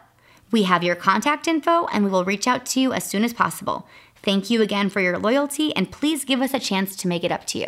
We 0.51 0.63
have 0.63 0.83
your 0.83 0.95
contact 0.95 1.47
info 1.47 1.87
and 1.87 2.03
we 2.03 2.11
will 2.11 2.25
reach 2.25 2.47
out 2.47 2.65
to 2.67 2.79
you 2.79 2.93
as 2.93 3.03
soon 3.03 3.23
as 3.23 3.33
possible. 3.33 3.87
Thank 4.15 4.49
you 4.49 4.61
again 4.61 4.89
for 4.89 5.01
your 5.01 5.17
loyalty 5.17 5.75
and 5.75 5.91
please 5.91 6.23
give 6.23 6.41
us 6.41 6.53
a 6.53 6.59
chance 6.59 6.95
to 6.97 7.07
make 7.07 7.23
it 7.23 7.31
up 7.31 7.45
to 7.47 7.57
you. 7.57 7.67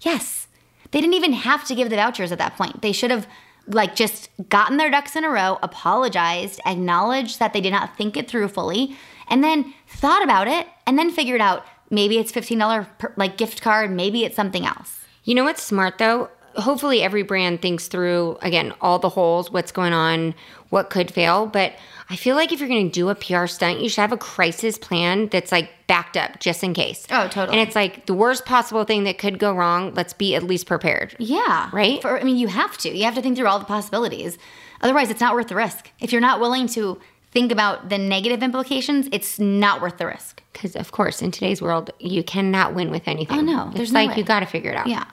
Yes, 0.00 0.48
they 0.90 1.00
didn't 1.00 1.14
even 1.14 1.34
have 1.34 1.64
to 1.66 1.74
give 1.74 1.90
the 1.90 1.96
vouchers 1.96 2.32
at 2.32 2.38
that 2.38 2.56
point. 2.56 2.80
They 2.80 2.92
should 2.92 3.10
have 3.10 3.26
like 3.66 3.94
just 3.94 4.30
gotten 4.48 4.76
their 4.76 4.90
ducks 4.90 5.14
in 5.14 5.24
a 5.24 5.28
row, 5.28 5.58
apologized, 5.62 6.60
acknowledged 6.66 7.38
that 7.38 7.52
they 7.52 7.60
did 7.60 7.70
not 7.70 7.96
think 7.96 8.16
it 8.16 8.28
through 8.28 8.48
fully, 8.48 8.96
and 9.28 9.44
then 9.44 9.72
thought 9.86 10.24
about 10.24 10.48
it 10.48 10.66
and 10.86 10.98
then 10.98 11.10
figured 11.10 11.40
out 11.40 11.64
maybe 11.90 12.18
it's 12.18 12.32
$15 12.32 12.86
per, 12.98 13.12
like 13.16 13.36
gift 13.36 13.62
card, 13.62 13.90
maybe 13.90 14.24
it's 14.24 14.36
something 14.36 14.66
else. 14.66 15.04
You 15.24 15.34
know 15.34 15.44
what's 15.44 15.62
smart 15.62 15.98
though? 15.98 16.30
Hopefully 16.56 17.02
every 17.02 17.22
brand 17.22 17.62
thinks 17.62 17.88
through 17.88 18.38
again 18.42 18.72
all 18.80 18.98
the 18.98 19.08
holes, 19.08 19.50
what's 19.50 19.72
going 19.72 19.92
on, 19.92 20.34
what 20.70 20.90
could 20.90 21.10
fail, 21.10 21.46
but 21.46 21.74
I 22.08 22.16
feel 22.16 22.36
like 22.36 22.52
if 22.52 22.60
you're 22.60 22.68
going 22.68 22.90
to 22.90 22.92
do 22.92 23.08
a 23.08 23.14
PR 23.14 23.46
stunt, 23.46 23.80
you 23.80 23.88
should 23.88 24.00
have 24.02 24.12
a 24.12 24.18
crisis 24.18 24.76
plan 24.76 25.28
that's 25.28 25.50
like 25.50 25.70
backed 25.86 26.16
up 26.16 26.40
just 26.40 26.62
in 26.62 26.74
case. 26.74 27.06
Oh, 27.10 27.28
totally. 27.28 27.58
And 27.58 27.66
it's 27.66 27.74
like 27.76 28.06
the 28.06 28.14
worst 28.14 28.44
possible 28.44 28.84
thing 28.84 29.04
that 29.04 29.18
could 29.18 29.38
go 29.38 29.54
wrong, 29.54 29.94
let's 29.94 30.12
be 30.12 30.34
at 30.34 30.42
least 30.42 30.66
prepared. 30.66 31.16
Yeah. 31.18 31.70
Right? 31.72 32.02
For, 32.02 32.18
I 32.18 32.22
mean, 32.22 32.36
you 32.36 32.48
have 32.48 32.76
to. 32.78 32.94
You 32.94 33.04
have 33.04 33.14
to 33.14 33.22
think 33.22 33.36
through 33.36 33.46
all 33.46 33.58
the 33.58 33.64
possibilities. 33.64 34.36
Otherwise, 34.82 35.10
it's 35.10 35.20
not 35.20 35.34
worth 35.34 35.48
the 35.48 35.54
risk. 35.54 35.90
If 36.00 36.12
you're 36.12 36.20
not 36.20 36.40
willing 36.40 36.66
to 36.68 37.00
think 37.30 37.50
about 37.50 37.88
the 37.88 37.98
negative 37.98 38.42
implications, 38.42 39.08
it's 39.10 39.38
not 39.38 39.80
worth 39.80 39.96
the 39.96 40.06
risk. 40.06 40.42
Because 40.52 40.76
of 40.76 40.92
course, 40.92 41.22
in 41.22 41.30
today's 41.30 41.62
world, 41.62 41.90
you 41.98 42.22
cannot 42.22 42.74
win 42.74 42.90
with 42.90 43.08
anything. 43.08 43.38
Oh, 43.38 43.42
no. 43.42 43.66
it's 43.68 43.76
There's 43.76 43.92
no 43.92 44.00
like 44.00 44.10
way. 44.10 44.16
you 44.16 44.24
got 44.24 44.40
to 44.40 44.46
figure 44.46 44.70
it 44.70 44.76
out. 44.76 44.86
Yeah. 44.86 45.04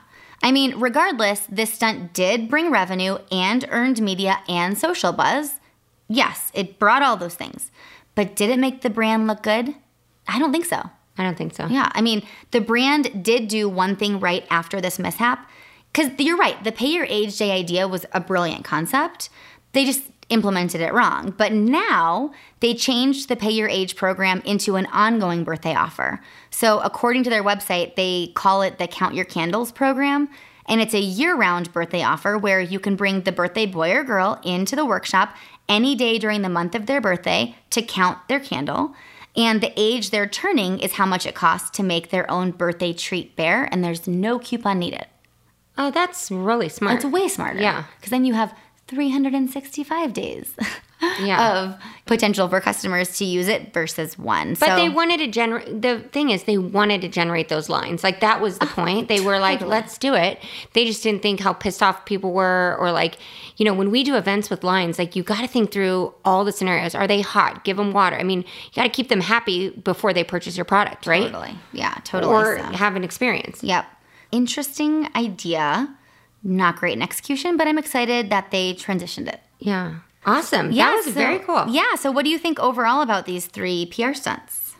I 0.42 0.52
mean, 0.52 0.78
regardless, 0.78 1.40
this 1.50 1.72
stunt 1.72 2.12
did 2.12 2.48
bring 2.48 2.70
revenue 2.70 3.18
and 3.30 3.66
earned 3.70 4.00
media 4.00 4.40
and 4.48 4.76
social 4.78 5.12
buzz. 5.12 5.60
Yes, 6.08 6.50
it 6.54 6.78
brought 6.78 7.02
all 7.02 7.16
those 7.16 7.34
things. 7.34 7.70
But 8.14 8.36
did 8.36 8.50
it 8.50 8.58
make 8.58 8.80
the 8.80 8.90
brand 8.90 9.26
look 9.26 9.42
good? 9.42 9.74
I 10.26 10.38
don't 10.38 10.52
think 10.52 10.64
so. 10.64 10.90
I 11.18 11.24
don't 11.24 11.36
think 11.36 11.54
so. 11.54 11.66
Yeah, 11.66 11.90
I 11.92 12.00
mean, 12.00 12.22
the 12.50 12.60
brand 12.60 13.22
did 13.22 13.48
do 13.48 13.68
one 13.68 13.96
thing 13.96 14.20
right 14.20 14.46
after 14.50 14.80
this 14.80 14.98
mishap. 14.98 15.48
Because 15.92 16.10
you're 16.18 16.36
right, 16.36 16.62
the 16.64 16.72
pay 16.72 16.86
your 16.86 17.06
age 17.06 17.36
day 17.36 17.50
idea 17.50 17.86
was 17.86 18.06
a 18.12 18.20
brilliant 18.20 18.64
concept. 18.64 19.28
They 19.72 19.84
just 19.84 20.02
implemented 20.30 20.80
it 20.80 20.92
wrong. 20.94 21.34
But 21.36 21.52
now 21.52 22.32
they 22.60 22.74
changed 22.74 23.28
the 23.28 23.36
pay 23.36 23.50
your 23.50 23.68
age 23.68 23.96
program 23.96 24.40
into 24.44 24.76
an 24.76 24.86
ongoing 24.86 25.44
birthday 25.44 25.74
offer. 25.74 26.20
So, 26.50 26.80
according 26.80 27.24
to 27.24 27.30
their 27.30 27.44
website, 27.44 27.96
they 27.96 28.32
call 28.34 28.62
it 28.62 28.78
the 28.78 28.86
Count 28.88 29.14
Your 29.14 29.24
Candles 29.24 29.72
program. 29.72 30.28
And 30.66 30.80
it's 30.80 30.94
a 30.94 31.00
year 31.00 31.34
round 31.34 31.72
birthday 31.72 32.02
offer 32.02 32.38
where 32.38 32.60
you 32.60 32.78
can 32.78 32.96
bring 32.96 33.22
the 33.22 33.32
birthday 33.32 33.66
boy 33.66 33.92
or 33.92 34.04
girl 34.04 34.40
into 34.44 34.76
the 34.76 34.86
workshop 34.86 35.34
any 35.68 35.94
day 35.94 36.18
during 36.18 36.42
the 36.42 36.48
month 36.48 36.74
of 36.74 36.86
their 36.86 37.00
birthday 37.00 37.56
to 37.70 37.82
count 37.82 38.18
their 38.28 38.40
candle. 38.40 38.94
And 39.36 39.60
the 39.60 39.72
age 39.76 40.10
they're 40.10 40.26
turning 40.26 40.80
is 40.80 40.92
how 40.92 41.06
much 41.06 41.26
it 41.26 41.34
costs 41.34 41.70
to 41.76 41.82
make 41.82 42.10
their 42.10 42.28
own 42.30 42.50
birthday 42.50 42.92
treat 42.92 43.36
bear, 43.36 43.68
and 43.70 43.82
there's 43.82 44.08
no 44.08 44.38
coupon 44.38 44.78
needed. 44.80 45.06
Oh, 45.78 45.90
that's 45.90 46.30
really 46.30 46.68
smart. 46.68 46.96
It's 46.96 47.04
way 47.04 47.28
smarter. 47.28 47.60
Yeah. 47.60 47.84
Because 47.96 48.10
then 48.10 48.24
you 48.24 48.34
have 48.34 48.54
365 48.90 50.12
days 50.12 50.52
Yeah. 51.20 51.62
of 51.62 51.80
potential 52.04 52.46
for 52.48 52.60
customers 52.60 53.16
to 53.18 53.24
use 53.24 53.48
it 53.48 53.72
versus 53.72 54.18
one. 54.18 54.50
But 54.50 54.66
so, 54.66 54.76
they 54.76 54.88
wanted 54.90 55.18
to 55.18 55.28
generate. 55.28 55.80
The 55.80 56.00
thing 56.12 56.28
is, 56.28 56.42
they 56.42 56.58
wanted 56.58 57.00
to 57.00 57.08
generate 57.08 57.48
those 57.48 57.70
lines. 57.70 58.04
Like 58.04 58.20
that 58.20 58.42
was 58.42 58.58
the 58.58 58.66
ah, 58.66 58.74
point. 58.74 59.08
They 59.08 59.20
were 59.20 59.38
like, 59.38 59.60
totally. 59.60 59.70
"Let's 59.76 59.96
do 59.96 60.14
it." 60.14 60.40
They 60.74 60.84
just 60.84 61.02
didn't 61.02 61.22
think 61.22 61.40
how 61.40 61.54
pissed 61.54 61.82
off 61.82 62.04
people 62.04 62.32
were, 62.32 62.76
or 62.78 62.92
like, 62.92 63.16
you 63.56 63.64
know, 63.64 63.72
when 63.72 63.90
we 63.90 64.04
do 64.04 64.14
events 64.16 64.50
with 64.50 64.62
lines, 64.62 64.98
like 64.98 65.16
you 65.16 65.22
got 65.22 65.40
to 65.40 65.46
think 65.46 65.70
through 65.72 66.12
all 66.24 66.44
the 66.44 66.52
scenarios. 66.52 66.94
Are 66.94 67.06
they 67.06 67.22
hot? 67.22 67.64
Give 67.64 67.78
them 67.78 67.92
water. 67.92 68.16
I 68.16 68.22
mean, 68.24 68.40
you 68.40 68.74
got 68.74 68.82
to 68.84 68.90
keep 68.90 69.08
them 69.08 69.20
happy 69.22 69.70
before 69.70 70.12
they 70.12 70.24
purchase 70.24 70.56
your 70.56 70.66
product, 70.66 71.06
right? 71.06 71.32
Totally. 71.32 71.56
Yeah, 71.72 71.94
totally. 72.04 72.34
Or 72.34 72.58
so. 72.58 72.64
have 72.64 72.96
an 72.96 73.04
experience. 73.04 73.62
Yep. 73.62 73.86
Interesting 74.32 75.08
idea. 75.16 75.96
Not 76.42 76.76
great 76.76 76.94
in 76.94 77.02
execution, 77.02 77.56
but 77.56 77.66
I'm 77.68 77.78
excited 77.78 78.30
that 78.30 78.50
they 78.50 78.74
transitioned 78.74 79.28
it. 79.28 79.40
Yeah. 79.58 79.96
Awesome. 80.26 80.72
Yeah, 80.72 80.86
that 80.86 80.96
was 80.96 81.04
so- 81.06 81.10
very 81.12 81.38
cool. 81.40 81.66
Yeah. 81.68 81.94
So, 81.96 82.10
what 82.10 82.24
do 82.24 82.30
you 82.30 82.38
think 82.38 82.58
overall 82.58 83.00
about 83.02 83.26
these 83.26 83.46
three 83.46 83.86
PR 83.86 84.12
stunts? 84.14 84.74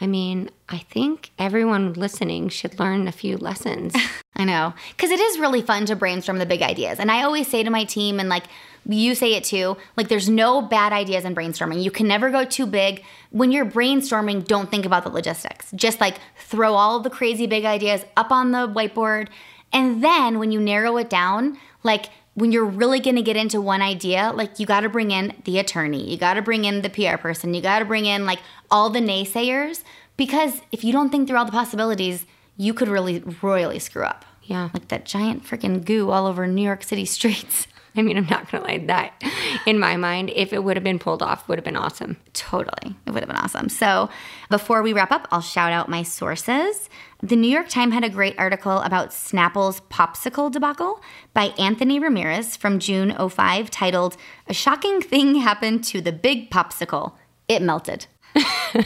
I 0.00 0.06
mean, 0.06 0.50
I 0.68 0.78
think 0.78 1.32
everyone 1.40 1.92
listening 1.94 2.50
should 2.50 2.78
learn 2.78 3.08
a 3.08 3.12
few 3.12 3.36
lessons. 3.36 3.94
I 4.36 4.44
know. 4.44 4.72
Because 4.90 5.10
it 5.10 5.18
is 5.18 5.40
really 5.40 5.60
fun 5.60 5.86
to 5.86 5.96
brainstorm 5.96 6.38
the 6.38 6.46
big 6.46 6.62
ideas. 6.62 7.00
And 7.00 7.10
I 7.10 7.24
always 7.24 7.48
say 7.48 7.64
to 7.64 7.70
my 7.70 7.82
team, 7.82 8.20
and 8.20 8.28
like 8.28 8.44
you 8.86 9.16
say 9.16 9.34
it 9.34 9.42
too, 9.42 9.76
like 9.96 10.06
there's 10.06 10.28
no 10.28 10.62
bad 10.62 10.92
ideas 10.92 11.24
in 11.24 11.34
brainstorming. 11.34 11.82
You 11.82 11.90
can 11.90 12.06
never 12.06 12.30
go 12.30 12.44
too 12.44 12.64
big. 12.64 13.02
When 13.30 13.50
you're 13.50 13.66
brainstorming, 13.66 14.46
don't 14.46 14.70
think 14.70 14.86
about 14.86 15.02
the 15.02 15.10
logistics. 15.10 15.72
Just 15.74 16.00
like 16.00 16.18
throw 16.38 16.74
all 16.74 17.00
the 17.00 17.10
crazy 17.10 17.48
big 17.48 17.64
ideas 17.64 18.04
up 18.16 18.30
on 18.30 18.52
the 18.52 18.68
whiteboard. 18.68 19.28
And 19.72 20.02
then 20.02 20.38
when 20.38 20.52
you 20.52 20.60
narrow 20.60 20.96
it 20.96 21.10
down, 21.10 21.58
like 21.82 22.06
when 22.34 22.52
you're 22.52 22.64
really 22.64 23.00
going 23.00 23.16
to 23.16 23.22
get 23.22 23.36
into 23.36 23.60
one 23.60 23.82
idea, 23.82 24.32
like 24.34 24.58
you 24.58 24.66
got 24.66 24.80
to 24.80 24.88
bring 24.88 25.10
in 25.10 25.34
the 25.44 25.58
attorney, 25.58 26.08
you 26.08 26.16
got 26.16 26.34
to 26.34 26.42
bring 26.42 26.64
in 26.64 26.82
the 26.82 26.90
PR 26.90 27.16
person, 27.16 27.52
you 27.54 27.60
got 27.60 27.80
to 27.80 27.84
bring 27.84 28.06
in 28.06 28.26
like 28.26 28.38
all 28.70 28.90
the 28.90 29.00
naysayers. 29.00 29.82
Because 30.16 30.60
if 30.72 30.84
you 30.84 30.92
don't 30.92 31.10
think 31.10 31.28
through 31.28 31.38
all 31.38 31.44
the 31.44 31.52
possibilities, 31.52 32.26
you 32.56 32.74
could 32.74 32.88
really 32.88 33.20
royally 33.42 33.78
screw 33.78 34.02
up. 34.02 34.24
Yeah. 34.42 34.70
Like 34.72 34.88
that 34.88 35.04
giant 35.04 35.44
freaking 35.44 35.84
goo 35.84 36.10
all 36.10 36.26
over 36.26 36.46
New 36.46 36.62
York 36.62 36.82
City 36.82 37.04
streets. 37.04 37.66
I 37.96 38.02
mean, 38.02 38.16
I'm 38.16 38.26
not 38.26 38.50
going 38.50 38.62
to 38.62 38.68
lie, 38.68 38.78
that 38.86 39.20
in 39.66 39.78
my 39.78 39.96
mind, 39.96 40.30
if 40.34 40.52
it 40.52 40.62
would 40.62 40.76
have 40.76 40.84
been 40.84 41.00
pulled 41.00 41.22
off, 41.22 41.48
would 41.48 41.58
have 41.58 41.64
been 41.64 41.76
awesome. 41.76 42.16
Totally. 42.32 42.94
It 43.06 43.10
would 43.10 43.20
have 43.20 43.28
been 43.28 43.36
awesome. 43.36 43.68
So, 43.68 44.08
before 44.50 44.82
we 44.82 44.92
wrap 44.92 45.10
up, 45.10 45.26
I'll 45.32 45.40
shout 45.40 45.72
out 45.72 45.88
my 45.88 46.04
sources. 46.04 46.88
The 47.20 47.34
New 47.34 47.50
York 47.50 47.68
Times 47.68 47.94
had 47.94 48.04
a 48.04 48.10
great 48.10 48.38
article 48.38 48.78
about 48.78 49.12
Snapple's 49.12 49.80
popsicle 49.90 50.52
debacle 50.52 51.02
by 51.34 51.46
Anthony 51.58 51.98
Ramirez 51.98 52.56
from 52.56 52.78
June 52.78 53.12
05 53.12 53.72
titled, 53.72 54.16
A 54.46 54.54
Shocking 54.54 55.00
Thing 55.00 55.34
Happened 55.34 55.82
to 55.84 56.00
the 56.00 56.12
Big 56.12 56.48
Popsicle. 56.48 57.14
It 57.48 57.60
melted. 57.60 58.06
I 58.36 58.84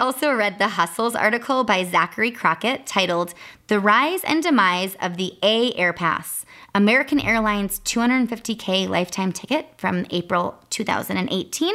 also 0.00 0.32
read 0.32 0.58
the 0.58 0.70
Hustle's 0.70 1.14
article 1.14 1.62
by 1.62 1.84
Zachary 1.84 2.32
Crockett 2.32 2.86
titled 2.86 3.34
The 3.68 3.78
Rise 3.78 4.24
and 4.24 4.42
Demise 4.42 4.96
of 5.00 5.16
the 5.16 5.34
AAirpass, 5.42 6.42
American 6.74 7.20
Airlines 7.20 7.78
250K 7.84 8.88
lifetime 8.88 9.30
ticket 9.30 9.68
from 9.76 10.06
April 10.10 10.58
2018. 10.70 11.72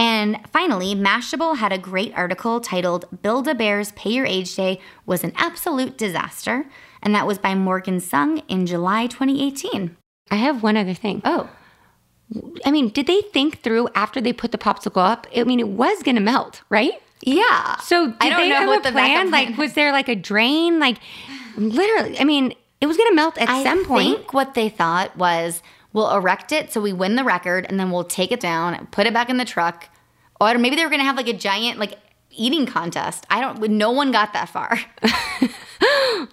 And 0.00 0.38
finally, 0.50 0.94
Mashable 0.94 1.58
had 1.58 1.72
a 1.72 1.78
great 1.78 2.14
article 2.16 2.58
titled 2.60 3.04
Build 3.22 3.46
a 3.46 3.54
Bear's 3.54 3.92
Pay 3.92 4.10
Your 4.12 4.24
Age 4.24 4.54
Day 4.56 4.80
was 5.04 5.22
an 5.22 5.32
absolute 5.36 5.98
disaster. 5.98 6.64
And 7.02 7.14
that 7.14 7.26
was 7.26 7.38
by 7.38 7.54
Morgan 7.54 8.00
Sung 8.00 8.38
in 8.48 8.64
July 8.64 9.06
2018. 9.08 9.94
I 10.30 10.36
have 10.36 10.62
one 10.62 10.76
other 10.78 10.94
thing. 10.94 11.20
Oh, 11.24 11.50
I 12.64 12.70
mean, 12.70 12.88
did 12.88 13.06
they 13.06 13.20
think 13.20 13.60
through 13.62 13.88
after 13.94 14.20
they 14.20 14.32
put 14.32 14.52
the 14.52 14.58
popsicle 14.58 15.02
up? 15.04 15.26
I 15.36 15.44
mean, 15.44 15.60
it 15.60 15.68
was 15.68 16.02
going 16.02 16.14
to 16.14 16.20
melt, 16.22 16.62
right? 16.70 16.94
yeah. 17.22 17.76
So 17.80 18.06
did 18.06 18.16
I 18.20 18.30
don't 18.30 18.40
they 18.40 18.48
know 18.48 18.56
have 18.56 18.68
what 18.68 18.80
a 18.80 18.82
the 18.84 18.92
plan? 18.92 19.28
plan- 19.28 19.48
Like, 19.48 19.58
was 19.58 19.74
there 19.74 19.92
like 19.92 20.08
a 20.08 20.14
drain? 20.16 20.78
Like, 20.78 20.96
literally, 21.58 22.18
I 22.18 22.24
mean, 22.24 22.54
it 22.80 22.86
was 22.86 22.96
going 22.96 23.10
to 23.10 23.14
melt 23.14 23.36
at 23.36 23.50
I 23.50 23.62
some 23.62 23.84
point. 23.84 24.16
think 24.16 24.32
what 24.32 24.54
they 24.54 24.70
thought 24.70 25.14
was 25.18 25.62
we'll 25.92 26.10
erect 26.10 26.52
it 26.52 26.72
so 26.72 26.80
we 26.80 26.92
win 26.92 27.16
the 27.16 27.24
record 27.24 27.66
and 27.68 27.78
then 27.78 27.90
we'll 27.90 28.04
take 28.04 28.32
it 28.32 28.40
down, 28.40 28.86
put 28.90 29.06
it 29.06 29.14
back 29.14 29.30
in 29.30 29.36
the 29.36 29.44
truck. 29.44 29.88
Or 30.40 30.56
maybe 30.56 30.76
they 30.76 30.84
were 30.84 30.90
to 30.90 30.98
have 30.98 31.16
like 31.16 31.28
a 31.28 31.34
giant 31.34 31.78
like 31.78 31.98
eating 32.30 32.66
contest. 32.66 33.26
I 33.30 33.40
don't 33.40 33.60
no 33.70 33.90
one 33.90 34.12
got 34.12 34.32
that 34.32 34.48
far. 34.48 34.78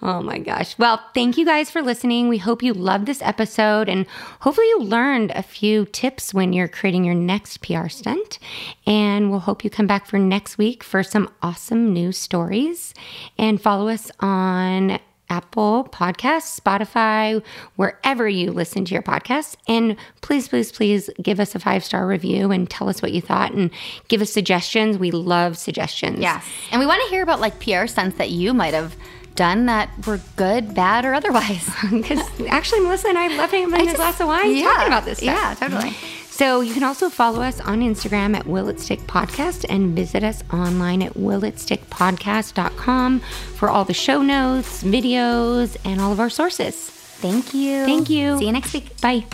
Oh 0.02 0.22
my 0.22 0.38
gosh. 0.38 0.78
Well, 0.78 1.00
thank 1.14 1.36
you 1.36 1.44
guys 1.44 1.70
for 1.70 1.82
listening. 1.82 2.28
We 2.28 2.38
hope 2.38 2.62
you 2.62 2.72
loved 2.72 3.06
this 3.06 3.22
episode 3.22 3.88
and 3.88 4.06
hopefully 4.40 4.68
you 4.68 4.80
learned 4.80 5.32
a 5.32 5.42
few 5.42 5.86
tips 5.86 6.32
when 6.32 6.52
you're 6.52 6.68
creating 6.68 7.04
your 7.04 7.14
next 7.14 7.58
PR 7.58 7.88
stunt. 7.88 8.38
And 8.86 9.30
we'll 9.30 9.40
hope 9.40 9.64
you 9.64 9.70
come 9.70 9.86
back 9.86 10.06
for 10.06 10.18
next 10.18 10.58
week 10.58 10.84
for 10.84 11.02
some 11.02 11.30
awesome 11.42 11.92
new 11.92 12.12
stories. 12.12 12.94
And 13.38 13.60
follow 13.60 13.88
us 13.88 14.10
on 14.20 14.98
Apple 15.30 15.88
Podcasts, 15.92 16.58
Spotify, 16.58 17.42
wherever 17.76 18.28
you 18.28 18.50
listen 18.50 18.84
to 18.86 18.94
your 18.94 19.02
podcasts. 19.02 19.56
And 19.66 19.96
please, 20.20 20.48
please, 20.48 20.72
please 20.72 21.10
give 21.22 21.38
us 21.40 21.54
a 21.54 21.58
five 21.58 21.84
star 21.84 22.06
review 22.06 22.50
and 22.50 22.68
tell 22.68 22.88
us 22.88 23.02
what 23.02 23.12
you 23.12 23.20
thought 23.20 23.52
and 23.52 23.70
give 24.08 24.22
us 24.22 24.32
suggestions. 24.32 24.98
We 24.98 25.10
love 25.10 25.58
suggestions. 25.58 26.20
Yes. 26.20 26.44
And 26.70 26.80
we 26.80 26.86
want 26.86 27.02
to 27.04 27.08
hear 27.10 27.22
about 27.22 27.40
like 27.40 27.60
PR 27.60 27.86
stunts 27.86 28.18
that 28.18 28.30
you 28.30 28.54
might 28.54 28.74
have 28.74 28.96
done 29.34 29.66
that 29.66 29.88
were 30.04 30.20
good, 30.36 30.74
bad, 30.74 31.04
or 31.04 31.14
otherwise. 31.14 31.68
Because 31.90 32.20
actually, 32.48 32.80
Melissa 32.80 33.08
and 33.08 33.18
I 33.18 33.28
love 33.28 33.50
having 33.50 33.72
a 33.72 33.84
just- 33.84 33.96
glass 33.96 34.20
of 34.20 34.26
wine 34.26 34.54
yeah. 34.56 34.64
talking 34.64 34.86
about 34.88 35.04
this 35.04 35.18
stuff. 35.18 35.26
Yeah, 35.26 35.54
totally. 35.54 35.94
So 36.38 36.60
you 36.60 36.72
can 36.72 36.84
also 36.84 37.10
follow 37.10 37.42
us 37.42 37.60
on 37.62 37.80
Instagram 37.80 38.36
at 38.36 38.46
Will 38.46 38.68
It 38.68 38.78
Stick 38.78 39.00
Podcast 39.08 39.66
and 39.68 39.96
visit 39.96 40.22
us 40.22 40.44
online 40.52 41.02
at 41.02 41.14
willitstickpodcast.com 41.14 43.20
for 43.56 43.68
all 43.68 43.84
the 43.84 43.92
show 43.92 44.22
notes, 44.22 44.84
videos, 44.84 45.76
and 45.84 46.00
all 46.00 46.12
of 46.12 46.20
our 46.20 46.30
sources. 46.30 46.76
Thank 46.76 47.54
you. 47.54 47.84
Thank 47.84 48.08
you. 48.08 48.38
See 48.38 48.46
you 48.46 48.52
next 48.52 48.72
week. 48.72 49.00
Bye. 49.00 49.24